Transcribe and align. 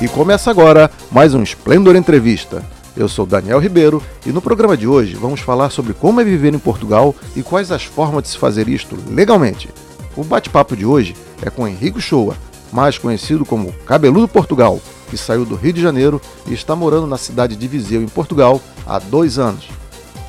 E 0.00 0.08
começa 0.08 0.50
agora 0.50 0.90
mais 1.12 1.34
um 1.34 1.42
Esplendor 1.42 1.94
Entrevista. 1.94 2.64
Eu 2.96 3.06
sou 3.06 3.26
Daniel 3.26 3.58
Ribeiro 3.58 4.02
e 4.24 4.32
no 4.32 4.40
programa 4.40 4.74
de 4.74 4.86
hoje 4.86 5.14
vamos 5.14 5.40
falar 5.40 5.68
sobre 5.68 5.92
como 5.92 6.22
é 6.22 6.24
viver 6.24 6.54
em 6.54 6.58
Portugal 6.58 7.14
e 7.36 7.42
quais 7.42 7.70
as 7.70 7.84
formas 7.84 8.22
de 8.22 8.30
se 8.30 8.38
fazer 8.38 8.66
isto 8.66 8.96
legalmente. 9.10 9.68
O 10.16 10.24
bate-papo 10.24 10.74
de 10.74 10.86
hoje 10.86 11.14
é 11.42 11.50
com 11.50 11.68
Henrique 11.68 12.00
Shoa, 12.00 12.34
mais 12.72 12.96
conhecido 12.96 13.44
como 13.44 13.74
Cabeludo 13.84 14.26
Portugal, 14.26 14.80
que 15.10 15.18
saiu 15.18 15.44
do 15.44 15.54
Rio 15.54 15.74
de 15.74 15.82
Janeiro 15.82 16.18
e 16.46 16.54
está 16.54 16.74
morando 16.74 17.06
na 17.06 17.18
cidade 17.18 17.54
de 17.54 17.68
Viseu, 17.68 18.02
em 18.02 18.08
Portugal, 18.08 18.58
há 18.86 18.98
dois 18.98 19.38
anos. 19.38 19.68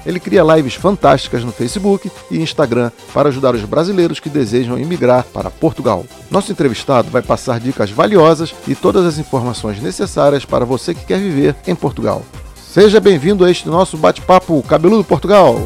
Ele 0.05 0.19
cria 0.19 0.43
lives 0.43 0.75
fantásticas 0.75 1.43
no 1.43 1.51
Facebook 1.51 2.11
e 2.29 2.39
Instagram 2.39 2.91
para 3.13 3.29
ajudar 3.29 3.53
os 3.53 3.63
brasileiros 3.63 4.19
que 4.19 4.29
desejam 4.29 4.77
emigrar 4.77 5.25
para 5.33 5.49
Portugal. 5.49 6.05
Nosso 6.29 6.51
entrevistado 6.51 7.09
vai 7.11 7.21
passar 7.21 7.59
dicas 7.59 7.91
valiosas 7.91 8.53
e 8.67 8.75
todas 8.75 9.05
as 9.05 9.17
informações 9.17 9.81
necessárias 9.81 10.45
para 10.45 10.65
você 10.65 10.93
que 10.93 11.05
quer 11.05 11.19
viver 11.19 11.55
em 11.67 11.75
Portugal. 11.75 12.23
Seja 12.55 12.99
bem-vindo 12.99 13.43
a 13.43 13.51
este 13.51 13.67
nosso 13.67 13.97
bate-papo 13.97 14.63
Cabeludo 14.63 15.03
Portugal. 15.03 15.61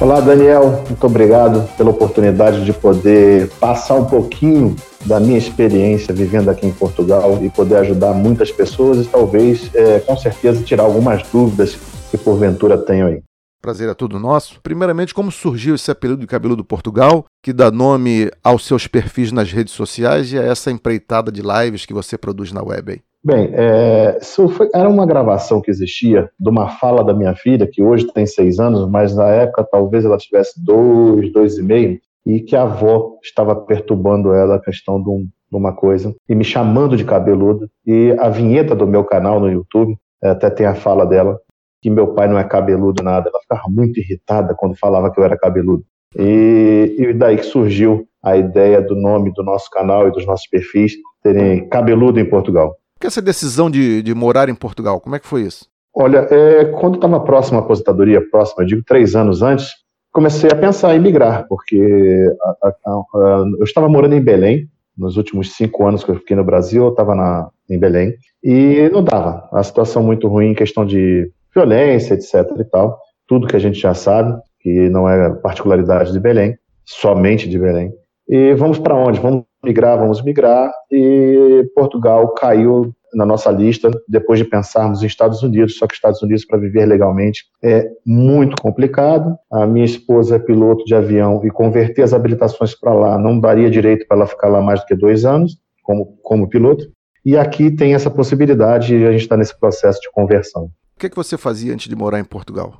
Olá, 0.00 0.20
Daniel. 0.20 0.84
Muito 0.88 1.06
obrigado 1.06 1.68
pela 1.76 1.90
oportunidade 1.90 2.64
de 2.64 2.72
poder 2.72 3.48
passar 3.60 3.94
um 3.94 4.04
pouquinho 4.04 4.74
da 5.04 5.20
minha 5.20 5.38
experiência 5.38 6.14
vivendo 6.14 6.48
aqui 6.48 6.66
em 6.66 6.72
Portugal 6.72 7.38
e 7.42 7.50
poder 7.50 7.76
ajudar 7.76 8.12
muitas 8.14 8.50
pessoas 8.50 9.04
e 9.04 9.08
talvez, 9.08 9.70
é, 9.74 10.00
com 10.00 10.16
certeza, 10.16 10.62
tirar 10.62 10.84
algumas 10.84 11.22
dúvidas 11.30 11.76
que 12.10 12.18
porventura 12.18 12.78
tenham 12.78 13.08
aí. 13.08 13.22
Prazer 13.60 13.88
é 13.88 13.94
tudo 13.94 14.18
nosso. 14.18 14.60
Primeiramente, 14.62 15.14
como 15.14 15.32
surgiu 15.32 15.74
esse 15.74 15.90
apelido 15.90 16.20
de 16.20 16.26
Cabelo 16.26 16.54
do 16.54 16.64
Portugal, 16.64 17.24
que 17.42 17.50
dá 17.50 17.70
nome 17.70 18.30
aos 18.42 18.66
seus 18.66 18.86
perfis 18.86 19.32
nas 19.32 19.50
redes 19.50 19.72
sociais 19.72 20.30
e 20.32 20.38
a 20.38 20.42
essa 20.42 20.70
empreitada 20.70 21.32
de 21.32 21.40
lives 21.40 21.86
que 21.86 21.94
você 21.94 22.18
produz 22.18 22.52
na 22.52 22.62
web 22.62 22.92
aí? 22.92 23.00
Bem, 23.24 23.48
é, 23.54 24.18
foi, 24.22 24.68
era 24.74 24.86
uma 24.86 25.06
gravação 25.06 25.62
que 25.62 25.70
existia 25.70 26.30
de 26.38 26.50
uma 26.50 26.68
fala 26.68 27.02
da 27.02 27.14
minha 27.14 27.34
filha, 27.34 27.66
que 27.66 27.82
hoje 27.82 28.06
tem 28.12 28.26
seis 28.26 28.60
anos, 28.60 28.86
mas 28.86 29.16
na 29.16 29.28
época 29.28 29.64
talvez 29.64 30.04
ela 30.04 30.18
tivesse 30.18 30.62
dois, 30.62 31.32
dois 31.32 31.56
e 31.56 31.62
meio, 31.62 31.98
e 32.26 32.40
que 32.40 32.56
a 32.56 32.62
avó 32.62 33.18
estava 33.22 33.54
perturbando 33.54 34.32
ela 34.32 34.56
a 34.56 34.60
questão 34.60 35.02
de, 35.02 35.08
um, 35.08 35.28
de 35.50 35.56
uma 35.56 35.74
coisa 35.74 36.14
e 36.28 36.34
me 36.34 36.44
chamando 36.44 36.96
de 36.96 37.04
cabeludo. 37.04 37.68
E 37.86 38.14
a 38.18 38.28
vinheta 38.28 38.74
do 38.74 38.86
meu 38.86 39.04
canal 39.04 39.38
no 39.38 39.50
YouTube, 39.50 39.96
é, 40.22 40.30
até 40.30 40.48
tem 40.48 40.66
a 40.66 40.74
fala 40.74 41.04
dela, 41.06 41.38
que 41.82 41.90
meu 41.90 42.14
pai 42.14 42.28
não 42.28 42.38
é 42.38 42.44
cabeludo 42.44 43.02
nada. 43.02 43.28
Ela 43.28 43.40
ficava 43.40 43.68
muito 43.68 44.00
irritada 44.00 44.54
quando 44.54 44.76
falava 44.76 45.12
que 45.12 45.20
eu 45.20 45.24
era 45.24 45.36
cabeludo. 45.36 45.84
E, 46.16 46.96
e 46.98 47.12
daí 47.12 47.36
que 47.36 47.44
surgiu 47.44 48.06
a 48.22 48.36
ideia 48.36 48.80
do 48.80 48.94
nome 48.94 49.32
do 49.34 49.42
nosso 49.42 49.68
canal 49.70 50.08
e 50.08 50.12
dos 50.12 50.26
nossos 50.26 50.46
perfis 50.46 50.94
terem 51.22 51.68
cabeludo 51.68 52.18
em 52.18 52.24
Portugal. 52.24 52.76
Que 52.98 53.06
essa 53.06 53.20
decisão 53.20 53.70
de, 53.70 54.02
de 54.02 54.14
morar 54.14 54.48
em 54.48 54.54
Portugal, 54.54 55.00
como 55.00 55.14
é 55.14 55.18
que 55.18 55.26
foi 55.26 55.42
isso? 55.42 55.66
Olha, 55.94 56.26
é, 56.30 56.64
quando 56.64 56.94
estava 56.96 57.20
próximo 57.20 57.58
à 57.58 57.62
aposentadoria, 57.62 58.20
próxima, 58.30 58.64
digo 58.64 58.82
três 58.84 59.14
anos 59.14 59.42
antes, 59.42 59.72
comecei 60.14 60.48
a 60.48 60.54
pensar 60.54 60.94
em 60.94 61.00
migrar, 61.00 61.44
porque 61.48 62.32
a, 62.40 62.68
a, 62.68 62.74
a, 62.92 63.44
eu 63.58 63.64
estava 63.64 63.88
morando 63.88 64.14
em 64.14 64.22
Belém, 64.22 64.68
nos 64.96 65.16
últimos 65.16 65.56
cinco 65.56 65.84
anos 65.86 66.04
que 66.04 66.10
eu 66.12 66.14
fiquei 66.14 66.36
no 66.36 66.44
Brasil, 66.44 66.84
eu 66.84 66.90
estava 66.90 67.50
em 67.68 67.78
Belém, 67.78 68.14
e 68.42 68.88
não 68.92 69.02
dava. 69.02 69.48
A 69.52 69.62
situação 69.62 70.04
muito 70.04 70.28
ruim 70.28 70.50
em 70.50 70.54
questão 70.54 70.86
de 70.86 71.28
violência, 71.52 72.14
etc 72.14 72.48
e 72.60 72.64
tal, 72.64 72.96
tudo 73.26 73.48
que 73.48 73.56
a 73.56 73.58
gente 73.58 73.78
já 73.78 73.92
sabe, 73.92 74.40
que 74.60 74.88
não 74.88 75.08
é 75.08 75.30
particularidade 75.30 76.12
de 76.12 76.20
Belém, 76.20 76.56
somente 76.84 77.48
de 77.48 77.58
Belém. 77.58 77.92
E 78.28 78.54
vamos 78.54 78.78
para 78.78 78.94
onde? 78.94 79.18
Vamos 79.18 79.44
migrar, 79.64 79.98
vamos 79.98 80.22
migrar, 80.22 80.72
e 80.92 81.68
Portugal 81.74 82.32
caiu 82.34 82.94
na 83.14 83.24
nossa 83.24 83.50
lista 83.50 83.90
depois 84.08 84.38
de 84.38 84.44
pensarmos 84.44 85.02
em 85.02 85.06
Estados 85.06 85.42
Unidos, 85.42 85.76
só 85.76 85.86
que 85.86 85.94
Estados 85.94 86.22
Unidos 86.22 86.44
para 86.44 86.58
viver 86.58 86.86
legalmente 86.86 87.44
é 87.62 87.88
muito 88.04 88.60
complicado. 88.60 89.36
A 89.52 89.66
minha 89.66 89.84
esposa 89.84 90.36
é 90.36 90.38
piloto 90.38 90.84
de 90.84 90.94
avião 90.94 91.40
e 91.44 91.50
converter 91.50 92.02
as 92.02 92.12
habilitações 92.12 92.78
para 92.78 92.92
lá 92.92 93.18
não 93.18 93.38
daria 93.38 93.70
direito 93.70 94.06
para 94.06 94.16
ela 94.16 94.26
ficar 94.26 94.48
lá 94.48 94.60
mais 94.60 94.80
do 94.80 94.86
que 94.86 94.94
dois 94.94 95.24
anos 95.24 95.56
como, 95.82 96.18
como 96.22 96.48
piloto. 96.48 96.86
E 97.24 97.36
aqui 97.36 97.70
tem 97.70 97.94
essa 97.94 98.10
possibilidade 98.10 98.94
e 98.94 99.06
a 99.06 99.12
gente 99.12 99.22
está 99.22 99.36
nesse 99.36 99.58
processo 99.58 100.00
de 100.00 100.10
conversão. 100.10 100.64
O 100.96 101.00
que, 101.00 101.06
é 101.06 101.10
que 101.10 101.16
você 101.16 101.36
fazia 101.36 101.72
antes 101.72 101.88
de 101.88 101.96
morar 101.96 102.20
em 102.20 102.24
Portugal? 102.24 102.74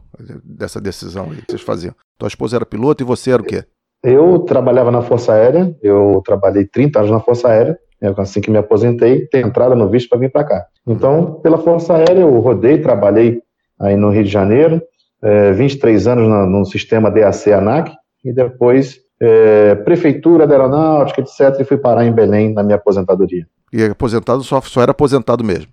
Dessa 0.44 0.81
decisão 0.81 1.31
aí 1.31 1.39
que 1.39 1.50
vocês 1.50 1.62
faziam? 1.62 1.94
Tua 2.19 2.28
esposa 2.28 2.56
era 2.56 2.67
piloto 2.67 3.03
e 3.03 3.06
você 3.06 3.31
era 3.33 3.43
o 3.43 3.44
quê? 3.44 3.65
Eu 4.03 4.41
trabalhava 4.41 4.91
na 4.91 5.00
Força 5.00 5.33
Aérea, 5.33 5.75
eu 5.83 6.23
trabalhei 6.25 6.67
30 6.67 6.99
anos 6.99 7.11
na 7.11 7.21
Força 7.21 7.49
Aérea, 7.49 7.78
assim 8.16 8.41
que 8.41 8.50
me 8.50 8.59
aposentei, 8.59 9.26
ter 9.26 9.44
entrada 9.44 9.75
no 9.75 9.88
visto 9.88 10.09
para 10.09 10.19
vir 10.19 10.31
para 10.31 10.44
cá. 10.44 10.66
Então, 10.87 11.41
pela 11.42 11.59
Força 11.59 11.94
Aérea, 11.94 12.20
eu 12.20 12.38
rodei, 12.38 12.78
trabalhei 12.78 13.41
aí 13.81 13.97
no 13.97 14.10
Rio 14.10 14.25
de 14.25 14.31
Janeiro, 14.31 14.82
é, 15.22 15.53
23 15.53 16.06
anos 16.06 16.28
no, 16.28 16.47
no 16.47 16.64
sistema 16.64 17.10
DAC 17.10 17.53
ANAC, 17.53 17.93
e 18.25 18.32
depois 18.32 18.98
é, 19.20 19.75
Prefeitura 19.76 20.47
da 20.47 20.54
Aeronáutica, 20.54 21.20
etc., 21.20 21.60
e 21.60 21.64
fui 21.64 21.76
parar 21.76 22.04
em 22.04 22.12
Belém 22.12 22.53
na 22.53 22.62
minha 22.62 22.76
aposentadoria. 22.76 23.47
E 23.72 23.84
aposentado 23.84 24.43
só, 24.43 24.60
só 24.60 24.82
era 24.82 24.93
aposentado 24.93 25.43
mesmo? 25.43 25.72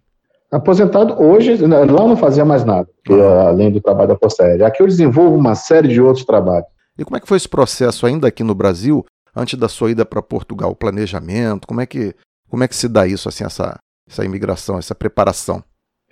Aposentado 0.51 1.21
hoje, 1.21 1.55
lá 1.65 1.85
não 1.85 2.17
fazia 2.17 2.43
mais 2.43 2.65
nada, 2.65 2.87
além 3.47 3.71
do 3.71 3.79
trabalho 3.79 4.09
da 4.09 4.17
Força 4.17 4.43
Aérea. 4.43 4.67
Aqui 4.67 4.81
eu 4.81 4.87
desenvolvo 4.87 5.35
uma 5.35 5.55
série 5.55 5.87
de 5.87 6.01
outros 6.01 6.25
trabalhos. 6.25 6.67
E 6.97 7.05
como 7.05 7.15
é 7.15 7.19
que 7.21 7.27
foi 7.27 7.37
esse 7.37 7.47
processo 7.47 8.05
ainda 8.05 8.27
aqui 8.27 8.43
no 8.43 8.53
Brasil, 8.53 9.05
antes 9.35 9.57
da 9.57 9.67
sua 9.67 9.91
ida 9.91 10.05
para 10.05 10.21
Portugal? 10.21 10.71
O 10.71 10.75
planejamento, 10.75 11.67
como 11.67 11.81
é 11.81 11.85
que, 11.85 12.13
como 12.49 12.63
é 12.63 12.67
que 12.67 12.75
se 12.75 12.87
dá 12.87 13.07
isso, 13.07 13.29
assim, 13.29 13.43
essa, 13.43 13.77
essa 14.09 14.25
imigração, 14.25 14.77
essa 14.77 14.95
preparação? 14.95 15.63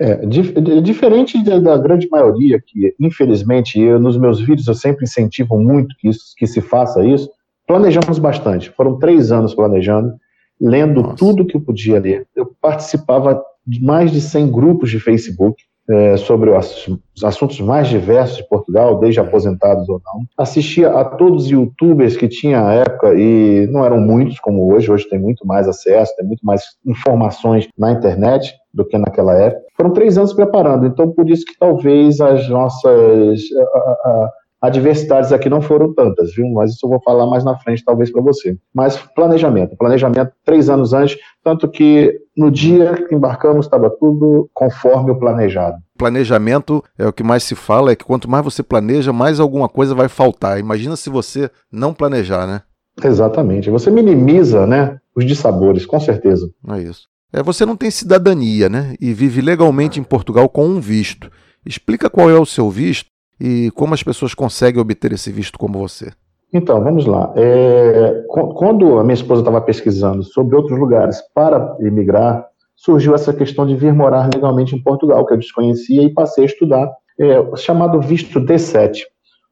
É, 0.02 0.25
diferente 0.25 1.44
da 1.44 1.78
grande 1.78 2.08
maioria, 2.09 2.62
que 2.66 2.96
infelizmente 2.97 3.78
eu, 3.78 4.00
nos 4.00 4.18
meus 4.18 4.40
vídeos 4.40 4.66
eu 4.66 4.74
sempre 4.74 5.03
incentivo 5.03 5.59
muito 5.59 5.94
que, 5.97 6.08
isso, 6.08 6.34
que 6.38 6.47
se 6.47 6.62
faça 6.62 7.03
isso, 7.03 7.29
planejamos 7.68 8.18
bastante. 8.18 8.69
Foram 8.69 8.97
três 8.97 9.29
anos 9.29 9.53
planejando, 9.53 10.13
lendo 10.59 11.02
Nossa. 11.02 11.16
tudo 11.16 11.46
que 11.46 11.58
eu 11.58 11.62
podia 11.62 12.00
ler. 12.00 12.25
Eu 12.34 12.46
participava 12.62 13.44
de 13.68 13.84
mais 13.84 14.09
de 14.09 14.22
100 14.22 14.50
grupos 14.50 14.90
de 14.90 15.02
Facebook, 15.02 15.62
é, 15.90 16.18
sobre 16.18 16.52
os 16.52 17.24
assuntos 17.24 17.60
mais 17.60 17.88
diversos 17.88 18.38
de 18.38 18.48
Portugal, 18.48 19.00
desde 19.00 19.20
aposentados 19.20 19.90
ou 19.90 20.00
não. 20.06 20.22
Assistia 20.38 20.92
a 20.92 21.04
todos 21.04 21.46
os 21.46 21.52
youtubers 21.52 22.16
que 22.16 22.28
tinha 22.28 22.64
à 22.64 22.74
época, 22.74 23.14
e 23.16 23.68
não 23.72 23.84
eram 23.84 24.00
muitos 24.00 24.40
como 24.40 24.72
hoje, 24.72 24.92
hoje 24.92 25.10
tem 25.10 25.20
muito 25.20 25.46
mais 25.48 25.68
acesso, 25.68 26.16
tem 26.16 26.26
muito 26.26 26.46
mais 26.46 26.62
informações 26.86 27.68
na 27.78 27.92
internet 27.92 28.54
do 28.74 28.86
que 28.86 28.98
naquela 28.98 29.34
época. 29.34 29.64
Foram 29.76 29.92
três 29.92 30.18
anos 30.18 30.34
preparando, 30.34 30.86
então 30.86 31.10
por 31.10 31.28
isso 31.30 31.46
que 31.46 31.58
talvez 31.58 32.22
as 32.22 32.48
nossas. 32.50 33.42
A, 33.74 33.78
a, 33.78 34.32
Adversidades 34.61 35.32
aqui 35.32 35.50
não 35.50 35.61
foram 35.61 35.94
tantas, 35.94 36.34
viu? 36.35 36.46
Mas 36.50 36.72
isso 36.72 36.85
eu 36.85 36.90
vou 36.90 37.02
falar 37.02 37.26
mais 37.26 37.46
na 37.46 37.58
frente, 37.58 37.84
talvez, 37.84 38.11
para 38.11 38.22
você. 38.22 38.58
Mas 38.73 38.97
planejamento. 39.16 39.78
Planejamento 39.78 40.34
três 40.44 40.70
anos 40.70 40.94
antes, 40.94 41.17
tanto 41.41 41.70
que 41.70 42.20
no 42.35 42.52
dia 42.52 42.94
que 43.08 43.16
embarcamos 43.16 43.66
estava 43.66 43.90
tudo 43.90 44.50
conforme 44.53 45.11
o 45.11 45.20
planejado. 45.20 45.78
Planejamento 45.97 46.84
é 46.97 47.08
o 47.08 47.14
que 47.14 47.23
mais 47.23 47.44
se 47.44 47.56
fala, 47.56 47.91
é 47.91 47.96
que 47.96 48.03
quanto 48.03 48.29
mais 48.29 48.44
você 48.44 48.61
planeja, 48.61 49.14
mais 49.14 49.40
alguma 49.40 49.70
coisa 49.70 49.96
vai 49.96 50.09
faltar. 50.09 50.59
Imagina 50.59 50.97
se 50.97 51.09
você 51.09 51.50
não 51.72 51.94
planejar, 51.94 52.46
né? 52.46 52.61
Exatamente. 53.02 53.70
Você 53.70 53.90
minimiza, 53.90 54.67
né, 54.67 54.97
os 55.16 55.26
dissabores, 55.26 55.85
com 55.85 56.00
certeza. 56.02 56.50
É 56.70 56.82
isso. 56.82 57.08
É, 57.32 57.41
você 57.41 57.66
não 57.66 57.78
tem 57.78 57.90
cidadania, 57.91 58.67
né? 58.67 58.96
E 59.00 59.14
vive 59.14 59.40
legalmente 59.40 60.00
em 60.00 60.03
Portugal 60.03 60.50
com 60.50 60.66
um 60.66 60.82
visto. 60.82 61.32
Explica 61.66 62.09
qual 62.09 62.29
é 62.29 62.38
o 62.38 62.46
seu 62.46 62.70
visto 62.70 63.09
e 63.40 63.72
como 63.72 63.94
as 63.94 64.03
pessoas 64.03 64.34
conseguem 64.34 64.82
obter 64.82 65.14
esse 65.14 65.32
visto 65.32 65.58
como 65.58 65.80
você? 65.80 66.12
Então, 66.52 66.84
vamos 66.84 67.06
lá. 67.06 67.32
É, 67.36 68.24
quando 68.28 68.97
a 68.97 69.03
minha 69.03 69.14
esposa 69.14 69.41
estava 69.41 69.62
pesquisando 69.62 70.24
sobre 70.24 70.56
outros 70.56 70.78
lugares 70.80 71.22
para 71.34 71.78
emigrar, 71.80 72.46
surgiu 72.76 73.14
essa 73.14 73.32
questão 73.34 73.68
de 73.68 73.76
vir 73.76 73.94
morar 73.94 74.30
legalmente 74.34 74.76
em 74.76 74.82
Portugal, 74.82 75.26
que 75.26 75.34
eu 75.34 75.38
desconhecia, 75.38 76.02
e 76.02 76.14
passei 76.14 76.44
a 76.44 76.47
estudar. 76.47 76.90
é, 77.20 77.58
chamado 77.58 78.00
visto 78.00 78.40
D7. 78.40 79.02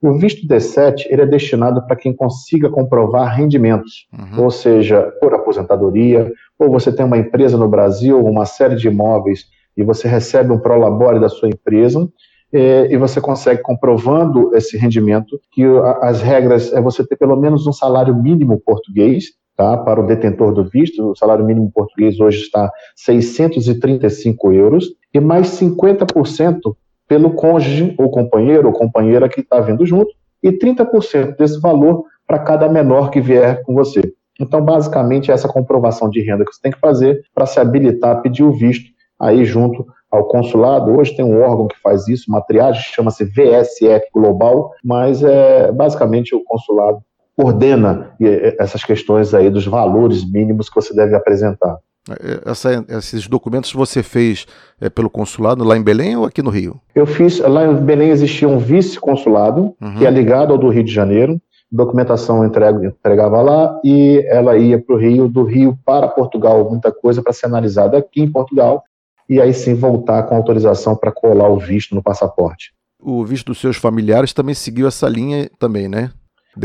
O 0.01 0.17
visto 0.17 0.47
D7 0.47 1.07
ele 1.09 1.23
é 1.23 1.25
destinado 1.25 1.85
para 1.85 1.95
quem 1.95 2.13
consiga 2.13 2.69
comprovar 2.69 3.35
rendimentos, 3.35 4.07
uhum. 4.13 4.43
ou 4.43 4.51
seja, 4.51 5.11
por 5.19 5.33
aposentadoria, 5.33 6.31
ou 6.57 6.69
você 6.69 6.91
tem 6.91 7.05
uma 7.05 7.17
empresa 7.17 7.57
no 7.57 7.67
Brasil, 7.67 8.23
uma 8.23 8.45
série 8.45 8.75
de 8.75 8.87
imóveis, 8.87 9.45
e 9.75 9.83
você 9.83 10.07
recebe 10.07 10.51
um 10.53 10.59
prolabore 10.59 11.19
da 11.19 11.29
sua 11.29 11.49
empresa, 11.49 12.07
é, 12.53 12.91
e 12.91 12.97
você 12.97 13.19
consegue, 13.19 13.61
comprovando 13.61 14.55
esse 14.55 14.77
rendimento, 14.77 15.39
que 15.51 15.63
as 16.01 16.21
regras 16.21 16.71
é 16.71 16.81
você 16.81 17.05
ter 17.05 17.17
pelo 17.17 17.35
menos 17.35 17.67
um 17.67 17.73
salário 17.73 18.15
mínimo 18.15 18.59
português, 18.59 19.25
tá, 19.55 19.75
para 19.77 19.99
o 19.99 20.05
detentor 20.05 20.53
do 20.53 20.63
visto, 20.63 21.11
o 21.11 21.15
salário 21.15 21.43
mínimo 21.43 21.71
português 21.73 22.19
hoje 22.19 22.41
está 22.41 22.71
635 22.95 24.53
euros, 24.53 24.87
e 25.13 25.19
mais 25.19 25.47
50% 25.59 26.59
pelo 27.07 27.31
cônjuge 27.31 27.95
ou 27.97 28.09
companheiro 28.09 28.67
ou 28.67 28.73
companheira 28.73 29.27
que 29.27 29.41
está 29.41 29.59
vindo 29.59 29.85
junto, 29.85 30.11
e 30.43 30.51
30% 30.51 31.35
desse 31.37 31.59
valor 31.59 32.05
para 32.25 32.39
cada 32.39 32.69
menor 32.69 33.09
que 33.09 33.19
vier 33.19 33.63
com 33.63 33.73
você. 33.73 34.13
Então, 34.39 34.61
basicamente, 34.61 35.31
é 35.31 35.33
essa 35.33 35.47
comprovação 35.47 36.09
de 36.09 36.21
renda 36.21 36.45
que 36.45 36.53
você 36.53 36.61
tem 36.61 36.71
que 36.71 36.79
fazer 36.79 37.23
para 37.33 37.45
se 37.45 37.59
habilitar 37.59 38.11
a 38.11 38.19
pedir 38.19 38.43
o 38.43 38.51
visto 38.51 38.85
aí 39.19 39.43
junto 39.45 39.85
ao 40.11 40.25
consulado. 40.25 40.91
Hoje 40.97 41.15
tem 41.15 41.25
um 41.25 41.41
órgão 41.41 41.67
que 41.67 41.79
faz 41.81 42.07
isso, 42.07 42.25
uma 42.29 42.41
triagem, 42.41 42.81
chama-se 42.81 43.25
VSF 43.25 44.05
Global, 44.13 44.71
mas 44.83 45.23
é 45.23 45.71
basicamente 45.71 46.35
o 46.35 46.43
consulado 46.43 46.99
ordena 47.37 48.15
essas 48.57 48.83
questões 48.83 49.33
aí 49.33 49.49
dos 49.49 49.65
valores 49.65 50.29
mínimos 50.29 50.69
que 50.69 50.75
você 50.75 50.93
deve 50.93 51.15
apresentar. 51.15 51.77
É, 52.09 52.49
essa, 52.49 52.85
esses 52.89 53.27
documentos 53.27 53.71
você 53.73 54.01
fez 54.01 54.47
é, 54.79 54.89
pelo 54.89 55.09
consulado 55.09 55.63
lá 55.63 55.77
em 55.77 55.83
Belém 55.83 56.15
ou 56.15 56.25
aqui 56.25 56.41
no 56.41 56.49
Rio? 56.49 56.79
Eu 56.95 57.05
fiz, 57.05 57.39
lá 57.39 57.65
em 57.65 57.75
Belém 57.75 58.09
existia 58.09 58.47
um 58.47 58.57
vice-consulado, 58.57 59.75
uhum. 59.79 59.95
que 59.97 60.05
é 60.05 60.09
ligado 60.09 60.51
ao 60.51 60.57
do 60.57 60.69
Rio 60.69 60.83
de 60.83 60.91
Janeiro, 60.91 61.39
documentação 61.71 62.45
entrega, 62.45 62.87
entregava 62.87 63.41
lá 63.41 63.79
e 63.83 64.25
ela 64.27 64.57
ia 64.57 64.79
para 64.79 64.95
o 64.95 64.97
Rio, 64.97 65.27
do 65.27 65.43
Rio 65.43 65.77
para 65.85 66.07
Portugal, 66.07 66.69
muita 66.69 66.91
coisa 66.91 67.21
para 67.21 67.33
ser 67.33 67.47
analisada 67.47 67.97
aqui 67.97 68.21
em 68.21 68.31
Portugal, 68.31 68.83
e 69.29 69.41
aí 69.41 69.53
sim 69.53 69.73
voltar 69.73 70.23
com 70.23 70.35
autorização 70.35 70.95
para 70.95 71.11
colar 71.11 71.49
o 71.49 71.57
visto 71.57 71.93
no 71.93 72.01
passaporte. 72.01 72.71
O 72.99 73.23
visto 73.25 73.47
dos 73.47 73.59
seus 73.59 73.77
familiares 73.77 74.33
também 74.33 74.55
seguiu 74.55 74.87
essa 74.87 75.07
linha 75.07 75.49
também, 75.59 75.87
né? 75.87 76.11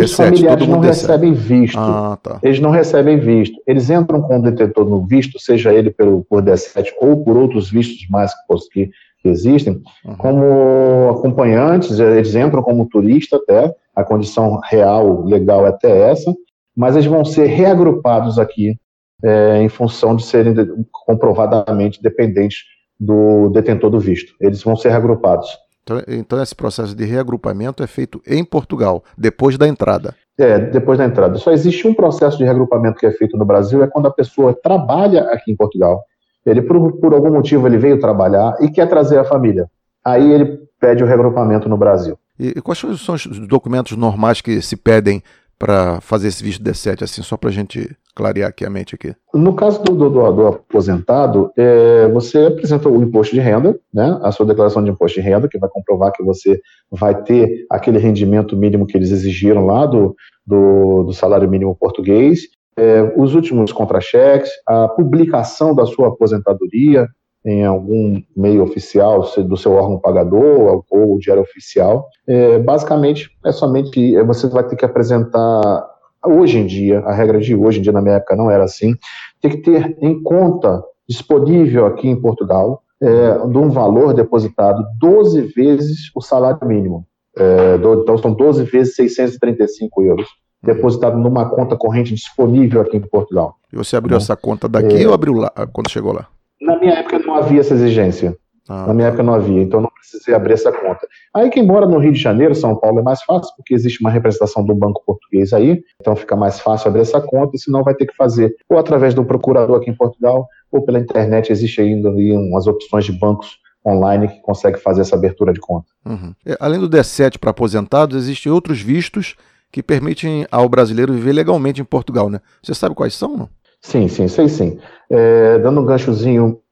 Os 0.01 0.15
familiares 0.15 0.67
não 0.67 0.81
recebem 0.81 1.35
visto. 1.35 1.79
Ah, 1.79 2.19
tá. 2.23 2.39
Eles 2.43 2.61
não 2.61 2.71
recebem 2.71 3.21
visto. 3.21 3.61
Eles 3.67 3.91
entram 3.91 4.23
com 4.23 4.39
o 4.39 4.43
detentor 4.43 4.89
no 4.89 5.05
visto, 5.05 5.39
seja 5.39 5.73
ele 5.73 5.91
pelo, 5.91 6.25
por 6.25 6.43
D7 6.43 6.87
ou 6.99 7.23
por 7.23 7.37
outros 7.37 7.71
vistos 7.71 8.09
mais 8.09 8.33
que, 8.73 8.91
que 9.23 9.29
existem, 9.29 9.83
uhum. 10.05 10.17
como 10.17 11.11
acompanhantes, 11.11 11.99
eles 11.99 12.35
entram 12.35 12.63
como 12.63 12.89
turista 12.89 13.37
até, 13.37 13.75
a 13.95 14.03
condição 14.03 14.59
real, 14.65 15.25
legal 15.25 15.67
é 15.67 15.69
até 15.69 16.11
essa, 16.11 16.35
mas 16.75 16.97
eles 16.97 17.07
vão 17.07 17.25
ser 17.25 17.47
reagrupados 17.47 18.39
aqui 18.39 18.77
é, 19.23 19.63
em 19.63 19.69
função 19.69 20.17
de 20.17 20.25
serem 20.25 20.55
comprovadamente 20.91 22.03
dependentes 22.03 22.65
do 22.99 23.49
detentor 23.51 23.91
do 23.91 23.99
visto. 23.99 24.35
Eles 24.41 24.63
vão 24.63 24.77
ser 24.77 24.91
reagrupados. 24.91 25.49
Então, 25.83 26.01
então, 26.07 26.43
esse 26.43 26.55
processo 26.55 26.95
de 26.95 27.05
reagrupamento 27.05 27.83
é 27.83 27.87
feito 27.87 28.23
em 28.27 28.45
Portugal, 28.45 29.03
depois 29.19 29.59
da 29.59 29.67
entrada. 29.67 30.15
É, 30.39 30.59
depois 30.59 30.99
da 30.99 31.05
entrada. 31.05 31.37
Só 31.39 31.51
existe 31.51 31.87
um 31.87 31.95
processo 31.95 32.39
de 32.39 32.45
reagrupamento 32.45 32.99
que 32.99 33.07
é 33.07 33.11
feito 33.11 33.37
no 33.37 33.45
Brasil, 33.45 33.83
é 33.83 33.89
quando 33.89 34.07
a 34.07 34.11
pessoa 34.11 34.55
trabalha 34.55 35.23
aqui 35.33 35.51
em 35.51 35.57
Portugal. 35.57 36.05
Ele, 36.47 36.63
por, 36.63 36.93
por 36.99 37.13
algum 37.13 37.33
motivo, 37.33 37.67
ele 37.67 37.79
veio 37.79 38.01
trabalhar 38.01 38.57
e 38.61 38.69
quer 38.69 38.89
trazer 38.89 39.19
a 39.19 39.25
família. 39.25 39.69
Aí 40.05 40.33
ele 40.33 40.61
pede 40.81 41.03
o 41.03 41.07
reagrupamento 41.07 41.69
no 41.69 41.77
Brasil. 41.77 42.19
E, 42.39 42.49
e 42.57 42.61
quais 42.61 42.79
são 42.79 43.15
os 43.15 43.27
documentos 43.47 43.97
normais 43.97 44.41
que 44.41 44.61
se 44.63 44.77
pedem 44.77 45.23
para 45.63 46.01
fazer 46.01 46.27
esse 46.27 46.43
visto 46.43 46.61
D7, 46.61 47.03
assim, 47.03 47.23
só 47.23 47.37
para 47.37 47.49
a 47.49 47.53
gente 47.53 47.97
clarear 48.17 48.49
aqui 48.49 48.65
a 48.67 48.69
mente 48.69 48.97
aqui? 48.97 49.15
No 49.33 49.55
caso 49.55 49.81
do, 49.81 49.95
do, 49.95 50.33
do 50.33 50.47
aposentado, 50.49 51.53
é, 51.57 52.09
você 52.09 52.47
apresenta 52.47 52.89
o 52.89 53.01
imposto 53.01 53.33
de 53.33 53.41
renda, 53.41 53.79
né, 53.95 54.19
a 54.25 54.33
sua 54.33 54.45
declaração 54.45 54.83
de 54.83 54.91
imposto 54.91 55.21
de 55.21 55.25
renda, 55.25 55.47
que 55.49 55.61
vai 55.61 55.71
comprovar 55.71 56.11
que 56.13 56.25
você 56.25 56.61
vai 56.91 57.15
ter 57.23 57.65
aquele 57.71 57.99
rendimento 57.99 58.57
mínimo 58.57 58.89
que 58.89 58.97
eles 58.97 59.13
exigiram 59.13 59.65
lá 59.65 59.87
do, 59.87 60.17
do, 60.45 61.05
do 61.05 61.13
salário 61.13 61.49
mínimo 61.49 61.77
português, 61.77 62.41
é, 62.77 63.15
os 63.17 63.37
últimos 63.37 63.71
contra-cheques, 63.71 64.51
a 64.67 64.89
publicação 64.89 65.77
da 65.77 65.87
sua 65.87 66.09
aposentadoria, 66.09 67.07
em 67.45 67.65
algum 67.65 68.21
meio 68.37 68.63
oficial 68.63 69.21
do 69.21 69.57
seu 69.57 69.73
órgão 69.73 69.99
pagador 69.99 70.85
ou 70.91 71.19
diário 71.19 71.43
oficial. 71.43 72.09
É, 72.27 72.59
basicamente, 72.59 73.31
é 73.45 73.53
somente 73.53 74.17
você 74.23 74.47
vai 74.49 74.65
ter 74.67 74.77
que 74.77 74.85
apresentar 74.85 75.91
hoje 76.25 76.59
em 76.59 76.67
dia, 76.67 77.01
a 77.01 77.13
regra 77.13 77.41
de 77.41 77.55
hoje 77.55 77.81
em 77.81 77.83
dia, 77.83 77.93
na 77.93 78.01
minha 78.01 78.17
época 78.17 78.37
não 78.37 78.51
era 78.51 78.65
assim, 78.65 78.95
tem 79.41 79.51
que 79.51 79.59
ter 79.59 79.97
em 80.01 80.23
conta 80.23 80.83
disponível 81.09 81.85
aqui 81.87 82.09
em 82.09 82.21
Portugal 82.21 82.83
é, 83.01 83.47
de 83.47 83.59
um 83.59 83.69
valor 83.69 84.15
depositado 84.15 84.85
12 85.01 85.53
vezes 85.57 86.11
o 86.15 86.21
salário 86.21 86.67
mínimo. 86.67 87.05
É, 87.37 87.79
do, 87.79 88.03
então 88.03 88.17
são 88.19 88.33
12 88.33 88.65
vezes 88.65 88.95
635 88.95 90.03
euros 90.03 90.29
depositado 90.63 91.19
numa 91.19 91.49
conta 91.49 91.77
corrente 91.77 92.15
disponível 92.15 92.81
aqui 92.83 92.97
em 92.97 93.01
Portugal. 93.01 93.57
E 93.73 93.77
você 93.77 93.97
abriu 93.97 94.17
essa 94.17 94.37
conta 94.37 94.69
daqui 94.69 95.03
é, 95.03 95.09
ou 95.09 95.13
abriu 95.13 95.35
lá 95.35 95.51
quando 95.73 95.91
chegou 95.91 96.13
lá? 96.13 96.29
Na 96.63 96.79
minha 96.79 96.95
época 96.95 97.19
não 97.19 97.35
havia 97.35 97.61
essa 97.61 97.75
exigência. 97.75 98.37
Ah, 98.69 98.87
Na 98.87 98.95
minha 98.95 99.09
época 99.09 99.23
não 99.25 99.35
havia, 99.35 99.61
então 99.61 99.81
não 99.81 99.91
precisei 99.99 100.33
abrir 100.35 100.53
essa 100.53 100.71
conta. 100.71 101.07
Aí 101.35 101.51
quem 101.51 101.67
mora 101.67 101.85
no 101.85 101.99
Rio 101.99 102.13
de 102.13 102.21
Janeiro, 102.21 102.55
São 102.55 102.77
Paulo, 102.77 103.01
é 103.01 103.03
mais 103.03 103.23
fácil, 103.23 103.53
porque 103.57 103.75
existe 103.75 104.01
uma 104.01 104.11
representação 104.11 104.65
do 104.65 104.75
banco 104.75 105.03
português 105.05 105.53
aí, 105.53 105.83
então 106.01 106.15
fica 106.15 106.37
mais 106.37 106.61
fácil 106.61 106.89
abrir 106.89 107.03
essa 107.03 107.21
conta, 107.21 107.59
senão 107.59 107.83
vai 107.83 107.95
ter 107.95 108.07
que 108.07 108.15
fazer 108.15 108.55
ou 108.69 108.79
através 108.79 109.15
do 109.15 109.25
procurador 109.25 109.79
aqui 109.79 109.91
em 109.91 109.97
Portugal, 109.97 110.47
ou 110.71 110.83
pela 110.83 111.01
internet, 111.01 111.51
existe 111.51 111.81
ainda 111.81 112.09
ali 112.09 112.31
umas 112.33 112.67
opções 112.69 113.05
de 113.05 113.13
bancos 113.13 113.59
online 113.85 114.29
que 114.29 114.41
consegue 114.41 114.79
fazer 114.79 115.01
essa 115.01 115.17
abertura 115.17 115.53
de 115.53 115.59
conta. 115.59 115.87
Uhum. 116.07 116.33
É, 116.47 116.57
além 116.61 116.79
do 116.79 116.89
D7 116.89 117.39
para 117.39 117.51
aposentados, 117.51 118.17
existem 118.17 118.51
outros 118.53 118.81
vistos 118.81 119.35
que 119.73 119.83
permitem 119.83 120.47
ao 120.53 120.69
brasileiro 120.69 121.13
viver 121.13 121.33
legalmente 121.33 121.81
em 121.81 121.85
Portugal, 121.85 122.31
né? 122.31 122.41
Você 122.63 122.75
sabe 122.75 122.95
quais 122.95 123.15
são, 123.15 123.37
não? 123.37 123.49
Sim, 123.83 124.09
sim, 124.09 124.29
sei 124.29 124.49
sim. 124.49 124.79
É, 125.11 125.59
dando 125.59 125.81
um 125.81 125.85
ganchozinho, 125.85 126.63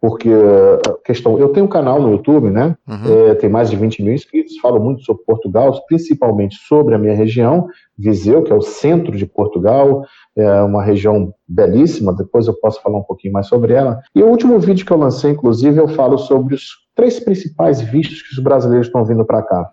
porque 0.00 0.30
a 0.30 1.04
questão. 1.04 1.38
Eu 1.38 1.48
tenho 1.48 1.66
um 1.66 1.68
canal 1.68 2.00
no 2.00 2.12
YouTube, 2.12 2.50
né? 2.50 2.76
Uhum. 2.86 3.30
É, 3.30 3.34
tem 3.34 3.48
mais 3.48 3.70
de 3.70 3.76
20 3.76 4.02
mil 4.02 4.14
inscritos, 4.14 4.58
falo 4.58 4.78
muito 4.78 5.02
sobre 5.02 5.24
Portugal, 5.24 5.72
principalmente 5.86 6.56
sobre 6.66 6.94
a 6.94 6.98
minha 6.98 7.14
região, 7.14 7.66
Viseu, 7.98 8.42
que 8.42 8.52
é 8.52 8.54
o 8.54 8.62
centro 8.62 9.16
de 9.16 9.26
Portugal, 9.26 10.04
é 10.36 10.62
uma 10.62 10.82
região 10.82 11.34
belíssima, 11.48 12.14
depois 12.14 12.46
eu 12.46 12.54
posso 12.54 12.80
falar 12.82 12.98
um 12.98 13.02
pouquinho 13.02 13.32
mais 13.32 13.46
sobre 13.46 13.72
ela. 13.72 14.00
E 14.14 14.22
o 14.22 14.26
último 14.26 14.58
vídeo 14.58 14.86
que 14.86 14.92
eu 14.92 14.98
lancei, 14.98 15.32
inclusive, 15.32 15.78
eu 15.78 15.88
falo 15.88 16.16
sobre 16.18 16.54
os 16.54 16.78
três 16.94 17.18
principais 17.18 17.80
vistos 17.80 18.22
que 18.22 18.34
os 18.34 18.42
brasileiros 18.42 18.86
estão 18.86 19.04
vindo 19.04 19.24
para 19.24 19.42
cá, 19.42 19.70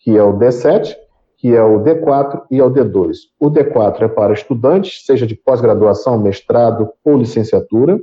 que 0.00 0.16
é 0.16 0.22
o 0.22 0.38
D7, 0.38 0.94
que 1.46 1.54
é 1.54 1.62
o 1.62 1.78
D4 1.78 2.42
e 2.50 2.58
é 2.58 2.64
o 2.64 2.68
D2. 2.72 3.18
O 3.38 3.48
D4 3.48 4.02
é 4.02 4.08
para 4.08 4.32
estudantes, 4.32 5.04
seja 5.06 5.24
de 5.24 5.36
pós-graduação, 5.36 6.18
mestrado 6.18 6.90
ou 7.04 7.16
licenciatura. 7.16 8.00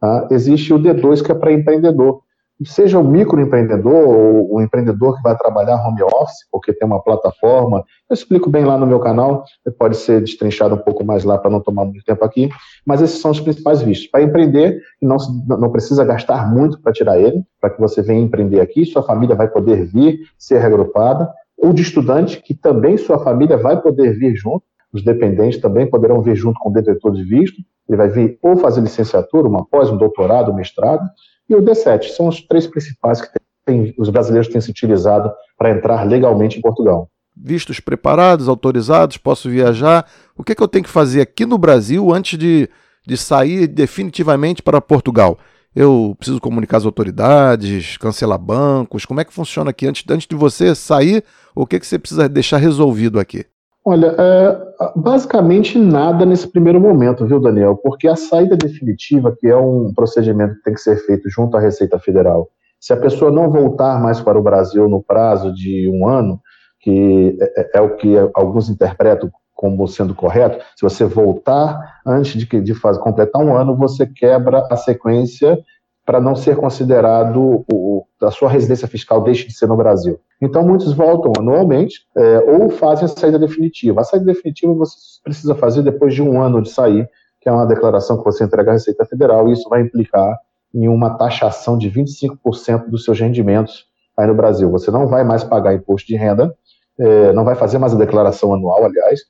Tá? 0.00 0.26
Existe 0.30 0.72
o 0.72 0.78
D2, 0.78 1.22
que 1.22 1.30
é 1.30 1.34
para 1.34 1.52
empreendedor. 1.52 2.22
Seja 2.64 2.98
o 2.98 3.04
microempreendedor 3.04 3.92
ou 3.92 4.54
o 4.54 4.62
empreendedor 4.62 5.14
que 5.14 5.22
vai 5.22 5.36
trabalhar 5.36 5.86
home 5.86 6.02
office, 6.04 6.48
porque 6.50 6.72
tem 6.72 6.88
uma 6.88 7.02
plataforma. 7.02 7.84
Eu 8.08 8.14
explico 8.14 8.48
bem 8.48 8.64
lá 8.64 8.78
no 8.78 8.86
meu 8.86 8.98
canal, 8.98 9.44
pode 9.78 9.98
ser 9.98 10.22
destrinchado 10.22 10.74
um 10.74 10.78
pouco 10.78 11.04
mais 11.04 11.22
lá 11.22 11.36
para 11.36 11.50
não 11.50 11.60
tomar 11.60 11.84
muito 11.84 12.02
tempo 12.02 12.24
aqui. 12.24 12.48
Mas 12.86 13.02
esses 13.02 13.20
são 13.20 13.30
os 13.30 13.40
principais 13.40 13.82
vistos. 13.82 14.06
Para 14.06 14.22
empreender, 14.22 14.80
não, 15.02 15.18
não 15.46 15.70
precisa 15.70 16.02
gastar 16.02 16.50
muito 16.50 16.80
para 16.80 16.94
tirar 16.94 17.18
ele, 17.18 17.44
para 17.60 17.68
que 17.68 17.78
você 17.78 18.00
venha 18.00 18.22
empreender 18.22 18.62
aqui, 18.62 18.86
sua 18.86 19.02
família 19.02 19.36
vai 19.36 19.48
poder 19.48 19.84
vir, 19.84 20.20
ser 20.38 20.60
reagrupada 20.60 21.30
ou 21.58 21.72
de 21.72 21.82
estudante, 21.82 22.40
que 22.42 22.54
também 22.54 22.96
sua 22.96 23.18
família 23.18 23.56
vai 23.56 23.80
poder 23.80 24.18
vir 24.18 24.36
junto, 24.36 24.62
os 24.92 25.02
dependentes 25.02 25.60
também 25.60 25.88
poderão 25.88 26.22
vir 26.22 26.36
junto 26.36 26.58
com 26.60 26.70
o 26.70 26.72
detetor 26.72 27.12
de 27.12 27.24
visto, 27.24 27.60
ele 27.88 27.96
vai 27.96 28.08
vir 28.08 28.38
ou 28.42 28.56
fazer 28.56 28.80
licenciatura, 28.80 29.48
uma 29.48 29.64
pós, 29.64 29.90
um 29.90 29.96
doutorado, 29.96 30.50
um 30.50 30.54
mestrado, 30.54 31.02
e 31.48 31.54
o 31.54 31.62
D7, 31.62 32.08
são 32.08 32.28
os 32.28 32.40
três 32.40 32.66
principais 32.66 33.20
que 33.20 33.28
tem, 33.64 33.94
os 33.98 34.08
brasileiros 34.08 34.48
têm 34.48 34.60
se 34.60 34.70
utilizado 34.70 35.30
para 35.56 35.70
entrar 35.70 36.04
legalmente 36.04 36.58
em 36.58 36.60
Portugal. 36.60 37.08
Vistos 37.36 37.80
preparados, 37.80 38.48
autorizados, 38.48 39.18
posso 39.18 39.50
viajar. 39.50 40.06
O 40.36 40.42
que, 40.42 40.52
é 40.52 40.54
que 40.54 40.62
eu 40.62 40.68
tenho 40.68 40.84
que 40.84 40.90
fazer 40.90 41.20
aqui 41.20 41.44
no 41.44 41.58
Brasil 41.58 42.12
antes 42.12 42.38
de, 42.38 42.68
de 43.06 43.16
sair 43.16 43.66
definitivamente 43.66 44.62
para 44.62 44.80
Portugal? 44.80 45.38
Eu 45.76 46.16
preciso 46.18 46.40
comunicar 46.40 46.78
as 46.78 46.86
autoridades, 46.86 47.98
cancelar 47.98 48.38
bancos? 48.38 49.04
Como 49.04 49.20
é 49.20 49.24
que 49.24 49.32
funciona 49.32 49.68
aqui? 49.68 49.86
Antes, 49.86 50.02
antes 50.08 50.26
de 50.26 50.34
você 50.34 50.74
sair, 50.74 51.22
o 51.54 51.66
que, 51.66 51.78
que 51.78 51.86
você 51.86 51.98
precisa 51.98 52.26
deixar 52.30 52.56
resolvido 52.56 53.20
aqui? 53.20 53.44
Olha, 53.84 54.16
é, 54.18 54.58
basicamente 54.96 55.78
nada 55.78 56.24
nesse 56.24 56.48
primeiro 56.48 56.80
momento, 56.80 57.26
viu, 57.26 57.38
Daniel? 57.38 57.76
Porque 57.76 58.08
a 58.08 58.16
saída 58.16 58.56
definitiva, 58.56 59.36
que 59.38 59.46
é 59.46 59.56
um 59.56 59.92
procedimento 59.94 60.54
que 60.56 60.62
tem 60.62 60.74
que 60.74 60.80
ser 60.80 60.96
feito 61.04 61.28
junto 61.28 61.56
à 61.58 61.60
Receita 61.60 61.98
Federal 61.98 62.48
Se 62.80 62.94
a 62.94 62.96
pessoa 62.96 63.30
não 63.30 63.50
voltar 63.50 64.02
mais 64.02 64.18
para 64.18 64.38
o 64.38 64.42
Brasil 64.42 64.88
no 64.88 65.02
prazo 65.02 65.52
de 65.54 65.90
um 65.92 66.08
ano, 66.08 66.40
que 66.80 67.36
é, 67.38 67.60
é, 67.60 67.70
é 67.74 67.80
o 67.82 67.96
que 67.96 68.14
alguns 68.34 68.70
interpretam 68.70 69.30
como 69.56 69.88
sendo 69.88 70.14
correto, 70.14 70.62
se 70.76 70.82
você 70.82 71.04
voltar 71.06 72.00
antes 72.06 72.34
de, 72.34 72.60
de 72.60 72.74
fazer, 72.74 73.00
completar 73.00 73.42
um 73.42 73.56
ano, 73.56 73.74
você 73.74 74.06
quebra 74.06 74.64
a 74.70 74.76
sequência 74.76 75.58
para 76.04 76.20
não 76.20 76.36
ser 76.36 76.56
considerado 76.56 77.64
o, 77.72 78.06
a 78.22 78.30
sua 78.30 78.48
residência 78.48 78.86
fiscal 78.86 79.22
deixe 79.22 79.48
de 79.48 79.56
ser 79.56 79.66
no 79.66 79.76
Brasil. 79.76 80.20
Então, 80.40 80.62
muitos 80.62 80.92
voltam 80.92 81.32
anualmente 81.36 82.02
é, 82.16 82.38
ou 82.38 82.68
fazem 82.68 83.06
a 83.06 83.08
saída 83.08 83.38
definitiva. 83.38 84.02
A 84.02 84.04
saída 84.04 84.26
definitiva 84.26 84.72
você 84.74 84.94
precisa 85.24 85.54
fazer 85.54 85.82
depois 85.82 86.14
de 86.14 86.22
um 86.22 86.40
ano 86.40 86.62
de 86.62 86.68
sair, 86.70 87.08
que 87.40 87.48
é 87.48 87.52
uma 87.52 87.66
declaração 87.66 88.18
que 88.18 88.24
você 88.24 88.44
entrega 88.44 88.70
à 88.70 88.74
Receita 88.74 89.04
Federal, 89.06 89.48
e 89.48 89.52
isso 89.52 89.68
vai 89.68 89.80
implicar 89.80 90.38
em 90.72 90.86
uma 90.86 91.16
taxação 91.16 91.78
de 91.78 91.90
25% 91.90 92.88
dos 92.88 93.04
seus 93.04 93.18
rendimentos 93.18 93.86
aí 94.16 94.26
no 94.26 94.34
Brasil. 94.34 94.70
Você 94.70 94.90
não 94.90 95.08
vai 95.08 95.24
mais 95.24 95.42
pagar 95.42 95.74
imposto 95.74 96.06
de 96.06 96.16
renda, 96.16 96.54
é, 96.98 97.32
não 97.32 97.44
vai 97.44 97.54
fazer 97.54 97.78
mais 97.78 97.94
a 97.94 97.98
declaração 97.98 98.54
anual, 98.54 98.84
aliás, 98.84 99.20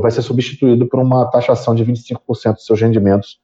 vai 0.00 0.10
ser 0.10 0.22
substituído 0.22 0.86
por 0.86 1.00
uma 1.00 1.24
taxação 1.30 1.74
de 1.74 1.84
25% 1.84 2.54
dos 2.54 2.66
seus 2.66 2.80
rendimentos, 2.80 3.38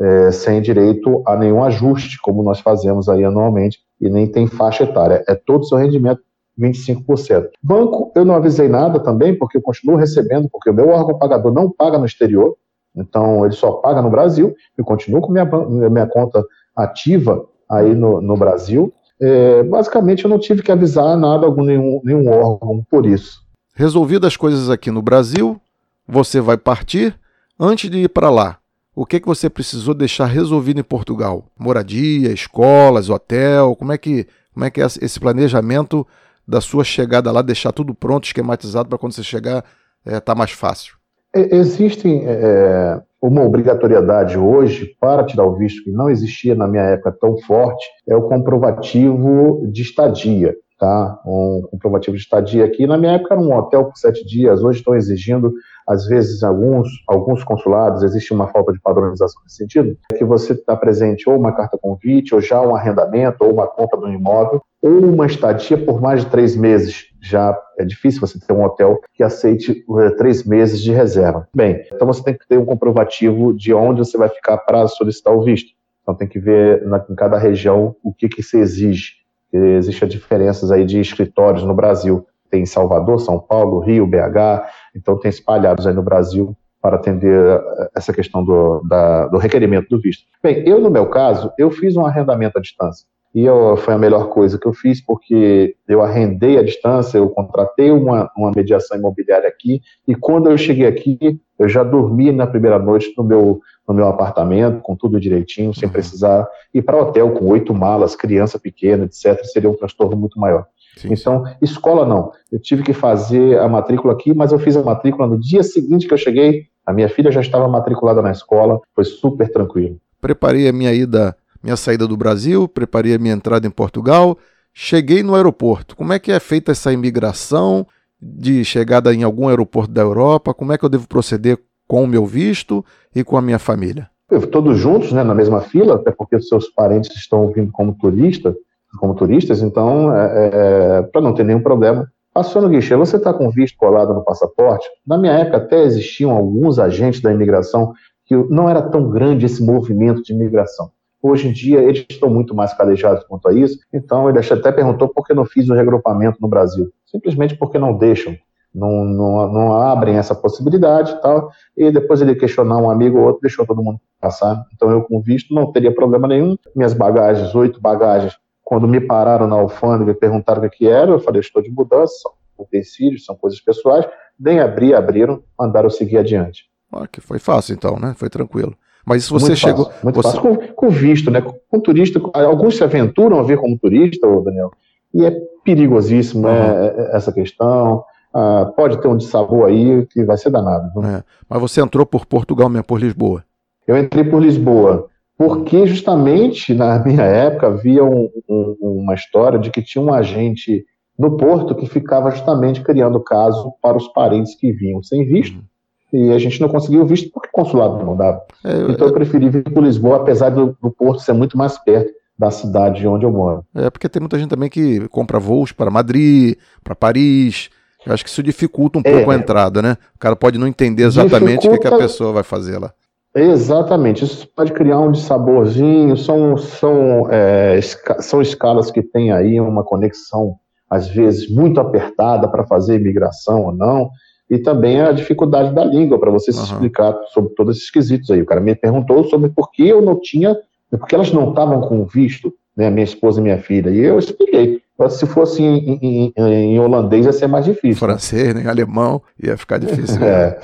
é, 0.00 0.32
sem 0.32 0.60
direito 0.60 1.22
a 1.26 1.36
nenhum 1.36 1.62
ajuste, 1.62 2.20
como 2.20 2.42
nós 2.42 2.60
fazemos 2.60 3.08
aí 3.08 3.24
anualmente, 3.24 3.78
e 4.00 4.08
nem 4.08 4.26
tem 4.26 4.46
faixa 4.46 4.84
etária. 4.84 5.22
É 5.28 5.34
todo 5.34 5.62
o 5.62 5.64
seu 5.64 5.78
rendimento 5.78 6.20
25%. 6.58 7.48
Banco, 7.62 8.12
eu 8.14 8.24
não 8.24 8.34
avisei 8.34 8.68
nada 8.68 8.98
também, 9.00 9.36
porque 9.36 9.58
eu 9.58 9.62
continuo 9.62 9.96
recebendo, 9.96 10.48
porque 10.50 10.70
o 10.70 10.74
meu 10.74 10.88
órgão 10.88 11.18
pagador 11.18 11.52
não 11.52 11.70
paga 11.70 11.98
no 11.98 12.06
exterior, 12.06 12.56
então 12.96 13.44
ele 13.44 13.54
só 13.54 13.72
paga 13.72 14.02
no 14.02 14.10
Brasil, 14.10 14.54
eu 14.76 14.84
continuo 14.84 15.20
com 15.20 15.32
minha, 15.32 15.44
minha 15.44 16.06
conta 16.06 16.44
ativa 16.76 17.46
aí 17.70 17.94
no, 17.94 18.20
no 18.20 18.36
Brasil, 18.36 18.92
é, 19.22 19.62
basicamente 19.62 20.24
eu 20.24 20.30
não 20.30 20.38
tive 20.38 20.62
que 20.62 20.72
avisar 20.72 21.16
nada 21.16 21.46
algum 21.46 21.62
nenhum, 21.62 22.00
nenhum 22.02 22.28
órgão 22.28 22.84
por 22.90 23.06
isso. 23.06 23.40
Resolvidas 23.72 24.28
as 24.28 24.36
coisas 24.36 24.68
aqui 24.68 24.90
no 24.90 25.00
Brasil, 25.00 25.60
você 26.06 26.40
vai 26.40 26.56
partir. 26.56 27.16
Antes 27.58 27.88
de 27.88 27.98
ir 27.98 28.08
para 28.08 28.28
lá, 28.28 28.58
o 28.96 29.06
que, 29.06 29.20
que 29.20 29.26
você 29.28 29.48
precisou 29.48 29.94
deixar 29.94 30.26
resolvido 30.26 30.80
em 30.80 30.84
Portugal? 30.84 31.44
Moradia, 31.56 32.32
escolas, 32.32 33.08
hotel? 33.08 33.76
Como 33.76 33.92
é 33.92 33.98
que, 33.98 34.26
como 34.52 34.64
é, 34.64 34.70
que 34.70 34.82
é 34.82 34.86
esse 34.86 35.20
planejamento 35.20 36.04
da 36.46 36.60
sua 36.60 36.82
chegada 36.82 37.30
lá, 37.30 37.42
deixar 37.42 37.70
tudo 37.70 37.94
pronto, 37.94 38.24
esquematizado 38.24 38.88
para 38.88 38.98
quando 38.98 39.12
você 39.12 39.22
chegar 39.22 39.64
é, 40.04 40.18
tá 40.18 40.34
mais 40.34 40.50
fácil? 40.50 40.96
Existem 41.32 42.24
é, 42.26 43.00
uma 43.22 43.44
obrigatoriedade 43.44 44.36
hoje 44.36 44.96
para 45.00 45.24
tirar 45.24 45.46
o 45.46 45.54
visto 45.54 45.84
que 45.84 45.92
não 45.92 46.10
existia 46.10 46.56
na 46.56 46.66
minha 46.66 46.82
época 46.82 47.16
tão 47.20 47.38
forte 47.38 47.86
é 48.08 48.16
o 48.16 48.22
comprovativo 48.22 49.64
de 49.70 49.82
estadia, 49.82 50.56
tá? 50.76 51.20
Um 51.24 51.68
comprovativo 51.70 52.16
de 52.16 52.22
estadia 52.22 52.64
aqui 52.64 52.84
na 52.84 52.98
minha 52.98 53.12
época 53.12 53.34
era 53.34 53.40
um 53.40 53.56
hotel 53.56 53.84
por 53.84 53.96
sete 53.96 54.26
dias. 54.26 54.64
Hoje 54.64 54.80
estão 54.80 54.96
exigindo 54.96 55.52
às 55.86 56.06
vezes, 56.06 56.42
alguns, 56.42 56.88
alguns 57.08 57.44
consulados, 57.44 58.02
existe 58.02 58.32
uma 58.32 58.48
falta 58.48 58.72
de 58.72 58.80
padronização 58.80 59.42
nesse 59.42 59.56
sentido, 59.56 59.96
é 60.12 60.16
que 60.16 60.24
você 60.24 60.52
está 60.52 60.76
presente 60.76 61.28
ou 61.28 61.36
uma 61.36 61.52
carta 61.52 61.78
convite, 61.80 62.34
ou 62.34 62.40
já 62.40 62.60
um 62.60 62.74
arrendamento, 62.74 63.44
ou 63.44 63.52
uma 63.52 63.66
compra 63.66 63.98
do 63.98 64.08
imóvel, 64.08 64.62
ou 64.80 64.98
uma 65.04 65.26
estadia 65.26 65.76
por 65.76 66.00
mais 66.00 66.24
de 66.24 66.30
três 66.30 66.56
meses. 66.56 67.11
Já 67.22 67.56
é 67.78 67.84
difícil 67.84 68.20
você 68.20 68.38
ter 68.38 68.52
um 68.52 68.64
hotel 68.64 69.00
que 69.14 69.22
aceite 69.22 69.84
é, 70.00 70.10
três 70.10 70.44
meses 70.44 70.80
de 70.80 70.92
reserva. 70.92 71.48
Bem, 71.54 71.84
então 71.92 72.06
você 72.06 72.22
tem 72.22 72.36
que 72.36 72.46
ter 72.46 72.58
um 72.58 72.64
comprovativo 72.64 73.54
de 73.54 73.72
onde 73.72 74.00
você 74.00 74.18
vai 74.18 74.28
ficar 74.28 74.58
para 74.58 74.86
solicitar 74.88 75.32
o 75.32 75.42
visto. 75.42 75.70
Então 76.02 76.14
tem 76.14 76.26
que 76.26 76.38
ver 76.38 76.84
na, 76.84 77.04
em 77.08 77.14
cada 77.14 77.38
região 77.38 77.94
o 78.02 78.12
que, 78.12 78.28
que 78.28 78.42
se 78.42 78.58
exige. 78.58 79.22
Existem 79.52 80.08
diferenças 80.08 80.72
aí 80.72 80.84
de 80.84 80.98
escritórios 80.98 81.62
no 81.62 81.74
Brasil 81.74 82.26
tem 82.52 82.66
Salvador, 82.66 83.18
São 83.18 83.40
Paulo, 83.40 83.80
Rio, 83.80 84.06
BH, 84.06 84.68
então 84.94 85.18
tem 85.18 85.30
espalhados 85.30 85.86
aí 85.86 85.94
no 85.94 86.02
Brasil 86.02 86.54
para 86.82 86.96
atender 86.96 87.34
eh, 87.34 87.90
essa 87.96 88.12
questão 88.12 88.44
do, 88.44 88.82
da, 88.86 89.26
do 89.28 89.38
requerimento 89.38 89.88
do 89.88 89.98
visto. 89.98 90.24
Bem, 90.42 90.62
eu 90.68 90.78
no 90.78 90.90
meu 90.90 91.06
caso, 91.06 91.50
eu 91.56 91.70
fiz 91.70 91.96
um 91.96 92.04
arrendamento 92.04 92.58
à 92.58 92.60
distância. 92.60 93.06
E 93.34 93.44
eu, 93.44 93.76
foi 93.78 93.94
a 93.94 93.98
melhor 93.98 94.28
coisa 94.28 94.58
que 94.58 94.66
eu 94.66 94.74
fiz, 94.74 95.00
porque 95.00 95.74
eu 95.88 96.02
arrendei 96.02 96.58
à 96.58 96.62
distância, 96.62 97.16
eu 97.16 97.30
contratei 97.30 97.90
uma, 97.90 98.30
uma 98.36 98.52
mediação 98.54 98.98
imobiliária 98.98 99.48
aqui, 99.48 99.80
e 100.06 100.14
quando 100.14 100.50
eu 100.50 100.58
cheguei 100.58 100.86
aqui, 100.86 101.40
eu 101.58 101.68
já 101.68 101.82
dormi 101.82 102.30
na 102.30 102.46
primeira 102.46 102.78
noite 102.78 103.14
no 103.16 103.24
meu, 103.24 103.60
no 103.88 103.94
meu 103.94 104.06
apartamento, 104.06 104.80
com 104.82 104.94
tudo 104.94 105.20
direitinho, 105.20 105.72
sem 105.72 105.86
uhum. 105.86 105.92
precisar 105.92 106.46
ir 106.74 106.82
para 106.82 107.00
hotel 107.00 107.30
com 107.30 107.46
oito 107.46 107.72
malas, 107.72 108.14
criança 108.16 108.58
pequena, 108.58 109.04
etc. 109.04 109.42
Seria 109.44 109.70
um 109.70 109.76
transtorno 109.76 110.16
muito 110.16 110.38
maior. 110.38 110.66
Sim, 110.96 111.12
então, 111.12 111.44
escola 111.62 112.04
não. 112.04 112.32
Eu 112.50 112.58
tive 112.58 112.82
que 112.82 112.92
fazer 112.92 113.58
a 113.58 113.68
matrícula 113.68 114.12
aqui, 114.12 114.34
mas 114.34 114.52
eu 114.52 114.58
fiz 114.58 114.76
a 114.76 114.82
matrícula 114.82 115.26
no 115.26 115.38
dia 115.38 115.62
seguinte 115.62 116.06
que 116.06 116.12
eu 116.12 116.18
cheguei. 116.18 116.66
A 116.84 116.92
minha 116.92 117.08
filha 117.08 117.30
já 117.30 117.40
estava 117.40 117.66
matriculada 117.68 118.20
na 118.20 118.32
escola, 118.32 118.80
foi 118.94 119.04
super 119.04 119.50
tranquilo. 119.50 119.98
Preparei 120.20 120.68
a 120.68 120.72
minha 120.72 120.92
ida, 120.92 121.36
minha 121.62 121.76
saída 121.76 122.06
do 122.06 122.16
Brasil, 122.16 122.66
preparei 122.68 123.14
a 123.14 123.18
minha 123.18 123.34
entrada 123.34 123.66
em 123.66 123.70
Portugal, 123.70 124.36
cheguei 124.72 125.22
no 125.22 125.34
aeroporto. 125.34 125.94
Como 125.96 126.12
é 126.12 126.18
que 126.18 126.32
é 126.32 126.40
feita 126.40 126.72
essa 126.72 126.92
imigração 126.92 127.86
de 128.20 128.64
chegada 128.64 129.14
em 129.14 129.22
algum 129.22 129.48
aeroporto 129.48 129.92
da 129.92 130.02
Europa? 130.02 130.54
Como 130.54 130.72
é 130.72 130.78
que 130.78 130.84
eu 130.84 130.88
devo 130.88 131.06
proceder 131.06 131.58
com 131.86 132.04
o 132.04 132.06
meu 132.06 132.24
visto 132.24 132.84
e 133.14 133.22
com 133.22 133.36
a 133.36 133.42
minha 133.42 133.58
família? 133.58 134.10
Todos 134.50 134.78
juntos, 134.78 135.12
né, 135.12 135.22
na 135.22 135.34
mesma 135.34 135.60
fila, 135.60 135.96
até 135.96 136.10
porque 136.10 136.36
os 136.36 136.48
seus 136.48 136.68
parentes 136.68 137.14
estão 137.14 137.52
vindo 137.52 137.70
como 137.70 137.94
turista 137.94 138.54
como 138.98 139.14
turistas, 139.14 139.62
então, 139.62 140.14
é, 140.14 140.50
é, 140.52 141.02
para 141.02 141.20
não 141.20 141.34
ter 141.34 141.44
nenhum 141.44 141.62
problema. 141.62 142.06
Passou 142.32 142.62
no 142.62 142.68
guichê, 142.68 142.96
você 142.96 143.16
está 143.16 143.32
com 143.32 143.50
visto 143.50 143.76
colado 143.76 144.14
no 144.14 144.24
passaporte? 144.24 144.86
Na 145.06 145.18
minha 145.18 145.32
época 145.34 145.58
até 145.58 145.82
existiam 145.82 146.30
alguns 146.30 146.78
agentes 146.78 147.20
da 147.20 147.32
imigração 147.32 147.92
que 148.24 148.34
não 148.34 148.68
era 148.68 148.80
tão 148.80 149.10
grande 149.10 149.46
esse 149.46 149.62
movimento 149.62 150.22
de 150.22 150.32
imigração. 150.32 150.90
Hoje 151.22 151.48
em 151.48 151.52
dia 151.52 151.80
eles 151.80 152.04
estão 152.10 152.28
muito 152.28 152.54
mais 152.54 152.74
calejados 152.74 153.24
quanto 153.24 153.48
a 153.48 153.52
isso, 153.52 153.78
então 153.92 154.28
ele 154.28 154.38
até 154.38 154.72
perguntou 154.72 155.08
por 155.08 155.26
que 155.26 155.32
não 155.32 155.44
fiz 155.44 155.68
o 155.68 155.74
regrupamento 155.74 156.38
no 156.40 156.48
Brasil. 156.48 156.92
Simplesmente 157.06 157.56
porque 157.56 157.78
não 157.78 157.96
deixam, 157.96 158.36
não, 158.74 159.04
não, 159.04 159.52
não 159.52 159.76
abrem 159.76 160.16
essa 160.16 160.34
possibilidade 160.34 161.12
e 161.12 161.20
tal, 161.22 161.50
e 161.76 161.90
depois 161.92 162.20
ele 162.20 162.34
questionar 162.34 162.78
um 162.78 162.90
amigo 162.90 163.18
ou 163.18 163.26
outro, 163.26 163.40
deixou 163.40 163.64
todo 163.64 163.82
mundo 163.82 164.00
passar. 164.20 164.64
Então 164.74 164.90
eu 164.90 165.02
com 165.02 165.20
visto 165.20 165.54
não 165.54 165.70
teria 165.70 165.94
problema 165.94 166.26
nenhum, 166.26 166.56
minhas 166.74 166.92
bagagens, 166.92 167.54
oito 167.54 167.80
bagagens 167.80 168.36
quando 168.72 168.88
me 168.88 169.00
pararam 169.00 169.46
na 169.46 169.56
alfândega 169.56 170.12
e 170.12 170.14
perguntaram 170.14 170.64
o 170.64 170.70
que 170.70 170.88
era, 170.88 171.10
eu 171.10 171.20
falei, 171.20 171.40
estou 171.40 171.60
de 171.60 171.70
mudança, 171.70 172.14
são 172.22 172.32
utensílios, 172.56 173.24
são 173.24 173.36
coisas 173.36 173.60
pessoais. 173.60 174.06
Nem 174.40 174.60
abri, 174.60 174.94
abriram, 174.94 175.42
mandaram 175.58 175.90
seguir 175.90 176.16
adiante. 176.16 176.70
Ah, 176.90 177.06
que 177.06 177.20
foi 177.20 177.38
fácil 177.38 177.74
então, 177.74 177.98
né? 177.98 178.14
Foi 178.16 178.30
tranquilo. 178.30 178.74
Mas 179.04 179.22
isso 179.22 179.32
você 179.32 179.46
muito 179.46 179.58
chegou. 179.58 179.84
Fácil, 179.86 180.00
muito 180.02 180.16
você... 180.16 180.28
fácil 180.28 180.40
com, 180.42 180.56
com, 180.74 180.90
visto, 180.90 181.30
né? 181.30 181.42
Com 181.68 181.80
turista, 181.80 182.20
alguns 182.34 182.76
se 182.76 182.84
aventuram 182.84 183.38
a 183.38 183.42
vir 183.42 183.58
como 183.58 183.78
turista, 183.78 184.26
Daniel, 184.42 184.70
e 185.14 185.24
é 185.24 185.32
perigosíssimo 185.64 186.46
uhum. 186.46 186.54
né, 186.54 187.10
essa 187.12 187.32
questão. 187.32 188.04
Ah, 188.34 188.72
pode 188.74 189.00
ter 189.00 189.08
um 189.08 189.16
dissabor 189.16 189.68
aí 189.68 190.06
que 190.06 190.24
vai 190.24 190.38
ser 190.38 190.50
danado. 190.50 190.88
É. 191.04 191.22
Mas 191.48 191.60
você 191.60 191.80
entrou 191.80 192.06
por 192.06 192.24
Portugal 192.24 192.68
mesmo, 192.68 192.84
por 192.84 193.00
Lisboa? 193.00 193.44
Eu 193.86 193.96
entrei 193.98 194.24
por 194.24 194.40
Lisboa 194.40 195.08
porque 195.36 195.86
justamente 195.86 196.72
na 196.72 196.98
minha 197.04 197.24
época 197.24 197.66
havia 197.66 198.04
um, 198.04 198.30
um, 198.48 198.76
uma 198.80 199.14
história 199.14 199.58
de 199.58 199.70
que 199.70 199.82
tinha 199.82 200.02
um 200.02 200.12
agente 200.12 200.84
no 201.18 201.36
porto 201.36 201.74
que 201.74 201.86
ficava 201.86 202.30
justamente 202.30 202.80
criando 202.82 203.20
caso 203.20 203.72
para 203.82 203.96
os 203.96 204.08
parentes 204.08 204.54
que 204.54 204.72
vinham 204.72 205.02
sem 205.02 205.24
visto. 205.24 205.56
Uhum. 205.56 205.64
E 206.12 206.30
a 206.30 206.38
gente 206.38 206.60
não 206.60 206.68
conseguiu 206.68 207.06
visto 207.06 207.30
porque 207.32 207.48
o 207.48 207.52
consulado 207.52 208.04
não 208.04 208.16
dava. 208.16 208.42
É, 208.64 208.72
eu, 208.74 208.90
então 208.90 209.06
eu 209.06 209.12
preferi 209.14 209.48
vir 209.48 209.64
para 209.64 209.82
Lisboa, 209.82 210.16
apesar 210.16 210.50
do, 210.50 210.76
do 210.80 210.90
porto 210.90 211.22
ser 211.22 211.32
muito 211.32 211.56
mais 211.56 211.78
perto 211.78 212.12
da 212.38 212.50
cidade 212.50 213.06
onde 213.06 213.24
eu 213.24 213.30
moro. 213.30 213.64
É 213.74 213.88
porque 213.88 214.08
tem 214.08 214.20
muita 214.20 214.38
gente 214.38 214.50
também 214.50 214.68
que 214.68 215.08
compra 215.08 215.38
voos 215.38 215.72
para 215.72 215.90
Madrid, 215.90 216.56
para 216.82 216.94
Paris. 216.94 217.70
Eu 218.04 218.12
acho 218.12 218.24
que 218.24 218.30
isso 218.30 218.42
dificulta 218.42 218.98
um 218.98 219.02
é, 219.04 219.12
pouco 219.12 219.30
a 219.30 219.34
entrada, 219.34 219.80
né? 219.80 219.96
O 220.14 220.18
cara 220.18 220.34
pode 220.34 220.58
não 220.58 220.66
entender 220.66 221.04
exatamente 221.04 221.62
dificulta... 221.62 221.68
o 221.68 221.80
que, 221.80 221.88
que 221.88 221.94
a 221.94 221.98
pessoa 221.98 222.32
vai 222.32 222.42
fazer 222.42 222.78
lá. 222.78 222.92
Exatamente, 223.34 224.24
isso 224.24 224.46
pode 224.54 224.72
criar 224.72 225.00
um 225.00 225.14
saborzinho, 225.14 226.14
são, 226.18 226.54
são, 226.58 227.30
é, 227.30 227.78
esca 227.78 228.20
são 228.20 228.42
escalas 228.42 228.90
que 228.90 229.02
têm 229.02 229.32
aí 229.32 229.58
uma 229.58 229.82
conexão, 229.82 230.56
às 230.90 231.08
vezes, 231.08 231.48
muito 231.48 231.80
apertada 231.80 232.46
para 232.46 232.66
fazer 232.66 232.96
imigração 232.96 233.62
ou 233.62 233.72
não, 233.72 234.10
e 234.52 234.58
também 234.58 235.00
a 235.00 235.12
dificuldade 235.12 235.74
da 235.74 235.82
língua, 235.82 236.20
para 236.20 236.30
você 236.30 236.50
uhum. 236.50 236.58
se 236.58 236.64
explicar 236.64 237.16
sobre 237.32 237.54
todos 237.54 237.78
esses 237.78 237.90
quesitos 237.90 238.30
aí. 238.30 238.42
O 238.42 238.44
cara 238.44 238.60
me 238.60 238.74
perguntou 238.74 239.24
sobre 239.24 239.48
por 239.48 239.72
que 239.72 239.88
eu 239.88 240.02
não 240.02 240.20
tinha, 240.20 240.54
porque 240.90 241.14
elas 241.14 241.32
não 241.32 241.48
estavam 241.48 241.80
com 241.80 242.04
visto, 242.04 242.52
né, 242.76 242.90
minha 242.90 243.02
esposa 243.02 243.40
e 243.40 243.42
minha 243.42 243.56
filha, 243.56 243.88
e 243.88 244.00
eu 244.00 244.18
expliquei. 244.18 244.82
Se 245.08 245.26
fosse 245.26 245.62
em, 245.62 245.98
em, 246.02 246.32
em 246.36 246.78
holandês 246.78 247.24
ia 247.24 247.32
ser 247.32 247.46
mais 247.46 247.64
difícil. 247.64 247.96
Francês, 247.96 248.54
né, 248.54 248.68
alemão, 248.68 249.22
ia 249.42 249.56
ficar 249.56 249.78
difícil. 249.78 250.20
é. 250.22 250.60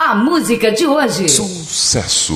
A 0.00 0.14
música 0.14 0.72
de 0.72 0.86
hoje. 0.86 1.28
Sucesso. 1.28 2.34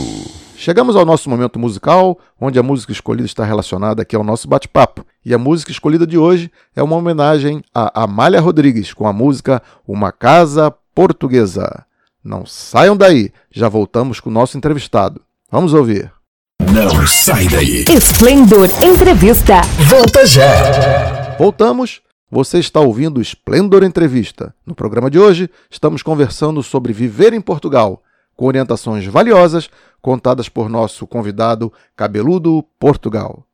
Chegamos 0.54 0.94
ao 0.94 1.06
nosso 1.06 1.30
momento 1.30 1.58
musical, 1.58 2.18
onde 2.38 2.58
a 2.58 2.62
música 2.62 2.92
escolhida 2.92 3.24
está 3.24 3.42
relacionada 3.42 4.02
aqui 4.02 4.14
ao 4.14 4.22
nosso 4.22 4.46
bate-papo. 4.46 5.02
E 5.24 5.32
a 5.32 5.38
música 5.38 5.72
escolhida 5.72 6.06
de 6.06 6.18
hoje 6.18 6.52
é 6.76 6.82
uma 6.82 6.96
homenagem 6.96 7.62
a 7.74 8.02
Amália 8.04 8.38
Rodrigues 8.38 8.92
com 8.92 9.06
a 9.06 9.12
música 9.14 9.62
Uma 9.88 10.12
Casa 10.12 10.70
Portuguesa. 10.94 11.84
Não 12.22 12.44
saiam 12.44 12.96
daí, 12.96 13.32
já 13.50 13.68
voltamos 13.68 14.20
com 14.20 14.28
o 14.28 14.32
nosso 14.32 14.56
entrevistado. 14.56 15.20
Vamos 15.50 15.72
ouvir. 15.74 16.12
Não 16.72 17.06
sai 17.06 17.48
daí. 17.48 17.84
Esplendor 17.88 18.68
Entrevista. 18.82 19.62
Volta 19.88 20.26
já. 20.26 21.36
Voltamos. 21.38 22.02
Você 22.30 22.58
está 22.58 22.78
ouvindo 22.78 23.20
Esplendor 23.20 23.82
Entrevista. 23.82 24.54
No 24.64 24.74
programa 24.74 25.10
de 25.10 25.18
hoje, 25.18 25.50
estamos 25.68 26.02
conversando 26.02 26.62
sobre 26.62 26.92
viver 26.92 27.32
em 27.32 27.40
Portugal, 27.40 28.02
com 28.36 28.46
orientações 28.46 29.04
valiosas 29.06 29.68
contadas 30.00 30.48
por 30.48 30.68
nosso 30.68 31.06
convidado 31.06 31.72
Cabeludo 31.96 32.64
Portugal. 32.78 33.44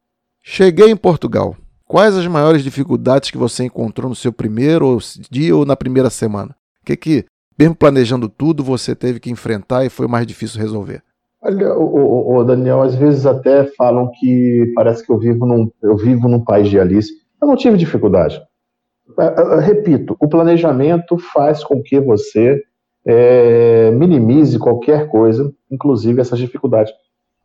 Cheguei 0.42 0.90
em 0.90 0.96
Portugal. 0.96 1.56
Quais 1.86 2.16
as 2.16 2.26
maiores 2.26 2.62
dificuldades 2.62 3.30
que 3.30 3.38
você 3.38 3.64
encontrou 3.64 4.10
no 4.10 4.14
seu 4.14 4.32
primeiro 4.32 4.98
dia 5.30 5.56
ou 5.56 5.64
na 5.64 5.74
primeira 5.76 6.10
semana? 6.10 6.54
O 6.86 6.92
que, 6.94 6.96
que 6.96 7.24
mesmo 7.58 7.74
planejando 7.74 8.28
tudo, 8.28 8.62
você 8.62 8.94
teve 8.94 9.18
que 9.18 9.28
enfrentar 9.28 9.84
e 9.84 9.90
foi 9.90 10.06
mais 10.06 10.24
difícil 10.24 10.60
resolver? 10.60 11.02
Olha, 11.42 11.74
o, 11.74 12.36
o, 12.36 12.44
Daniel, 12.44 12.80
às 12.80 12.94
vezes 12.94 13.26
até 13.26 13.64
falam 13.76 14.08
que 14.20 14.72
parece 14.72 15.04
que 15.04 15.10
eu 15.10 15.18
vivo 15.18 15.44
num, 15.44 15.68
eu 15.82 15.96
vivo 15.96 16.28
num 16.28 16.44
país 16.44 16.68
de 16.68 16.78
Alice. 16.78 17.10
Eu 17.42 17.48
não 17.48 17.56
tive 17.56 17.76
dificuldade. 17.76 18.40
É, 19.18 19.40
eu, 19.40 19.52
é, 19.54 19.64
repito, 19.64 20.16
o 20.20 20.28
planejamento 20.28 21.18
faz 21.18 21.64
com 21.64 21.82
que 21.82 21.98
você 21.98 22.62
é, 23.04 23.90
minimize 23.90 24.56
qualquer 24.56 25.08
coisa, 25.08 25.52
inclusive 25.68 26.20
essas 26.20 26.38
dificuldades. 26.38 26.92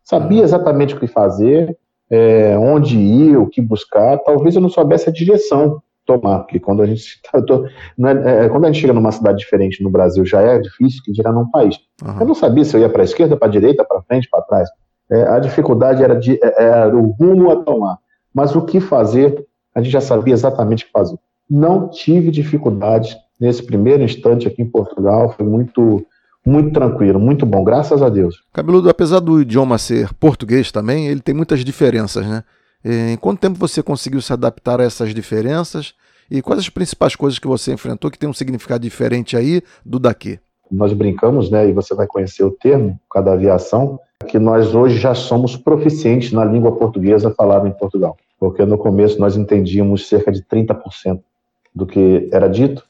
Sabia 0.03 0.43
exatamente 0.43 0.93
o 0.93 0.99
que 0.99 1.07
fazer, 1.07 1.75
é, 2.11 2.55
onde 2.59 2.95
ir, 2.95 3.37
o 3.37 3.47
que 3.47 3.59
buscar. 3.59 4.19
Talvez 4.19 4.55
eu 4.55 4.61
não 4.61 4.69
soubesse 4.69 5.09
a 5.09 5.13
direção 5.13 5.81
tomar, 6.05 6.39
porque 6.39 6.59
quando 6.59 6.81
a 6.81 6.85
gente 6.85 7.21
tá, 7.23 7.41
tô, 7.41 7.65
é, 7.65 8.45
é, 8.45 8.49
quando 8.49 8.65
a 8.65 8.67
gente 8.67 8.81
chega 8.81 8.93
numa 8.93 9.11
cidade 9.11 9.39
diferente 9.39 9.83
no 9.83 9.89
Brasil 9.89 10.25
já 10.25 10.41
é 10.41 10.59
difícil 10.59 11.01
que 11.03 11.11
dirá 11.11 11.31
num 11.31 11.49
país. 11.49 11.77
Uhum. 12.03 12.19
Eu 12.19 12.27
não 12.27 12.35
sabia 12.35 12.63
se 12.63 12.75
eu 12.75 12.81
ia 12.81 12.89
para 12.89 13.01
a 13.01 13.05
esquerda, 13.05 13.37
para 13.37 13.47
a 13.47 13.51
direita, 13.51 13.83
para 13.83 14.01
frente, 14.01 14.27
para 14.29 14.41
trás. 14.41 14.69
É, 15.09 15.23
a 15.23 15.39
dificuldade 15.39 16.03
era, 16.03 16.15
de, 16.15 16.39
é, 16.41 16.63
era 16.63 16.95
o 16.95 17.11
rumo 17.11 17.51
a 17.51 17.57
tomar, 17.57 17.97
mas 18.33 18.55
o 18.55 18.61
que 18.63 18.79
fazer 18.79 19.45
a 19.73 19.81
gente 19.81 19.91
já 19.91 20.01
sabia 20.01 20.33
exatamente 20.33 20.83
o 20.83 20.87
que 20.87 20.91
fazer. 20.91 21.17
Não 21.49 21.89
tive 21.89 22.31
dificuldade 22.31 23.15
nesse 23.39 23.63
primeiro 23.63 24.03
instante 24.03 24.47
aqui 24.47 24.61
em 24.61 24.69
Portugal, 24.69 25.33
foi 25.35 25.45
muito 25.45 26.05
muito 26.43 26.73
tranquilo, 26.73 27.19
muito 27.19 27.45
bom, 27.45 27.63
graças 27.63 28.01
a 28.01 28.09
Deus. 28.09 28.43
Cabeludo, 28.51 28.89
apesar 28.89 29.19
do 29.19 29.41
idioma 29.41 29.77
ser 29.77 30.11
português 30.15 30.71
também, 30.71 31.07
ele 31.07 31.21
tem 31.21 31.35
muitas 31.35 31.63
diferenças, 31.63 32.25
né? 32.25 32.43
Em 32.83 33.17
quanto 33.17 33.39
tempo 33.39 33.57
você 33.57 33.83
conseguiu 33.83 34.21
se 34.21 34.33
adaptar 34.33 34.81
a 34.81 34.83
essas 34.83 35.13
diferenças? 35.13 35.93
E 36.29 36.41
quais 36.41 36.59
as 36.59 36.69
principais 36.69 37.15
coisas 37.15 37.37
que 37.37 37.47
você 37.47 37.73
enfrentou 37.73 38.09
que 38.09 38.17
tem 38.17 38.29
um 38.29 38.33
significado 38.33 38.81
diferente 38.81 39.35
aí 39.35 39.61
do 39.85 39.99
daqui? 39.99 40.39
Nós 40.71 40.93
brincamos, 40.93 41.51
né, 41.51 41.67
e 41.67 41.73
você 41.73 41.93
vai 41.93 42.07
conhecer 42.07 42.43
o 42.43 42.51
termo, 42.51 42.97
cada 43.11 43.33
aviação, 43.33 43.99
que 44.27 44.39
nós 44.39 44.73
hoje 44.73 44.97
já 44.97 45.13
somos 45.13 45.57
proficientes 45.57 46.31
na 46.31 46.45
língua 46.45 46.71
portuguesa 46.71 47.29
falada 47.31 47.67
em 47.67 47.71
Portugal. 47.71 48.15
Porque 48.39 48.65
no 48.65 48.77
começo 48.77 49.19
nós 49.19 49.35
entendíamos 49.35 50.07
cerca 50.07 50.31
de 50.31 50.41
30% 50.41 51.19
do 51.75 51.85
que 51.85 52.29
era 52.31 52.47
dito, 52.47 52.83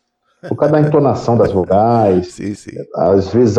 por 0.48 0.56
causa 0.56 0.74
da 0.74 0.82
entonação 0.82 1.38
das 1.38 1.52
vogais, 1.52 2.28
sim, 2.34 2.54
sim. 2.54 2.72
às 2.96 3.34
vezes 3.34 3.58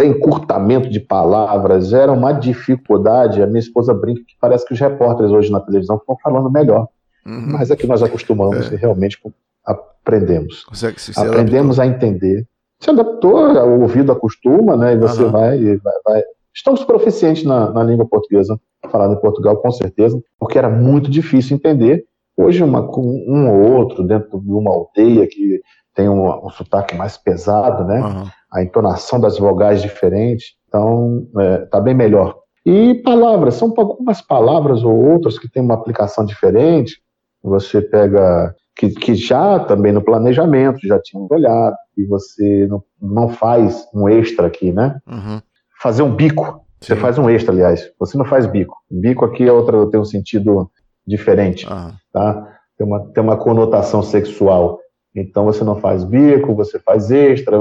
encurtamento 0.00 0.88
de 0.88 1.00
palavras, 1.00 1.92
era 1.92 2.10
uma 2.12 2.32
dificuldade. 2.32 3.42
A 3.42 3.46
minha 3.46 3.58
esposa 3.58 3.92
brinca 3.92 4.22
que 4.26 4.34
parece 4.40 4.66
que 4.66 4.72
os 4.72 4.80
repórteres 4.80 5.32
hoje 5.32 5.50
na 5.50 5.60
televisão 5.60 5.96
estão 5.96 6.16
falando 6.22 6.50
melhor. 6.50 6.88
Uhum. 7.26 7.52
Mas 7.52 7.70
é 7.70 7.76
que 7.76 7.86
nós 7.86 8.02
acostumamos 8.02 8.70
é. 8.70 8.74
e 8.74 8.76
realmente 8.78 9.18
aprendemos. 9.64 10.64
Consegue 10.64 11.00
se 11.00 11.18
aprendemos 11.18 11.78
a 11.78 11.86
entender. 11.86 12.46
Se 12.80 12.90
adaptou, 12.90 13.36
o 13.36 13.82
ouvido 13.82 14.10
acostuma, 14.10 14.76
né? 14.76 14.94
E 14.94 14.96
você 14.96 15.22
uhum. 15.22 15.30
vai, 15.30 15.58
vai, 15.76 15.94
vai, 16.04 16.22
Estamos 16.54 16.84
proficientes 16.84 17.44
na, 17.44 17.70
na 17.70 17.82
língua 17.82 18.06
portuguesa, 18.06 18.60
falada 18.90 19.14
em 19.14 19.20
Portugal, 19.20 19.56
com 19.56 19.70
certeza, 19.70 20.20
porque 20.38 20.58
era 20.58 20.68
muito 20.68 21.10
difícil 21.10 21.56
entender. 21.56 22.04
Hoje, 22.36 22.62
uma, 22.62 22.80
um 22.98 23.48
ou 23.50 23.72
outro 23.72 24.02
dentro 24.04 24.40
de 24.40 24.50
uma 24.50 24.70
aldeia 24.70 25.26
que 25.26 25.60
tem 25.94 26.08
um, 26.08 26.46
um 26.46 26.50
sotaque 26.50 26.96
mais 26.96 27.16
pesado, 27.16 27.84
né? 27.84 28.00
Uhum. 28.00 28.26
A 28.52 28.62
entonação 28.62 29.18
das 29.18 29.38
vogais 29.38 29.80
diferente, 29.80 30.54
então 30.68 31.26
é, 31.38 31.58
tá 31.66 31.80
bem 31.80 31.94
melhor. 31.94 32.36
E 32.64 32.94
palavras, 33.02 33.54
são 33.54 33.72
algumas 33.76 34.20
palavras 34.20 34.84
ou 34.84 34.94
outras 34.94 35.38
que 35.38 35.50
têm 35.50 35.62
uma 35.62 35.74
aplicação 35.74 36.24
diferente. 36.24 37.00
Você 37.42 37.80
pega 37.80 38.54
que, 38.76 38.90
que 38.90 39.14
já 39.14 39.58
também 39.58 39.92
no 39.92 40.02
planejamento 40.02 40.86
já 40.86 41.00
tinham 41.00 41.26
olhado 41.30 41.76
e 41.96 42.04
você 42.04 42.66
não, 42.68 42.82
não 43.00 43.28
faz 43.28 43.86
um 43.94 44.08
extra 44.08 44.46
aqui, 44.46 44.72
né? 44.72 44.98
Uhum. 45.06 45.40
Fazer 45.80 46.02
um 46.02 46.14
bico, 46.14 46.64
Sim. 46.80 46.94
você 46.94 46.96
faz 46.96 47.18
um 47.18 47.28
extra, 47.28 47.52
aliás. 47.52 47.90
Você 47.98 48.16
não 48.16 48.24
faz 48.24 48.46
bico. 48.46 48.76
Bico 48.90 49.24
aqui 49.24 49.46
é 49.46 49.52
outra 49.52 49.90
tem 49.90 50.00
um 50.00 50.04
sentido 50.04 50.70
diferente, 51.06 51.66
uhum. 51.66 51.92
tá? 52.12 52.48
Tem 52.78 52.86
uma, 52.86 53.00
tem 53.12 53.22
uma 53.22 53.36
conotação 53.36 54.02
sexual. 54.02 54.78
Então 55.14 55.44
você 55.44 55.62
não 55.62 55.76
faz 55.76 56.04
bico, 56.04 56.54
você 56.54 56.78
faz 56.78 57.10
extra, 57.10 57.58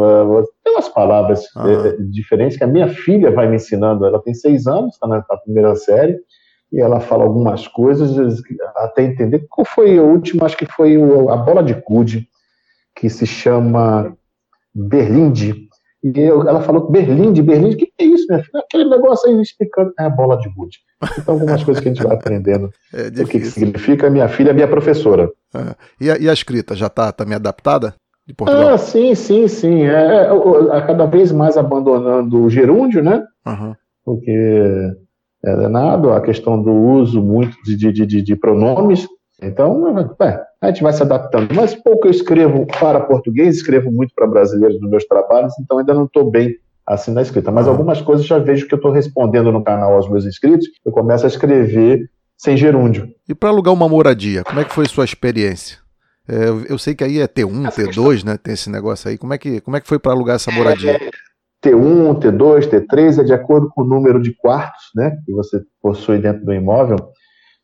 tem 0.64 0.74
umas 0.74 0.88
palavras 0.88 1.44
uhum. 1.56 2.10
diferentes 2.10 2.58
que 2.58 2.64
a 2.64 2.68
minha 2.68 2.88
filha 2.88 3.30
vai 3.30 3.48
me 3.48 3.58
ensinando. 3.58 4.06
Ela 4.06 4.22
tem 4.22 4.34
seis 4.34 4.68
anos, 4.68 4.94
está 4.94 5.06
na, 5.06 5.18
na, 5.18 5.38
primeira 5.38 5.76
série, 5.76 6.18
e 6.72 6.80
ela 6.80 7.02
fala 7.02 7.24
algumas 7.24 7.68
coisas 7.68 8.42
até 8.78 9.04
entender. 9.04 9.46
Qual 9.50 9.66
foi 9.66 9.98
a 9.98 10.02
última? 10.02 10.46
Acho 10.46 10.58
que 10.58 10.66
foi 10.66 10.96
a 10.96 11.36
bola 11.36 11.62
de 11.62 11.76
cude, 11.76 12.26
que 12.96 13.10
se 13.10 13.26
chama 13.26 14.16
Berlinde. 14.74 15.68
E 16.04 16.20
eu, 16.20 16.48
ela 16.48 16.62
falou 16.62 16.90
Berlinde, 16.90 17.44
Berlinde, 17.44 17.76
o 17.76 17.78
que 17.78 17.92
é 18.00 18.04
isso, 18.04 18.26
minha 18.28 18.44
filha? 18.44 18.60
Aquele 18.60 18.90
negócio 18.90 19.30
aí 19.30 19.40
explicando. 19.40 19.94
É 20.00 20.06
a 20.06 20.10
bola 20.10 20.38
de 20.38 20.50
gude. 20.50 20.80
Então, 21.18 21.36
algumas 21.36 21.64
coisas 21.64 21.82
que 21.82 21.90
a 21.90 21.94
gente 21.94 22.04
vai 22.04 22.16
aprendendo. 22.16 22.72
É 22.94 23.22
o 23.22 23.28
que, 23.28 23.40
que 23.40 23.46
significa. 23.46 24.10
Minha 24.10 24.28
filha 24.28 24.50
é 24.50 24.54
minha 24.54 24.68
professora. 24.68 25.30
É. 25.54 25.76
E, 26.00 26.12
a, 26.12 26.18
e, 26.18 26.30
a, 26.30 26.34
escrita, 26.34 26.76
já 26.76 26.88
está 26.88 27.12
também 27.12 27.36
adaptada? 27.36 27.94
De 28.26 28.34
Portugal? 28.34 28.74
Ah, 28.74 28.78
sim, 28.78 29.16
sim, 29.16 29.48
sim. 29.48 29.84
É, 29.84 30.28
é, 30.28 30.82
cada 30.82 31.06
vez 31.06 31.32
mais 31.32 31.58
abandonando 31.58 32.44
o 32.44 32.50
gerúndio, 32.50 33.04
né? 33.04 33.24
Uhum. 33.46 33.76
Porque 34.04 34.92
é 35.44 35.56
danado 35.56 36.12
a 36.12 36.22
questão 36.22 36.62
do 36.62 36.72
uso 36.72 37.22
muito 37.22 37.56
de, 37.64 37.76
de, 37.76 38.06
de, 38.06 38.22
de 38.22 38.36
pronomes. 38.36 39.08
Então, 39.42 39.98
é, 40.22 40.40
a 40.62 40.68
gente 40.68 40.84
vai 40.84 40.94
se 40.94 41.02
adaptando. 41.02 41.54
Mas 41.54 41.74
pouco 41.74 42.08
eu 42.08 42.12
escrevo 42.12 42.68
para 42.68 43.00
português, 43.00 43.56
escrevo 43.56 43.92
muito 43.92 44.14
para 44.14 44.28
brasileiros 44.28 44.80
nos 44.80 44.90
meus 44.90 45.06
trabalhos, 45.06 45.54
então 45.60 45.80
ainda 45.80 45.94
não 45.94 46.06
estou 46.06 46.30
bem 46.30 46.56
assim 46.86 47.12
na 47.12 47.22
escrita. 47.22 47.52
Mas 47.52 47.68
algumas 47.68 48.02
coisas 48.02 48.26
já 48.26 48.38
vejo 48.38 48.68
que 48.68 48.74
eu 48.74 48.78
estou 48.78 48.92
respondendo 48.92 49.52
no 49.52 49.64
canal 49.64 49.94
aos 49.94 50.10
meus 50.10 50.26
inscritos, 50.26 50.68
eu 50.86 50.92
começo 50.92 51.26
a 51.26 51.28
escrever 51.28 52.10
sem 52.38 52.56
gerúndio. 52.56 53.10
E 53.28 53.34
para 53.34 53.50
alugar 53.50 53.74
uma 53.74 53.90
moradia, 53.90 54.44
como 54.44 54.60
é 54.60 54.64
que 54.64 54.74
foi 54.74 54.88
sua 54.88 55.06
experiência? 55.06 55.78
É, 56.28 56.72
eu 56.72 56.78
sei 56.78 56.94
que 56.94 57.04
aí 57.04 57.20
é 57.20 57.28
T1, 57.28 57.68
essa 57.68 57.82
T2, 57.82 57.86
questão... 57.88 58.32
né? 58.32 58.38
Tem 58.38 58.54
esse 58.54 58.70
negócio 58.70 59.10
aí. 59.10 59.18
Como 59.18 59.34
é 59.34 59.38
que, 59.38 59.60
como 59.62 59.76
é 59.76 59.82
que 59.82 59.88
foi 59.88 59.98
para 59.98 60.12
alugar 60.12 60.36
essa 60.36 60.52
moradia? 60.52 60.92
É, 60.92 61.10
T1, 61.64 62.20
T2, 62.20 62.70
T3 62.70 63.20
é 63.20 63.24
de 63.24 63.34
acordo 63.34 63.70
com 63.70 63.82
o 63.82 63.86
número 63.86 64.22
de 64.22 64.34
quartos, 64.36 64.84
né? 64.96 65.16
Que 65.26 65.32
você 65.34 65.62
possui 65.82 66.20
dentro 66.20 66.46
do 66.46 66.54
imóvel. 66.54 66.98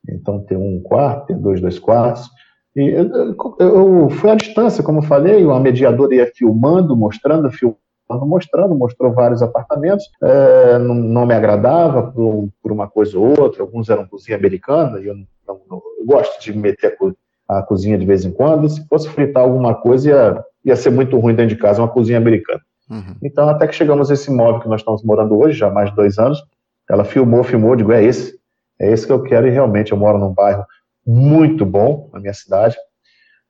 Então, 0.09 0.43
T1, 0.45 0.57
um 0.57 0.81
quarto, 0.81 1.33
T2, 1.33 1.61
dois 1.61 1.79
quartos. 1.79 2.29
E 2.75 2.89
eu, 2.89 3.35
eu, 3.59 4.09
fui 4.11 4.29
à 4.29 4.35
distância, 4.35 4.83
como 4.83 5.01
falei, 5.01 5.43
uma 5.43 5.59
mediadora 5.59 6.15
ia 6.15 6.31
filmando, 6.35 6.95
mostrando, 6.95 7.49
filmando 7.51 7.79
mostrando, 8.25 8.73
mostrou 8.75 9.11
vários 9.11 9.41
apartamentos, 9.41 10.05
é, 10.21 10.77
não, 10.77 10.95
não, 10.95 11.25
me 11.25 11.33
agradava 11.33 12.03
por, 12.03 12.49
por, 12.61 12.71
uma 12.71 12.87
coisa 12.87 13.19
ou 13.19 13.39
outra, 13.39 13.61
alguns 13.61 13.89
eram 13.89 14.07
cozinha 14.07 14.37
americana, 14.37 14.99
e 14.99 15.07
eu, 15.07 15.15
não, 15.15 15.59
não, 15.69 15.81
eu 15.99 16.05
gosto 16.05 16.41
de 16.41 16.57
meter 16.57 16.87
a, 16.87 16.95
co, 16.95 17.13
a, 17.47 17.61
cozinha 17.63 17.97
de 17.97 18.05
vez 18.05 18.23
em 18.23 18.31
quando, 18.31 18.69
se 18.69 18.85
fosse 18.87 19.09
fritar 19.09 19.43
alguma 19.43 19.75
coisa 19.75 20.09
ia, 20.09 20.43
ia 20.65 20.75
ser 20.75 20.89
muito 20.89 21.19
ruim 21.19 21.35
dentro 21.35 21.55
de 21.55 21.61
casa, 21.61 21.81
uma 21.81 21.89
cozinha 21.89 22.17
americana. 22.17 22.61
Uhum. 22.89 23.15
Então, 23.21 23.49
até 23.49 23.67
que 23.67 23.75
chegamos 23.75 24.09
a 24.09 24.13
esse 24.13 24.31
imóvel 24.31 24.61
que 24.61 24.69
nós 24.69 24.81
estamos 24.81 25.03
morando 25.03 25.37
hoje, 25.37 25.57
já 25.57 25.67
há 25.67 25.71
mais 25.71 25.89
de 25.89 25.95
dois 25.95 26.17
anos, 26.17 26.41
ela 26.89 27.03
filmou, 27.03 27.43
filmou, 27.43 27.75
digo, 27.75 27.91
é 27.91 28.03
esse, 28.03 28.36
é 28.79 28.91
esse 28.91 29.05
que 29.05 29.11
eu 29.11 29.23
quero, 29.23 29.47
e 29.47 29.51
realmente 29.51 29.91
eu 29.91 29.97
moro 29.97 30.17
num 30.17 30.33
bairro 30.33 30.65
muito 31.05 31.65
bom, 31.65 32.09
na 32.13 32.19
minha 32.19 32.33
cidade, 32.33 32.75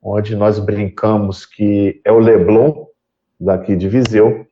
onde 0.01 0.35
nós 0.35 0.59
brincamos 0.59 1.45
que 1.45 1.99
é 2.05 2.11
o 2.11 2.19
Leblon 2.19 2.85
daqui 3.39 3.75
de 3.75 3.89
Viseu, 3.89 4.45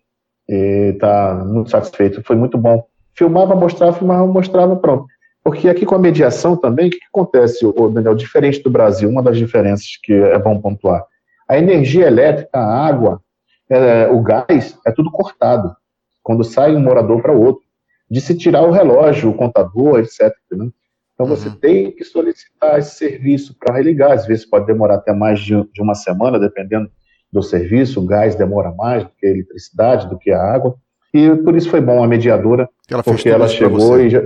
e 0.47 0.91
está 0.93 1.35
muito 1.35 1.71
satisfeito, 1.71 2.23
foi 2.23 2.35
muito 2.35 2.57
bom. 2.57 2.85
Filmava, 3.13 3.55
mostrava, 3.55 3.93
filmava, 3.93 4.27
mostrava, 4.27 4.75
pronto. 4.75 5.05
Porque 5.43 5.69
aqui 5.69 5.85
com 5.85 5.95
a 5.95 5.99
mediação 5.99 6.57
também, 6.57 6.87
o 6.87 6.89
que, 6.89 6.97
que 6.97 7.05
acontece, 7.05 7.65
o 7.65 7.89
Daniel, 7.89 8.15
diferente 8.15 8.61
do 8.61 8.69
Brasil, 8.69 9.09
uma 9.09 9.21
das 9.21 9.37
diferenças 9.37 9.87
que 10.03 10.13
é 10.13 10.37
bom 10.39 10.59
pontuar, 10.59 11.05
a 11.47 11.57
energia 11.57 12.07
elétrica, 12.07 12.57
a 12.57 12.87
água, 12.87 13.21
é, 13.69 14.07
o 14.07 14.21
gás, 14.21 14.77
é 14.85 14.91
tudo 14.91 15.11
cortado, 15.11 15.75
quando 16.23 16.43
sai 16.43 16.75
um 16.75 16.79
morador 16.79 17.21
para 17.21 17.31
outro. 17.31 17.64
De 18.09 18.21
se 18.21 18.35
tirar 18.35 18.63
o 18.63 18.71
relógio, 18.71 19.29
o 19.29 19.33
contador, 19.33 19.99
etc. 19.99 20.33
Né? 20.51 20.69
Então 21.13 21.25
você 21.25 21.47
uhum. 21.47 21.55
tem 21.55 21.91
que 21.91 22.03
solicitar 22.03 22.77
esse 22.77 22.95
serviço 22.95 23.55
para 23.57 23.75
religar. 23.75 24.11
Às 24.11 24.25
vezes 24.25 24.45
pode 24.45 24.65
demorar 24.65 24.95
até 24.95 25.13
mais 25.13 25.39
de, 25.39 25.53
de, 25.73 25.81
uma 25.81 25.95
semana, 25.95 26.39
dependendo 26.39 26.89
do 27.31 27.41
serviço. 27.41 28.01
O 28.01 28.05
gás 28.05 28.35
demora 28.35 28.71
mais 28.71 29.03
do 29.03 29.09
que 29.17 29.25
a 29.25 29.29
eletricidade, 29.29 30.09
do 30.09 30.17
que 30.17 30.31
a 30.31 30.41
água. 30.41 30.75
E 31.13 31.33
por 31.37 31.55
isso 31.55 31.69
foi 31.69 31.79
bom 31.79 32.03
a 32.03 32.07
mediadora, 32.07 32.69
ela 32.89 33.01
porque 33.01 33.29
ela 33.29 33.47
chegou 33.47 33.99
e 34.01 34.09
já, 34.09 34.21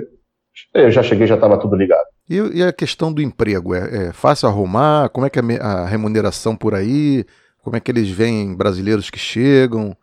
eu 0.73 0.89
já 0.89 1.03
cheguei, 1.03 1.27
já 1.27 1.35
estava 1.35 1.59
tudo 1.59 1.75
ligado. 1.75 2.05
E, 2.27 2.35
e, 2.35 2.63
a 2.63 2.73
questão 2.73 3.13
do 3.13 3.21
emprego? 3.21 3.75
É, 3.75 4.07
é, 4.07 4.13
fácil 4.13 4.47
arrumar? 4.47 5.09
Como 5.09 5.25
é 5.25 5.29
que 5.29 5.39
é 5.39 5.43
a 5.61 5.85
remuneração 5.85 6.55
por 6.55 6.73
aí? 6.73 7.25
Como 7.61 7.75
é 7.75 7.79
que 7.79 7.91
eles 7.91 8.09
veem 8.09 8.55
brasileiros 8.55 9.09
que 9.11 9.19
chegam? 9.19 9.95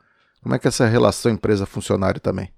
Como 0.42 0.54
é 0.54 0.58
que 0.58 0.66
é 0.66 0.68
essa 0.68 0.86
relação 0.86 1.32
empresa-funcionário 1.32 2.20
também? 2.20 2.50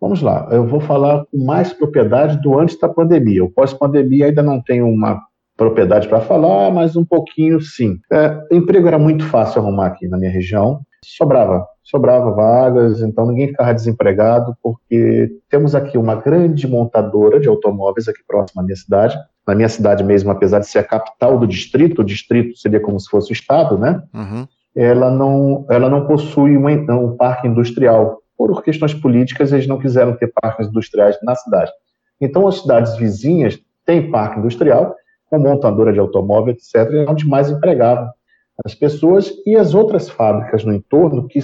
Vamos 0.00 0.20
lá, 0.20 0.48
eu 0.50 0.66
vou 0.66 0.80
falar 0.80 1.24
com 1.24 1.44
mais 1.44 1.72
propriedade 1.72 2.40
do 2.42 2.58
antes 2.58 2.78
da 2.78 2.88
pandemia. 2.88 3.44
O 3.44 3.50
pós-pandemia 3.50 4.26
ainda 4.26 4.42
não 4.42 4.60
tenho 4.60 4.86
uma 4.88 5.20
propriedade 5.56 6.06
para 6.06 6.20
falar, 6.20 6.70
mas 6.70 6.96
um 6.96 7.04
pouquinho 7.04 7.60
sim. 7.60 7.98
É, 8.12 8.38
emprego 8.52 8.86
era 8.86 8.98
muito 8.98 9.24
fácil 9.24 9.62
arrumar 9.62 9.86
aqui 9.86 10.06
na 10.06 10.18
minha 10.18 10.30
região, 10.30 10.80
sobrava, 11.02 11.66
sobrava 11.82 12.30
vagas, 12.30 13.00
então 13.00 13.26
ninguém 13.26 13.48
ficava 13.48 13.72
desempregado, 13.72 14.54
porque 14.62 15.30
temos 15.48 15.74
aqui 15.74 15.96
uma 15.96 16.16
grande 16.16 16.68
montadora 16.68 17.40
de 17.40 17.48
automóveis 17.48 18.06
aqui 18.06 18.20
próximo 18.26 18.60
à 18.60 18.64
minha 18.64 18.76
cidade. 18.76 19.16
Na 19.46 19.54
minha 19.54 19.68
cidade 19.68 20.04
mesmo, 20.04 20.30
apesar 20.30 20.58
de 20.58 20.66
ser 20.66 20.80
a 20.80 20.84
capital 20.84 21.38
do 21.38 21.46
distrito, 21.46 22.02
o 22.02 22.04
distrito 22.04 22.58
seria 22.58 22.80
como 22.80 23.00
se 23.00 23.08
fosse 23.08 23.30
o 23.30 23.32
estado, 23.32 23.78
né? 23.78 24.02
Uhum. 24.12 24.46
Ela 24.74 25.10
não, 25.10 25.64
ela 25.70 25.88
não 25.88 26.06
possui 26.06 26.56
um, 26.58 26.68
um 26.68 27.16
parque 27.16 27.46
industrial 27.46 28.18
por 28.36 28.62
questões 28.62 28.94
políticas, 28.94 29.52
eles 29.52 29.66
não 29.66 29.78
quiseram 29.78 30.16
ter 30.16 30.32
parques 30.40 30.68
industriais 30.68 31.16
na 31.22 31.34
cidade. 31.34 31.72
Então, 32.20 32.46
as 32.46 32.60
cidades 32.60 32.96
vizinhas 32.96 33.58
têm 33.84 34.10
parque 34.10 34.38
industrial, 34.38 34.94
com 35.28 35.38
montadora 35.38 35.92
de 35.92 35.98
automóvel, 35.98 36.54
etc., 36.54 36.92
é 36.92 37.10
onde 37.10 37.26
mais 37.26 37.50
empregavam 37.50 38.10
as 38.64 38.74
pessoas 38.74 39.32
e 39.44 39.56
as 39.56 39.74
outras 39.74 40.08
fábricas 40.08 40.64
no 40.64 40.72
entorno 40.72 41.28
que, 41.28 41.40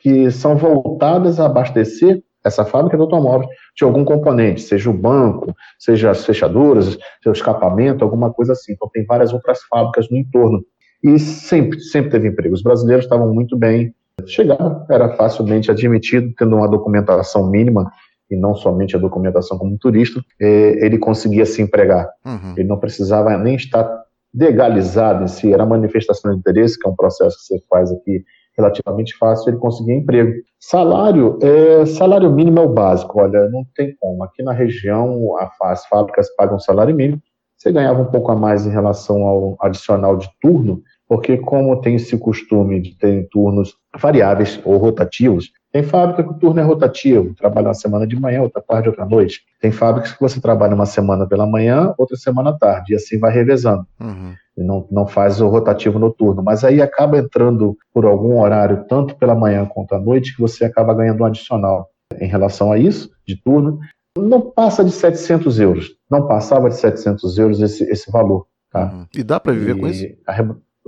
que 0.00 0.30
são 0.30 0.56
voltadas 0.56 1.38
a 1.38 1.46
abastecer 1.46 2.22
essa 2.44 2.64
fábrica 2.64 2.96
de 2.96 3.02
automóveis 3.02 3.48
de 3.76 3.84
algum 3.84 4.04
componente, 4.04 4.62
seja 4.62 4.88
o 4.88 4.92
banco, 4.92 5.54
seja 5.78 6.10
as 6.10 6.24
fechaduras, 6.24 6.96
o 7.26 7.30
escapamento, 7.30 8.04
alguma 8.04 8.32
coisa 8.32 8.52
assim. 8.52 8.72
Então, 8.72 8.88
tem 8.92 9.04
várias 9.04 9.32
outras 9.32 9.62
fábricas 9.64 10.08
no 10.10 10.16
entorno. 10.16 10.64
E 11.02 11.18
sempre, 11.18 11.80
sempre 11.80 12.10
teve 12.10 12.28
emprego. 12.28 12.54
Os 12.54 12.62
brasileiros 12.62 13.04
estavam 13.04 13.32
muito 13.34 13.56
bem 13.56 13.94
chegar, 14.24 14.86
era 14.88 15.10
facilmente 15.16 15.70
admitido, 15.70 16.32
tendo 16.38 16.56
uma 16.56 16.68
documentação 16.68 17.50
mínima, 17.50 17.90
e 18.30 18.36
não 18.36 18.54
somente 18.54 18.96
a 18.96 18.98
documentação 18.98 19.58
como 19.58 19.78
turista, 19.78 20.20
é, 20.40 20.84
ele 20.84 20.98
conseguia 20.98 21.44
se 21.44 21.62
empregar. 21.62 22.08
Uhum. 22.24 22.54
Ele 22.56 22.66
não 22.66 22.78
precisava 22.78 23.36
nem 23.36 23.54
estar 23.54 24.04
legalizado 24.34 25.24
em 25.24 25.28
si, 25.28 25.52
era 25.52 25.64
manifestação 25.64 26.32
de 26.32 26.38
interesse, 26.38 26.78
que 26.78 26.88
é 26.88 26.90
um 26.90 26.96
processo 26.96 27.36
que 27.36 27.44
você 27.44 27.64
faz 27.68 27.92
aqui 27.92 28.24
relativamente 28.56 29.16
fácil, 29.16 29.50
ele 29.50 29.58
conseguia 29.58 29.94
emprego. 29.94 30.32
Salário, 30.58 31.38
é, 31.42 31.84
salário 31.84 32.32
mínimo 32.32 32.58
é 32.58 32.62
o 32.62 32.72
básico, 32.72 33.20
olha, 33.20 33.48
não 33.50 33.64
tem 33.74 33.94
como. 34.00 34.24
Aqui 34.24 34.42
na 34.42 34.52
região, 34.52 35.34
as 35.62 35.86
fábricas 35.86 36.34
pagam 36.36 36.58
salário 36.58 36.96
mínimo, 36.96 37.20
você 37.56 37.70
ganhava 37.70 38.00
um 38.00 38.06
pouco 38.06 38.32
a 38.32 38.36
mais 38.36 38.66
em 38.66 38.70
relação 38.70 39.22
ao 39.22 39.56
adicional 39.60 40.16
de 40.16 40.28
turno, 40.40 40.82
porque 41.08 41.36
como 41.36 41.80
tem 41.80 41.96
esse 41.96 42.18
costume 42.18 42.80
de 42.80 42.96
ter 42.96 43.28
turnos 43.30 43.74
variáveis 43.96 44.60
ou 44.64 44.76
rotativos, 44.76 45.50
tem 45.72 45.82
fábrica 45.82 46.22
que 46.22 46.30
o 46.30 46.38
turno 46.38 46.58
é 46.58 46.62
rotativo, 46.62 47.34
trabalha 47.34 47.68
uma 47.68 47.74
semana 47.74 48.06
de 48.06 48.18
manhã, 48.18 48.42
outra 48.42 48.62
tarde, 48.62 48.88
outra 48.88 49.04
noite. 49.04 49.42
Tem 49.60 49.70
fábricas 49.70 50.12
que 50.12 50.20
você 50.20 50.40
trabalha 50.40 50.74
uma 50.74 50.86
semana 50.86 51.26
pela 51.26 51.46
manhã, 51.46 51.94
outra 51.98 52.16
semana 52.16 52.50
à 52.50 52.52
tarde, 52.54 52.92
e 52.92 52.96
assim 52.96 53.18
vai 53.18 53.32
revezando. 53.32 53.86
Uhum. 54.00 54.34
Não, 54.56 54.88
não 54.90 55.06
faz 55.06 55.40
o 55.40 55.48
rotativo 55.48 55.98
noturno. 55.98 56.42
Mas 56.42 56.64
aí 56.64 56.80
acaba 56.80 57.18
entrando 57.18 57.76
por 57.92 58.06
algum 58.06 58.40
horário, 58.40 58.86
tanto 58.88 59.16
pela 59.16 59.34
manhã 59.34 59.66
quanto 59.66 59.94
à 59.94 60.00
noite, 60.00 60.34
que 60.34 60.40
você 60.40 60.64
acaba 60.64 60.94
ganhando 60.94 61.22
um 61.22 61.26
adicional. 61.26 61.90
Em 62.18 62.26
relação 62.26 62.72
a 62.72 62.78
isso, 62.78 63.10
de 63.26 63.38
turno, 63.42 63.78
não 64.16 64.40
passa 64.40 64.82
de 64.82 64.90
700 64.90 65.60
euros. 65.60 65.90
Não 66.10 66.26
passava 66.26 66.70
de 66.70 66.76
700 66.76 67.38
euros 67.38 67.60
esse, 67.60 67.84
esse 67.84 68.10
valor. 68.10 68.46
Tá? 68.70 68.92
Uhum. 68.92 69.06
E 69.14 69.22
dá 69.22 69.38
para 69.38 69.52
viver 69.52 69.76
e 69.76 69.80
com 69.80 69.88
isso? 69.88 70.06
A, 70.26 70.32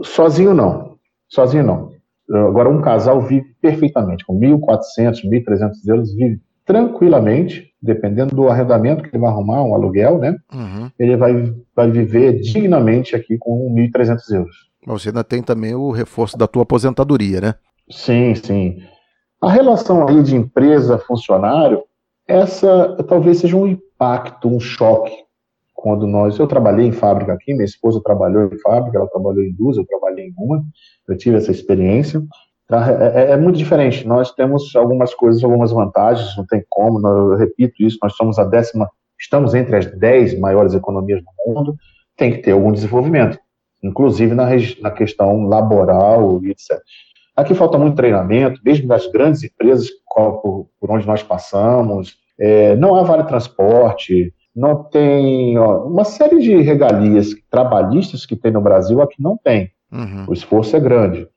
Sozinho 0.02 0.54
não. 0.54 0.96
Sozinho 1.28 1.64
não. 1.64 1.92
Agora, 2.30 2.68
um 2.68 2.82
casal 2.82 3.20
vive 3.22 3.46
perfeitamente, 3.60 4.24
com 4.24 4.38
1.400, 4.38 5.24
1.300 5.24 5.70
euros, 5.86 6.14
vive 6.14 6.40
tranquilamente, 6.66 7.72
dependendo 7.80 8.36
do 8.36 8.48
arrendamento 8.48 9.02
que 9.02 9.08
ele 9.08 9.22
vai 9.22 9.30
arrumar, 9.30 9.62
um 9.62 9.74
aluguel, 9.74 10.18
né? 10.18 10.36
Uhum. 10.52 10.90
Ele 10.98 11.16
vai, 11.16 11.54
vai 11.74 11.90
viver 11.90 12.40
dignamente 12.40 13.16
aqui 13.16 13.38
com 13.38 13.74
1.300 13.74 14.34
euros. 14.34 14.68
Mas 14.86 15.02
você 15.02 15.08
ainda 15.08 15.24
tem 15.24 15.42
também 15.42 15.74
o 15.74 15.90
reforço 15.90 16.36
da 16.36 16.46
tua 16.46 16.64
aposentadoria, 16.64 17.40
né? 17.40 17.54
Sim, 17.90 18.34
sim. 18.34 18.82
A 19.40 19.50
relação 19.50 20.06
aí 20.06 20.22
de 20.22 20.36
empresa-funcionário, 20.36 21.82
essa 22.26 22.96
talvez 23.08 23.38
seja 23.38 23.56
um 23.56 23.66
impacto, 23.66 24.48
um 24.48 24.60
choque 24.60 25.12
quando 25.80 26.08
nós, 26.08 26.36
eu 26.36 26.46
trabalhei 26.48 26.86
em 26.86 26.92
fábrica 26.92 27.32
aqui, 27.32 27.54
minha 27.54 27.64
esposa 27.64 28.00
trabalhou 28.02 28.50
em 28.52 28.58
fábrica, 28.58 28.98
ela 28.98 29.06
trabalhou 29.08 29.44
em 29.44 29.52
duas, 29.52 29.76
eu 29.76 29.86
trabalhei 29.86 30.26
em 30.26 30.34
uma, 30.36 30.60
eu 31.06 31.16
tive 31.16 31.36
essa 31.36 31.52
experiência. 31.52 32.20
Tá? 32.66 32.90
É, 32.90 33.22
é, 33.22 33.30
é 33.30 33.36
muito 33.36 33.56
diferente. 33.56 34.04
Nós 34.04 34.32
temos 34.32 34.74
algumas 34.74 35.14
coisas, 35.14 35.42
algumas 35.44 35.70
vantagens, 35.70 36.36
não 36.36 36.44
tem 36.46 36.64
como. 36.68 37.06
Eu 37.06 37.36
repito 37.36 37.74
isso. 37.78 37.96
Nós 38.02 38.16
somos 38.16 38.40
a 38.40 38.44
décima, 38.44 38.90
estamos 39.20 39.54
entre 39.54 39.76
as 39.76 39.86
dez 39.86 40.36
maiores 40.36 40.74
economias 40.74 41.22
do 41.22 41.30
mundo. 41.46 41.76
Tem 42.16 42.32
que 42.32 42.38
ter 42.38 42.50
algum 42.50 42.72
desenvolvimento, 42.72 43.38
inclusive 43.80 44.34
na, 44.34 44.48
na 44.82 44.90
questão 44.90 45.46
laboral 45.46 46.42
e 46.42 46.50
etc. 46.50 46.76
Aqui 47.36 47.54
falta 47.54 47.78
muito 47.78 47.94
treinamento, 47.94 48.60
mesmo 48.64 48.88
das 48.88 49.06
grandes 49.06 49.44
empresas 49.44 49.88
por, 50.12 50.66
por 50.80 50.90
onde 50.90 51.06
nós 51.06 51.22
passamos. 51.22 52.16
É, 52.36 52.74
não 52.74 52.96
há 52.96 53.04
vale 53.04 53.22
transporte, 53.22 54.34
não 54.58 54.82
tem 54.82 55.56
ó, 55.56 55.84
uma 55.86 56.04
série 56.04 56.40
de 56.40 56.56
regalias 56.56 57.28
trabalhistas 57.48 58.26
que 58.26 58.34
tem 58.34 58.50
no 58.50 58.60
Brasil, 58.60 59.00
aqui 59.00 59.22
não 59.22 59.36
tem. 59.36 59.70
Uhum. 59.92 60.26
O 60.28 60.32
esforço 60.32 60.74
é 60.76 60.80
grande. 60.80 61.28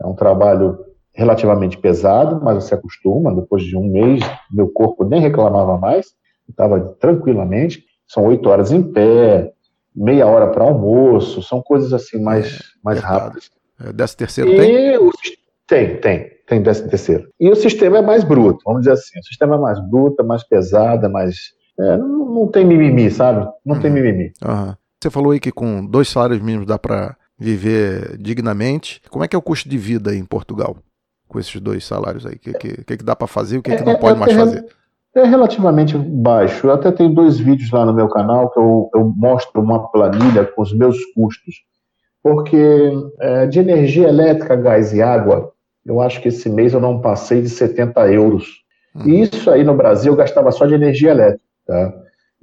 É 0.00 0.06
um 0.06 0.14
trabalho 0.14 0.78
relativamente 1.12 1.76
pesado, 1.76 2.40
mas 2.42 2.64
você 2.64 2.74
acostuma. 2.74 3.34
Depois 3.34 3.64
de 3.64 3.76
um 3.76 3.84
mês, 3.84 4.22
meu 4.50 4.68
corpo 4.68 5.04
nem 5.04 5.20
reclamava 5.20 5.76
mais, 5.76 6.06
estava 6.48 6.80
tranquilamente. 6.98 7.84
São 8.08 8.24
oito 8.24 8.48
horas 8.48 8.72
em 8.72 8.82
pé, 8.82 9.52
meia 9.94 10.26
hora 10.26 10.46
para 10.46 10.64
almoço, 10.64 11.42
são 11.42 11.60
coisas 11.60 11.92
assim 11.92 12.18
mais, 12.18 12.46
é, 12.46 12.58
mais 12.82 12.98
é 12.98 13.02
rápidas. 13.02 13.50
É, 13.78 13.92
décimo 13.92 14.18
terceiro 14.18 14.50
e 14.52 14.56
tem? 14.56 14.96
O, 14.96 15.10
tem, 15.68 15.96
tem, 16.00 16.30
tem 16.48 16.62
décimo 16.62 16.88
terceiro. 16.88 17.28
E 17.38 17.50
o 17.50 17.56
sistema 17.56 17.98
é 17.98 18.02
mais 18.02 18.24
bruto, 18.24 18.60
vamos 18.64 18.80
dizer 18.80 18.92
assim. 18.92 19.18
O 19.20 19.24
sistema 19.24 19.56
é 19.56 19.58
mais 19.58 19.78
bruto, 19.86 20.22
é 20.22 20.24
mais 20.24 20.42
pesado, 20.42 21.10
mais 21.10 21.59
é, 21.80 21.96
não, 21.96 22.34
não, 22.34 22.46
tem 22.48 22.64
mimimi, 22.64 23.10
sabe? 23.10 23.48
Não 23.64 23.76
uhum. 23.76 23.80
tem 23.80 23.90
mimimi. 23.90 24.32
Uhum. 24.44 24.74
Você 25.00 25.10
falou 25.10 25.32
aí 25.32 25.40
que 25.40 25.50
com 25.50 25.84
dois 25.84 26.08
salários 26.08 26.40
mínimos 26.40 26.66
dá 26.66 26.78
para 26.78 27.16
viver 27.38 28.18
dignamente. 28.18 29.00
Como 29.08 29.24
é 29.24 29.28
que 29.28 29.34
é 29.34 29.38
o 29.38 29.42
custo 29.42 29.68
de 29.68 29.78
vida 29.78 30.14
em 30.14 30.24
Portugal 30.24 30.76
com 31.26 31.38
esses 31.38 31.58
dois 31.60 31.84
salários 31.84 32.26
aí? 32.26 32.34
O 32.34 32.38
que, 32.38 32.52
que, 32.52 32.84
que, 32.84 32.96
que 32.98 33.04
dá 33.04 33.16
para 33.16 33.26
fazer 33.26 33.56
e 33.56 33.58
o 33.58 33.62
que, 33.62 33.72
é, 33.72 33.76
que 33.76 33.84
não 33.84 33.92
é, 33.92 33.96
pode 33.96 34.18
mais 34.18 34.32
fazer? 34.32 34.66
É 35.14 35.24
relativamente 35.24 35.96
baixo. 35.96 36.66
Eu 36.66 36.74
até 36.74 36.92
tenho 36.92 37.14
dois 37.14 37.38
vídeos 37.38 37.70
lá 37.70 37.86
no 37.86 37.94
meu 37.94 38.08
canal 38.08 38.50
que 38.50 38.60
eu, 38.60 38.90
eu 38.94 39.12
mostro 39.16 39.60
uma 39.62 39.90
planilha 39.90 40.44
com 40.44 40.60
os 40.62 40.72
meus 40.72 40.98
custos. 41.14 41.64
Porque 42.22 42.92
é, 43.18 43.46
de 43.46 43.58
energia 43.58 44.08
elétrica, 44.08 44.54
gás 44.54 44.92
e 44.92 45.00
água, 45.00 45.52
eu 45.86 46.00
acho 46.00 46.20
que 46.20 46.28
esse 46.28 46.50
mês 46.50 46.74
eu 46.74 46.80
não 46.80 47.00
passei 47.00 47.40
de 47.40 47.48
70 47.48 48.12
euros. 48.12 48.60
Uhum. 48.94 49.08
E 49.08 49.22
isso 49.22 49.50
aí 49.50 49.64
no 49.64 49.74
Brasil 49.74 50.12
eu 50.12 50.16
gastava 50.16 50.52
só 50.52 50.66
de 50.66 50.74
energia 50.74 51.10
elétrica. 51.10 51.49
Tá? 51.66 51.94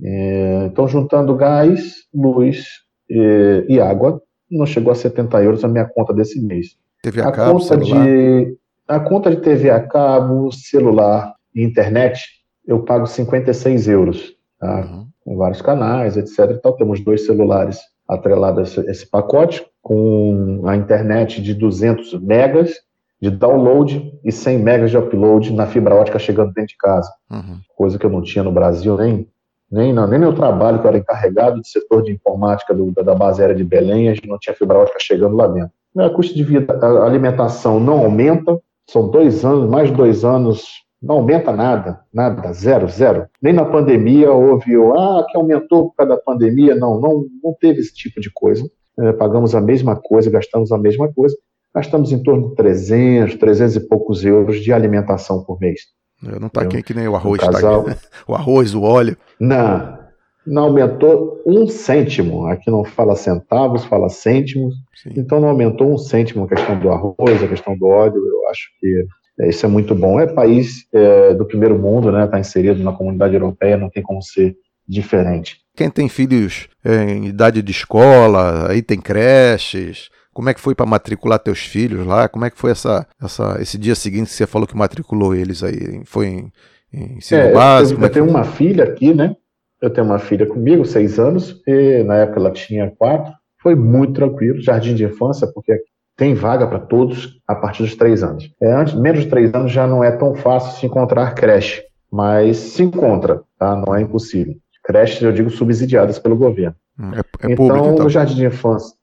É, 0.03 0.65
então, 0.67 0.87
juntando 0.87 1.35
gás, 1.35 1.95
luz 2.13 2.65
e, 3.09 3.65
e, 3.67 3.79
água, 3.79 4.21
não 4.49 4.65
chegou 4.65 4.91
a 4.91 4.95
70 4.95 5.43
euros 5.43 5.63
a 5.63 5.67
minha 5.67 5.85
conta 5.85 6.13
desse 6.13 6.41
mês. 6.41 6.77
TV 7.01 7.21
a, 7.21 7.29
a 7.29 7.31
cabo, 7.31 7.59
conta 7.59 7.65
celular. 7.65 8.05
de 8.05 8.57
A 8.87 8.99
conta 8.99 9.29
de 9.29 9.41
TV 9.41 9.69
a 9.69 9.79
cabo, 9.79 10.51
celular 10.51 11.33
e 11.53 11.63
internet, 11.63 12.21
eu 12.65 12.83
pago 12.83 13.07
56 13.07 13.87
euros, 13.87 14.35
tá? 14.59 14.81
Uhum. 14.81 15.07
com 15.23 15.37
vários 15.37 15.61
canais, 15.61 16.15
etc. 16.15 16.51
Então, 16.51 16.73
temos 16.73 17.03
dois 17.03 17.25
celulares 17.25 17.79
atrelados 18.07 18.59
a 18.59 18.63
esse, 18.63 18.91
esse 18.91 19.09
pacote, 19.09 19.65
com 19.81 20.63
a 20.65 20.75
internet 20.75 21.41
de 21.41 21.53
200 21.53 22.21
megas 22.21 22.86
de 23.21 23.29
download 23.29 24.13
e 24.23 24.31
100 24.31 24.59
megas 24.59 24.91
de 24.91 24.97
upload 24.97 25.51
na 25.53 25.65
fibra 25.65 25.95
ótica 25.95 26.19
chegando 26.19 26.53
dentro 26.53 26.69
de 26.69 26.77
casa. 26.77 27.11
Uhum. 27.31 27.59
Coisa 27.75 27.97
que 27.97 28.05
eu 28.05 28.09
não 28.09 28.21
tinha 28.21 28.43
no 28.43 28.51
Brasil, 28.51 28.95
nem, 28.97 29.27
nem, 29.71 29.91
não, 29.91 30.07
nem 30.07 30.19
meu 30.19 30.33
trabalho, 30.33 30.79
que 30.79 30.85
eu 30.85 30.89
era 30.89 30.97
encarregado 30.97 31.61
de 31.61 31.67
setor 31.67 32.03
de 32.03 32.11
informática 32.11 32.73
do, 32.73 32.91
da 32.91 33.15
base 33.15 33.41
aérea 33.41 33.55
de 33.55 33.63
Belém, 33.63 34.09
a 34.09 34.13
gente 34.13 34.27
não 34.27 34.37
tinha 34.37 34.55
fibra 34.55 34.77
ótica 34.77 34.99
chegando 34.99 35.35
lá 35.35 35.47
dentro. 35.47 35.71
A 35.97 36.09
custo 36.11 36.35
de 36.35 36.43
vida, 36.43 36.77
a 36.79 37.05
alimentação 37.05 37.79
não 37.79 37.99
aumenta, 37.99 38.59
são 38.85 39.09
dois 39.09 39.43
anos, 39.43 39.69
mais 39.69 39.89
de 39.89 39.95
dois 39.95 40.23
anos 40.23 40.85
Não 41.01 41.17
aumenta 41.17 41.51
nada, 41.51 42.01
nada, 42.13 42.53
zero, 42.53 42.87
zero. 42.87 43.27
Nem 43.41 43.53
na 43.53 43.65
pandemia 43.65 44.31
houve, 44.31 44.75
ah, 44.95 45.25
que 45.27 45.37
aumentou 45.37 45.89
por 45.89 45.95
causa 45.95 46.15
da 46.15 46.21
pandemia. 46.21 46.75
Não, 46.75 46.99
não, 46.99 47.25
não 47.43 47.55
teve 47.59 47.79
esse 47.79 47.93
tipo 47.93 48.19
de 48.19 48.31
coisa. 48.31 48.63
É, 48.99 49.11
pagamos 49.13 49.53
a 49.53 49.61
mesma 49.61 49.95
coisa, 49.95 50.29
gastamos 50.29 50.71
a 50.71 50.77
mesma 50.77 51.11
coisa. 51.13 51.35
Gastamos 51.77 52.11
em 52.11 52.23
torno 52.23 52.49
de 52.49 52.55
300, 52.55 53.35
300 53.35 53.75
e 53.75 53.87
poucos 53.87 54.25
euros 54.25 54.63
de 54.63 54.73
alimentação 54.73 55.43
por 55.43 55.59
mês. 55.59 55.81
Eu 56.23 56.39
não 56.39 56.47
está 56.47 56.61
aqui 56.61 56.81
que 56.81 56.91
nem 56.91 57.07
o 57.07 57.15
arroz, 57.15 57.39
um 57.39 57.45
casal... 57.45 57.83
tá. 57.83 57.95
O 58.27 58.33
arroz, 58.33 58.73
o 58.73 58.81
óleo. 58.81 59.15
Não, 59.39 59.99
não 60.43 60.63
aumentou 60.63 61.39
um 61.45 61.67
cêntimo. 61.67 62.47
Aqui 62.47 62.71
não 62.71 62.83
fala 62.83 63.15
centavos, 63.15 63.85
fala 63.85 64.09
cêntimos. 64.09 64.73
Sim. 65.03 65.11
Então 65.17 65.39
não 65.39 65.49
aumentou 65.49 65.93
um 65.93 65.99
cêntimo 65.99 66.45
a 66.45 66.47
questão 66.47 66.79
do 66.79 66.89
arroz, 66.89 67.43
a 67.43 67.47
questão 67.47 67.77
do 67.77 67.85
óleo. 67.85 68.15
Eu 68.15 68.49
acho 68.49 68.69
que 68.79 69.05
é, 69.41 69.49
isso 69.49 69.63
é 69.63 69.69
muito 69.69 69.93
bom. 69.93 70.19
É 70.19 70.25
país 70.25 70.87
é, 70.91 71.35
do 71.35 71.45
primeiro 71.45 71.77
mundo, 71.77 72.11
né? 72.11 72.25
Está 72.25 72.39
inserido 72.39 72.83
na 72.83 72.91
comunidade 72.91 73.35
europeia, 73.35 73.77
não 73.77 73.91
tem 73.91 74.01
como 74.01 74.23
ser 74.23 74.55
diferente. 74.87 75.57
Quem 75.75 75.91
tem 75.91 76.09
filhos 76.09 76.69
é, 76.83 77.03
em 77.03 77.27
idade 77.27 77.61
de 77.61 77.71
escola, 77.71 78.67
aí 78.67 78.81
tem 78.81 78.99
creches. 78.99 80.09
Como 80.37 80.49
é 80.49 80.53
que 80.53 80.61
foi 80.61 80.75
para 80.75 80.85
matricular 80.85 81.39
teus 81.39 81.61
filhos 81.61 82.05
lá? 82.05 82.29
Como 82.29 82.45
é 82.45 82.51
que 82.51 82.59
foi 82.59 82.69
essa, 82.69 83.07
essa, 83.19 83.57
esse 83.59 83.75
dia 83.75 83.95
seguinte 83.95 84.27
que 84.27 84.35
você 84.35 84.45
falou 84.45 84.67
que 84.67 84.77
matriculou 84.77 85.33
eles 85.33 85.63
aí? 85.63 86.03
Foi 86.05 86.27
em, 86.27 86.51
em 86.93 87.17
ensino 87.17 87.41
é, 87.41 87.51
básico? 87.51 87.99
Eu, 87.99 88.03
eu, 88.03 88.07
eu 88.07 88.13
tenho 88.13 88.29
uma 88.29 88.43
filha 88.43 88.83
aqui, 88.83 89.15
né? 89.15 89.35
Eu 89.81 89.89
tenho 89.89 90.05
uma 90.05 90.19
filha 90.19 90.45
comigo, 90.45 90.85
seis 90.85 91.17
anos, 91.17 91.59
e 91.65 92.03
na 92.03 92.17
época 92.17 92.39
ela 92.39 92.51
tinha 92.51 92.87
quatro. 92.99 93.33
Foi 93.63 93.73
muito 93.73 94.13
tranquilo, 94.13 94.61
jardim 94.61 94.93
de 94.93 95.05
infância, 95.05 95.47
porque 95.47 95.81
tem 96.15 96.35
vaga 96.35 96.67
para 96.67 96.81
todos 96.81 97.39
a 97.47 97.55
partir 97.55 97.81
dos 97.81 97.95
três 97.95 98.21
anos. 98.21 98.47
É, 98.61 98.71
antes, 98.71 98.93
menos 98.93 99.21
de 99.21 99.29
três 99.31 99.51
anos 99.55 99.71
já 99.71 99.87
não 99.87 100.03
é 100.03 100.11
tão 100.11 100.35
fácil 100.35 100.79
se 100.79 100.85
encontrar 100.85 101.33
creche, 101.33 101.81
mas 102.11 102.57
se 102.57 102.83
encontra, 102.83 103.41
tá? 103.57 103.75
Não 103.75 103.95
é 103.95 104.03
impossível. 104.03 104.53
Creches, 104.83 105.19
eu 105.19 105.31
digo, 105.31 105.49
subsidiadas 105.49 106.19
pelo 106.19 106.37
governo. 106.37 106.75
Hum, 106.99 107.11
é, 107.15 107.19
é 107.19 107.51
então, 107.51 107.55
público, 107.55 107.87
então, 107.87 108.03
no 108.03 108.09
jardim 108.09 108.35
de 108.35 108.45
infância, 108.45 108.96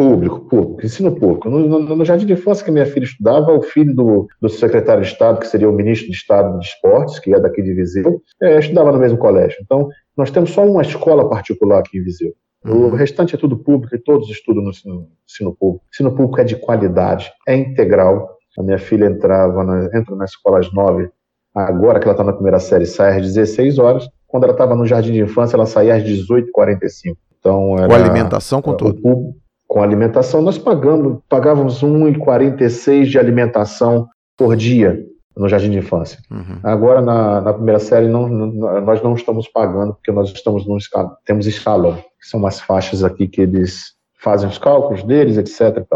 público, 0.00 0.40
público, 0.40 0.86
ensino 0.86 1.14
público. 1.14 1.50
No, 1.50 1.58
no, 1.60 1.94
no, 1.94 2.04
jardim 2.06 2.24
de 2.24 2.32
infância 2.32 2.64
que 2.64 2.70
minha 2.70 2.86
filha 2.86 3.04
estudava, 3.04 3.52
o 3.52 3.60
filho 3.60 3.94
do, 3.94 4.26
do, 4.40 4.48
secretário 4.48 5.02
de 5.02 5.08
Estado, 5.10 5.38
que 5.38 5.46
seria 5.46 5.68
o 5.68 5.72
ministro 5.74 6.10
de 6.10 6.16
Estado 6.16 6.58
de 6.58 6.64
Esportes, 6.64 7.18
que 7.18 7.34
é 7.34 7.38
daqui 7.38 7.60
de 7.60 7.74
Viseu, 7.74 8.22
é, 8.40 8.58
estudava 8.58 8.92
no 8.92 8.98
mesmo 8.98 9.18
colégio. 9.18 9.58
Então, 9.62 9.90
nós 10.16 10.30
temos 10.30 10.52
só 10.52 10.64
uma 10.64 10.80
escola 10.80 11.28
particular 11.28 11.80
aqui 11.80 11.98
em 11.98 12.02
Viseu. 12.02 12.32
Uhum. 12.64 12.86
O 12.86 12.94
restante 12.94 13.34
é 13.34 13.38
tudo 13.38 13.58
público 13.58 13.94
e 13.94 13.98
todos 13.98 14.30
estudam 14.30 14.62
no 14.62 14.70
ensino, 14.70 15.06
ensino 15.28 15.54
público. 15.54 15.84
O 15.84 15.88
ensino 15.92 16.16
público 16.16 16.40
é 16.40 16.44
de 16.44 16.56
qualidade, 16.56 17.30
é 17.46 17.54
integral. 17.54 18.38
A 18.58 18.62
minha 18.62 18.78
filha 18.78 19.04
entrava 19.04 19.62
na, 19.64 19.84
entra 19.94 20.16
na 20.16 20.24
escola 20.24 20.60
às 20.60 20.72
nove, 20.72 21.10
agora 21.54 22.00
que 22.00 22.06
ela 22.06 22.14
está 22.14 22.24
na 22.24 22.32
primeira 22.32 22.58
série, 22.58 22.86
sai 22.86 23.18
às 23.18 23.26
16 23.26 23.78
horas. 23.78 24.08
Quando 24.26 24.44
ela 24.44 24.52
estava 24.52 24.74
no 24.74 24.86
jardim 24.86 25.12
de 25.12 25.20
infância, 25.20 25.56
ela 25.56 25.66
saía 25.66 25.94
às 25.94 26.02
18h45. 26.02 27.16
Então, 27.38 27.76
era, 27.78 27.88
com 27.88 27.94
alimentação, 27.94 28.62
com 28.62 28.74
tudo? 28.74 29.34
Com 29.70 29.84
alimentação, 29.84 30.42
nós 30.42 30.58
pagamos, 30.58 31.20
pagávamos 31.28 31.80
1,46 31.80 33.04
de 33.04 33.20
alimentação 33.20 34.08
por 34.36 34.56
dia 34.56 35.00
no 35.36 35.48
jardim 35.48 35.70
de 35.70 35.78
infância. 35.78 36.18
Uhum. 36.28 36.58
Agora, 36.60 37.00
na, 37.00 37.40
na, 37.40 37.52
primeira 37.52 37.78
série, 37.78 38.08
não, 38.08 38.28
não, 38.28 38.80
nós 38.80 39.00
não 39.00 39.14
estamos 39.14 39.46
pagando, 39.46 39.94
porque 39.94 40.10
nós 40.10 40.28
estamos 40.32 40.66
num 40.66 40.76
temos 41.24 41.46
escalão, 41.46 41.98
que 42.20 42.26
são 42.26 42.40
umas 42.40 42.60
faixas 42.60 43.04
aqui 43.04 43.28
que 43.28 43.42
eles 43.42 43.92
fazem 44.18 44.48
os 44.48 44.58
cálculos 44.58 45.04
deles, 45.04 45.38
etc. 45.38 45.86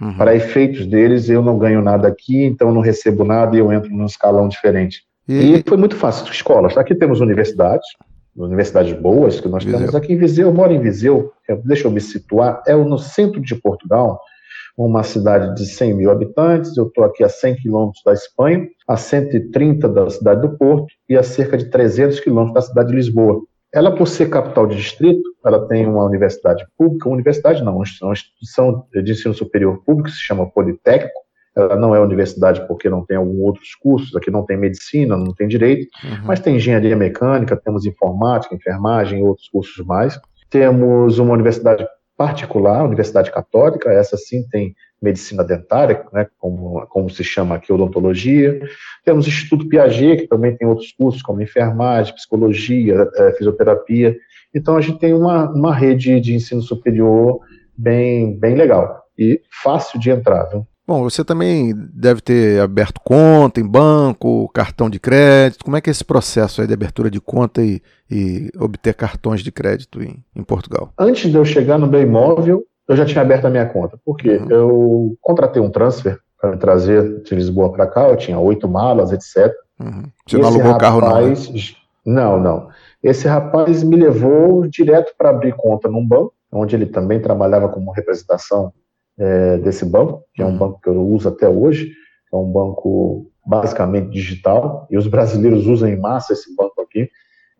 Uhum. 0.00 0.16
Para 0.16 0.34
efeitos 0.34 0.86
deles, 0.86 1.28
eu 1.28 1.42
não 1.42 1.58
ganho 1.58 1.82
nada 1.82 2.08
aqui, 2.08 2.46
então 2.46 2.68
eu 2.68 2.74
não 2.74 2.80
recebo 2.80 3.24
nada 3.24 3.54
e 3.54 3.58
eu 3.58 3.70
entro 3.70 3.90
num 3.90 4.06
escalão 4.06 4.48
diferente. 4.48 5.02
E, 5.28 5.56
e 5.56 5.62
foi 5.68 5.76
muito 5.76 5.96
fácil. 5.96 6.32
Escolas, 6.32 6.78
aqui 6.78 6.94
temos 6.94 7.20
universidades, 7.20 7.86
universidades 8.44 8.92
boas 8.92 9.40
que 9.40 9.48
nós 9.48 9.64
Viseu. 9.64 9.80
temos 9.80 9.94
aqui 9.94 10.12
em 10.12 10.16
Viseu. 10.16 10.48
Eu 10.48 10.54
moro 10.54 10.72
em 10.72 10.80
Viseu, 10.80 11.32
deixa 11.64 11.86
eu 11.86 11.90
me 11.90 12.00
situar, 12.00 12.62
é 12.66 12.74
no 12.74 12.98
centro 12.98 13.40
de 13.40 13.54
Portugal, 13.54 14.20
uma 14.76 15.02
cidade 15.02 15.56
de 15.56 15.66
100 15.66 15.94
mil 15.94 16.10
habitantes, 16.10 16.76
eu 16.76 16.86
estou 16.86 17.04
aqui 17.04 17.24
a 17.24 17.28
100 17.28 17.56
quilômetros 17.56 18.02
da 18.04 18.12
Espanha, 18.12 18.68
a 18.86 18.96
130 18.96 19.88
da 19.88 20.08
cidade 20.08 20.40
do 20.40 20.56
Porto 20.56 20.86
e 21.08 21.16
a 21.16 21.22
cerca 21.22 21.58
de 21.58 21.68
300 21.68 22.20
quilômetros 22.20 22.54
da 22.54 22.62
cidade 22.62 22.88
de 22.90 22.94
Lisboa. 22.94 23.42
Ela, 23.74 23.94
por 23.94 24.06
ser 24.06 24.30
capital 24.30 24.66
de 24.66 24.76
distrito, 24.76 25.20
ela 25.44 25.66
tem 25.66 25.84
uma 25.84 26.04
universidade 26.04 26.64
pública, 26.76 27.08
uma 27.08 27.16
universidade 27.16 27.62
não, 27.62 27.74
uma 27.74 28.12
instituição 28.12 28.86
de 28.92 29.10
ensino 29.12 29.34
superior 29.34 29.82
público, 29.84 30.08
que 30.08 30.14
se 30.14 30.22
chama 30.22 30.48
Politécnico, 30.48 31.20
ela 31.58 31.76
não 31.76 31.94
é 31.94 32.00
universidade 32.00 32.66
porque 32.66 32.88
não 32.88 33.04
tem 33.04 33.16
alguns 33.16 33.40
outros 33.40 33.74
cursos, 33.74 34.14
aqui 34.16 34.30
não 34.30 34.44
tem 34.44 34.56
medicina, 34.56 35.16
não 35.16 35.34
tem 35.34 35.48
direito, 35.48 35.88
uhum. 36.04 36.24
mas 36.24 36.40
tem 36.40 36.56
engenharia 36.56 36.96
mecânica, 36.96 37.56
temos 37.56 37.84
informática, 37.84 38.54
enfermagem 38.54 39.20
e 39.20 39.22
outros 39.22 39.48
cursos 39.48 39.84
mais. 39.84 40.18
Temos 40.50 41.18
uma 41.18 41.34
universidade 41.34 41.86
particular, 42.16 42.84
Universidade 42.84 43.30
Católica, 43.30 43.92
essa 43.92 44.16
sim 44.16 44.42
tem 44.50 44.74
medicina 45.00 45.44
dentária, 45.44 46.04
né, 46.12 46.26
como, 46.38 46.84
como 46.88 47.08
se 47.08 47.22
chama 47.22 47.54
aqui, 47.54 47.72
odontologia. 47.72 48.60
Temos 49.04 49.26
o 49.26 49.28
Instituto 49.28 49.68
Piaget, 49.68 50.22
que 50.22 50.28
também 50.28 50.56
tem 50.56 50.66
outros 50.66 50.90
cursos, 50.92 51.22
como 51.22 51.40
enfermagem, 51.40 52.14
psicologia, 52.14 53.08
é, 53.14 53.32
fisioterapia. 53.34 54.16
Então, 54.52 54.76
a 54.76 54.80
gente 54.80 54.98
tem 54.98 55.14
uma, 55.14 55.48
uma 55.48 55.72
rede 55.72 56.20
de 56.20 56.34
ensino 56.34 56.60
superior 56.60 57.38
bem, 57.76 58.36
bem 58.36 58.56
legal 58.56 59.04
e 59.16 59.40
fácil 59.62 60.00
de 60.00 60.10
entrar. 60.10 60.44
Viu? 60.46 60.66
Bom, 60.88 61.02
você 61.02 61.22
também 61.22 61.74
deve 61.92 62.22
ter 62.22 62.62
aberto 62.62 62.98
conta 63.04 63.60
em 63.60 63.66
banco, 63.66 64.48
cartão 64.54 64.88
de 64.88 64.98
crédito. 64.98 65.62
Como 65.62 65.76
é 65.76 65.82
que 65.82 65.90
é 65.90 65.92
esse 65.92 66.02
processo 66.02 66.62
aí 66.62 66.66
de 66.66 66.72
abertura 66.72 67.10
de 67.10 67.20
conta 67.20 67.62
e, 67.62 67.82
e 68.10 68.50
obter 68.58 68.94
cartões 68.94 69.42
de 69.42 69.52
crédito 69.52 70.02
em, 70.02 70.24
em, 70.34 70.42
Portugal? 70.42 70.90
Antes 70.98 71.30
de 71.30 71.36
eu 71.36 71.44
chegar 71.44 71.76
no 71.76 71.86
bem 71.86 72.04
imóvel, 72.04 72.64
eu 72.88 72.96
já 72.96 73.04
tinha 73.04 73.20
aberto 73.20 73.44
a 73.44 73.50
minha 73.50 73.66
conta. 73.66 74.00
Porque 74.02 74.38
uhum. 74.38 74.50
eu 74.50 75.16
contratei 75.20 75.60
um 75.60 75.68
transfer 75.68 76.18
para 76.40 76.52
me 76.52 76.56
trazer 76.56 77.20
de 77.20 77.34
Lisboa 77.34 77.70
para 77.70 77.86
cá, 77.86 78.08
eu 78.08 78.16
tinha 78.16 78.38
oito 78.38 78.66
malas, 78.66 79.12
etc. 79.12 79.52
Uhum. 79.78 80.04
Você 80.26 80.38
não 80.38 80.48
alugou 80.48 80.72
o 80.72 80.78
carro 80.78 81.02
não, 81.02 81.28
né? 81.28 81.34
Não, 82.06 82.40
não. 82.40 82.68
Esse 83.02 83.28
rapaz 83.28 83.82
me 83.82 83.96
levou 83.96 84.66
direto 84.66 85.12
para 85.18 85.28
abrir 85.28 85.52
conta 85.52 85.86
num 85.86 86.06
banco, 86.06 86.32
onde 86.50 86.74
ele 86.74 86.86
também 86.86 87.20
trabalhava 87.20 87.68
como 87.68 87.90
representação 87.90 88.72
é, 89.18 89.58
desse 89.58 89.84
banco, 89.84 90.22
que 90.34 90.42
é 90.42 90.46
um 90.46 90.50
uhum. 90.50 90.58
banco 90.58 90.80
que 90.80 90.88
eu 90.88 91.06
uso 91.06 91.28
até 91.28 91.48
hoje, 91.48 91.92
é 92.32 92.36
um 92.36 92.50
banco 92.50 93.30
basicamente 93.44 94.10
digital, 94.10 94.86
e 94.90 94.96
os 94.96 95.06
brasileiros 95.06 95.66
usam 95.66 95.88
em 95.88 95.98
massa 95.98 96.32
esse 96.32 96.54
banco 96.54 96.80
aqui, 96.82 97.08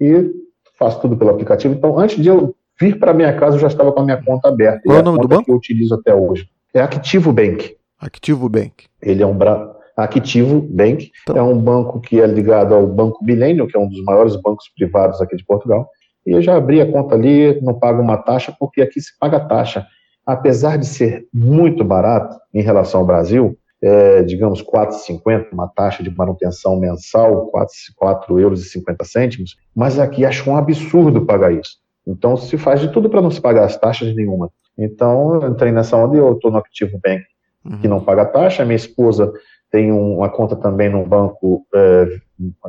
e 0.00 0.30
faço 0.78 1.00
tudo 1.00 1.16
pelo 1.16 1.30
aplicativo. 1.30 1.74
Então, 1.74 1.98
antes 1.98 2.22
de 2.22 2.28
eu 2.28 2.54
vir 2.80 2.98
para 2.98 3.14
minha 3.14 3.34
casa, 3.36 3.56
eu 3.56 3.60
já 3.60 3.66
estava 3.66 3.90
com 3.92 4.00
a 4.00 4.04
minha 4.04 4.22
conta 4.22 4.48
aberta. 4.48 4.82
Qual 4.84 4.96
é 4.96 5.00
o 5.00 5.04
nome 5.04 5.18
do 5.18 5.28
banco? 5.28 5.44
que 5.44 5.50
eu 5.50 5.56
utilizo 5.56 5.94
até 5.94 6.14
hoje. 6.14 6.48
É 6.72 6.80
Activo 6.80 7.32
Bank. 7.32 7.76
Activo 7.98 8.48
Bank. 8.48 8.84
Ele 9.02 9.22
é 9.22 9.26
um 9.26 9.36
bra... 9.36 9.74
Activo 9.96 10.60
Bank 10.60 11.10
então. 11.22 11.36
é 11.36 11.42
um 11.42 11.58
banco 11.58 12.00
que 12.00 12.20
é 12.20 12.26
ligado 12.26 12.72
ao 12.72 12.86
Banco 12.86 13.24
Milênio, 13.24 13.66
que 13.66 13.76
é 13.76 13.80
um 13.80 13.88
dos 13.88 14.00
maiores 14.04 14.36
bancos 14.36 14.68
privados 14.76 15.20
aqui 15.20 15.34
de 15.34 15.44
Portugal. 15.44 15.88
E 16.24 16.30
eu 16.30 16.40
já 16.40 16.56
abri 16.56 16.80
a 16.80 16.92
conta 16.92 17.16
ali, 17.16 17.60
não 17.62 17.74
pago 17.74 18.00
uma 18.00 18.16
taxa, 18.16 18.54
porque 18.60 18.80
aqui 18.80 19.00
se 19.00 19.18
paga 19.18 19.40
taxa 19.40 19.84
apesar 20.28 20.76
de 20.76 20.84
ser 20.84 21.26
muito 21.32 21.82
barato 21.82 22.36
em 22.52 22.60
relação 22.60 23.00
ao 23.00 23.06
Brasil, 23.06 23.56
é, 23.80 24.22
digamos 24.22 24.62
4,50, 24.62 25.46
uma 25.52 25.68
taxa 25.68 26.02
de 26.02 26.14
manutenção 26.14 26.78
mensal, 26.78 27.46
4, 27.46 27.72
4 27.96 28.38
euros 28.38 28.60
e 28.60 28.68
50 28.68 29.04
cêntimos, 29.06 29.56
mas 29.74 29.98
aqui 29.98 30.26
acho 30.26 30.50
um 30.50 30.54
absurdo 30.54 31.24
pagar 31.24 31.50
isso. 31.50 31.78
Então 32.06 32.36
se 32.36 32.58
faz 32.58 32.78
de 32.78 32.92
tudo 32.92 33.08
para 33.08 33.22
não 33.22 33.30
se 33.30 33.40
pagar 33.40 33.64
as 33.64 33.78
taxas 33.78 34.14
nenhuma. 34.14 34.50
Então 34.76 35.34
eu 35.36 35.48
entrei 35.48 35.72
nessa 35.72 35.96
onda 35.96 36.16
e 36.16 36.18
eu 36.18 36.34
estou 36.34 36.50
no 36.50 36.58
Activo 36.58 37.00
Bank, 37.02 37.24
que 37.80 37.86
uhum. 37.86 37.94
não 37.94 38.04
paga 38.04 38.26
taxa, 38.26 38.66
minha 38.66 38.76
esposa 38.76 39.32
tem 39.70 39.90
uma 39.90 40.28
conta 40.28 40.56
também 40.56 40.90
num 40.90 41.08
banco 41.08 41.66
é, 41.74 42.18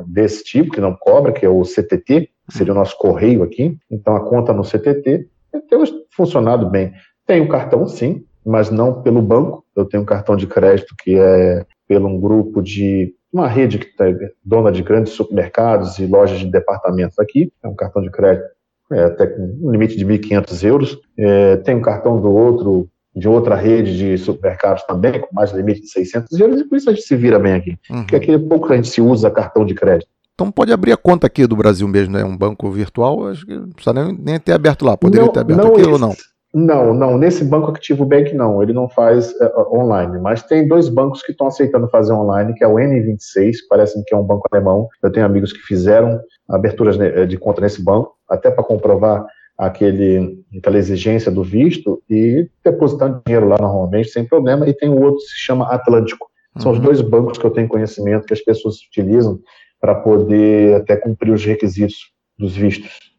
desse 0.06 0.44
tipo, 0.44 0.72
que 0.72 0.80
não 0.80 0.96
cobra, 0.98 1.30
que 1.30 1.44
é 1.44 1.48
o 1.48 1.62
CTT, 1.62 2.30
que 2.48 2.56
seria 2.56 2.72
o 2.72 2.76
nosso 2.76 2.96
correio 2.96 3.42
aqui. 3.42 3.76
Então 3.90 4.16
a 4.16 4.20
conta 4.20 4.50
no 4.54 4.64
CTT 4.64 5.28
tem 5.68 5.78
funcionado 6.10 6.68
bem. 6.68 6.92
Tenho 7.30 7.46
cartão, 7.46 7.86
sim, 7.86 8.24
mas 8.44 8.72
não 8.72 9.02
pelo 9.02 9.22
banco. 9.22 9.64
Eu 9.76 9.84
tenho 9.84 10.02
um 10.02 10.06
cartão 10.06 10.34
de 10.34 10.48
crédito 10.48 10.96
que 11.00 11.14
é 11.16 11.64
pelo 11.86 12.08
um 12.08 12.20
grupo 12.20 12.60
de 12.60 13.14
uma 13.32 13.46
rede 13.46 13.78
que 13.78 13.86
é 14.02 14.32
dona 14.44 14.72
de 14.72 14.82
grandes 14.82 15.12
supermercados 15.12 16.00
e 16.00 16.06
lojas 16.06 16.40
de 16.40 16.50
departamentos 16.50 17.16
aqui. 17.20 17.52
É 17.62 17.68
um 17.68 17.74
cartão 17.76 18.02
de 18.02 18.10
crédito 18.10 18.48
é, 18.90 19.04
até 19.04 19.28
com 19.28 19.42
um 19.62 19.70
limite 19.70 19.96
de 19.96 20.04
1.500 20.04 20.64
euros. 20.64 20.98
É, 21.16 21.56
tem 21.58 21.76
um 21.76 21.80
cartão 21.80 22.20
do 22.20 22.34
outro 22.34 22.88
de 23.14 23.28
outra 23.28 23.54
rede 23.54 23.96
de 23.96 24.18
supermercados 24.18 24.82
também, 24.82 25.20
com 25.20 25.28
mais 25.32 25.52
limite 25.52 25.82
de 25.82 25.88
600 25.88 26.40
euros, 26.40 26.60
e 26.60 26.64
por 26.64 26.78
isso 26.78 26.90
a 26.90 26.92
gente 26.92 27.06
se 27.06 27.14
vira 27.14 27.38
bem 27.38 27.52
aqui. 27.52 27.78
Uhum. 27.88 27.98
Porque 27.98 28.16
aqui 28.16 28.32
é 28.32 28.38
pouco 28.40 28.66
que 28.66 28.72
a 28.72 28.76
gente 28.76 28.88
se 28.88 29.00
usa 29.00 29.30
cartão 29.30 29.64
de 29.64 29.74
crédito. 29.74 30.08
Então 30.34 30.50
pode 30.50 30.72
abrir 30.72 30.90
a 30.90 30.96
conta 30.96 31.28
aqui 31.28 31.46
do 31.46 31.54
Brasil 31.54 31.86
mesmo, 31.86 32.14
né? 32.14 32.24
Um 32.24 32.36
banco 32.36 32.68
virtual, 32.72 33.28
acho 33.28 33.46
que 33.46 33.54
não 33.54 33.68
precisa 33.68 33.92
nem, 33.92 34.18
nem 34.18 34.40
ter 34.40 34.52
aberto 34.52 34.84
lá. 34.84 34.96
Poderia 34.96 35.26
não, 35.26 35.32
ter 35.32 35.40
aberto 35.40 35.66
aqui 35.66 35.82
ou 35.82 35.96
não? 35.98 36.12
Não, 36.52 36.92
não. 36.92 37.16
Nesse 37.16 37.44
banco 37.44 37.70
Activo 37.70 38.04
Bank 38.04 38.34
não, 38.34 38.60
ele 38.62 38.72
não 38.72 38.88
faz 38.88 39.30
uh, 39.40 39.72
online. 39.72 40.18
Mas 40.18 40.42
tem 40.42 40.66
dois 40.66 40.88
bancos 40.88 41.22
que 41.22 41.30
estão 41.30 41.46
aceitando 41.46 41.88
fazer 41.88 42.12
online, 42.12 42.54
que 42.54 42.64
é 42.64 42.66
o 42.66 42.74
N26, 42.74 43.54
parece 43.68 44.02
que 44.04 44.14
é 44.14 44.18
um 44.18 44.24
banco 44.24 44.48
alemão. 44.50 44.88
Eu 45.02 45.12
tenho 45.12 45.26
amigos 45.26 45.52
que 45.52 45.60
fizeram 45.60 46.20
aberturas 46.48 46.98
de 47.28 47.36
conta 47.38 47.60
nesse 47.60 47.82
banco, 47.82 48.16
até 48.28 48.50
para 48.50 48.64
comprovar 48.64 49.24
aquele, 49.56 50.42
aquela 50.58 50.78
exigência 50.78 51.30
do 51.30 51.44
visto 51.44 52.02
e 52.10 52.48
depositando 52.64 53.22
dinheiro 53.24 53.46
lá 53.46 53.56
normalmente, 53.60 54.08
sem 54.08 54.24
problema. 54.24 54.68
E 54.68 54.74
tem 54.74 54.88
o 54.88 55.00
outro 55.00 55.18
que 55.18 55.26
se 55.26 55.38
chama 55.38 55.68
Atlântico. 55.68 56.28
São 56.58 56.72
uhum. 56.72 56.78
os 56.78 56.82
dois 56.82 57.00
bancos 57.00 57.38
que 57.38 57.44
eu 57.44 57.50
tenho 57.50 57.68
conhecimento 57.68 58.26
que 58.26 58.32
as 58.32 58.40
pessoas 58.40 58.76
utilizam 58.88 59.38
para 59.80 59.94
poder 59.94 60.76
até 60.76 60.96
cumprir 60.96 61.32
os 61.32 61.44
requisitos 61.44 62.10
dos 62.36 62.56
vistos. 62.56 63.09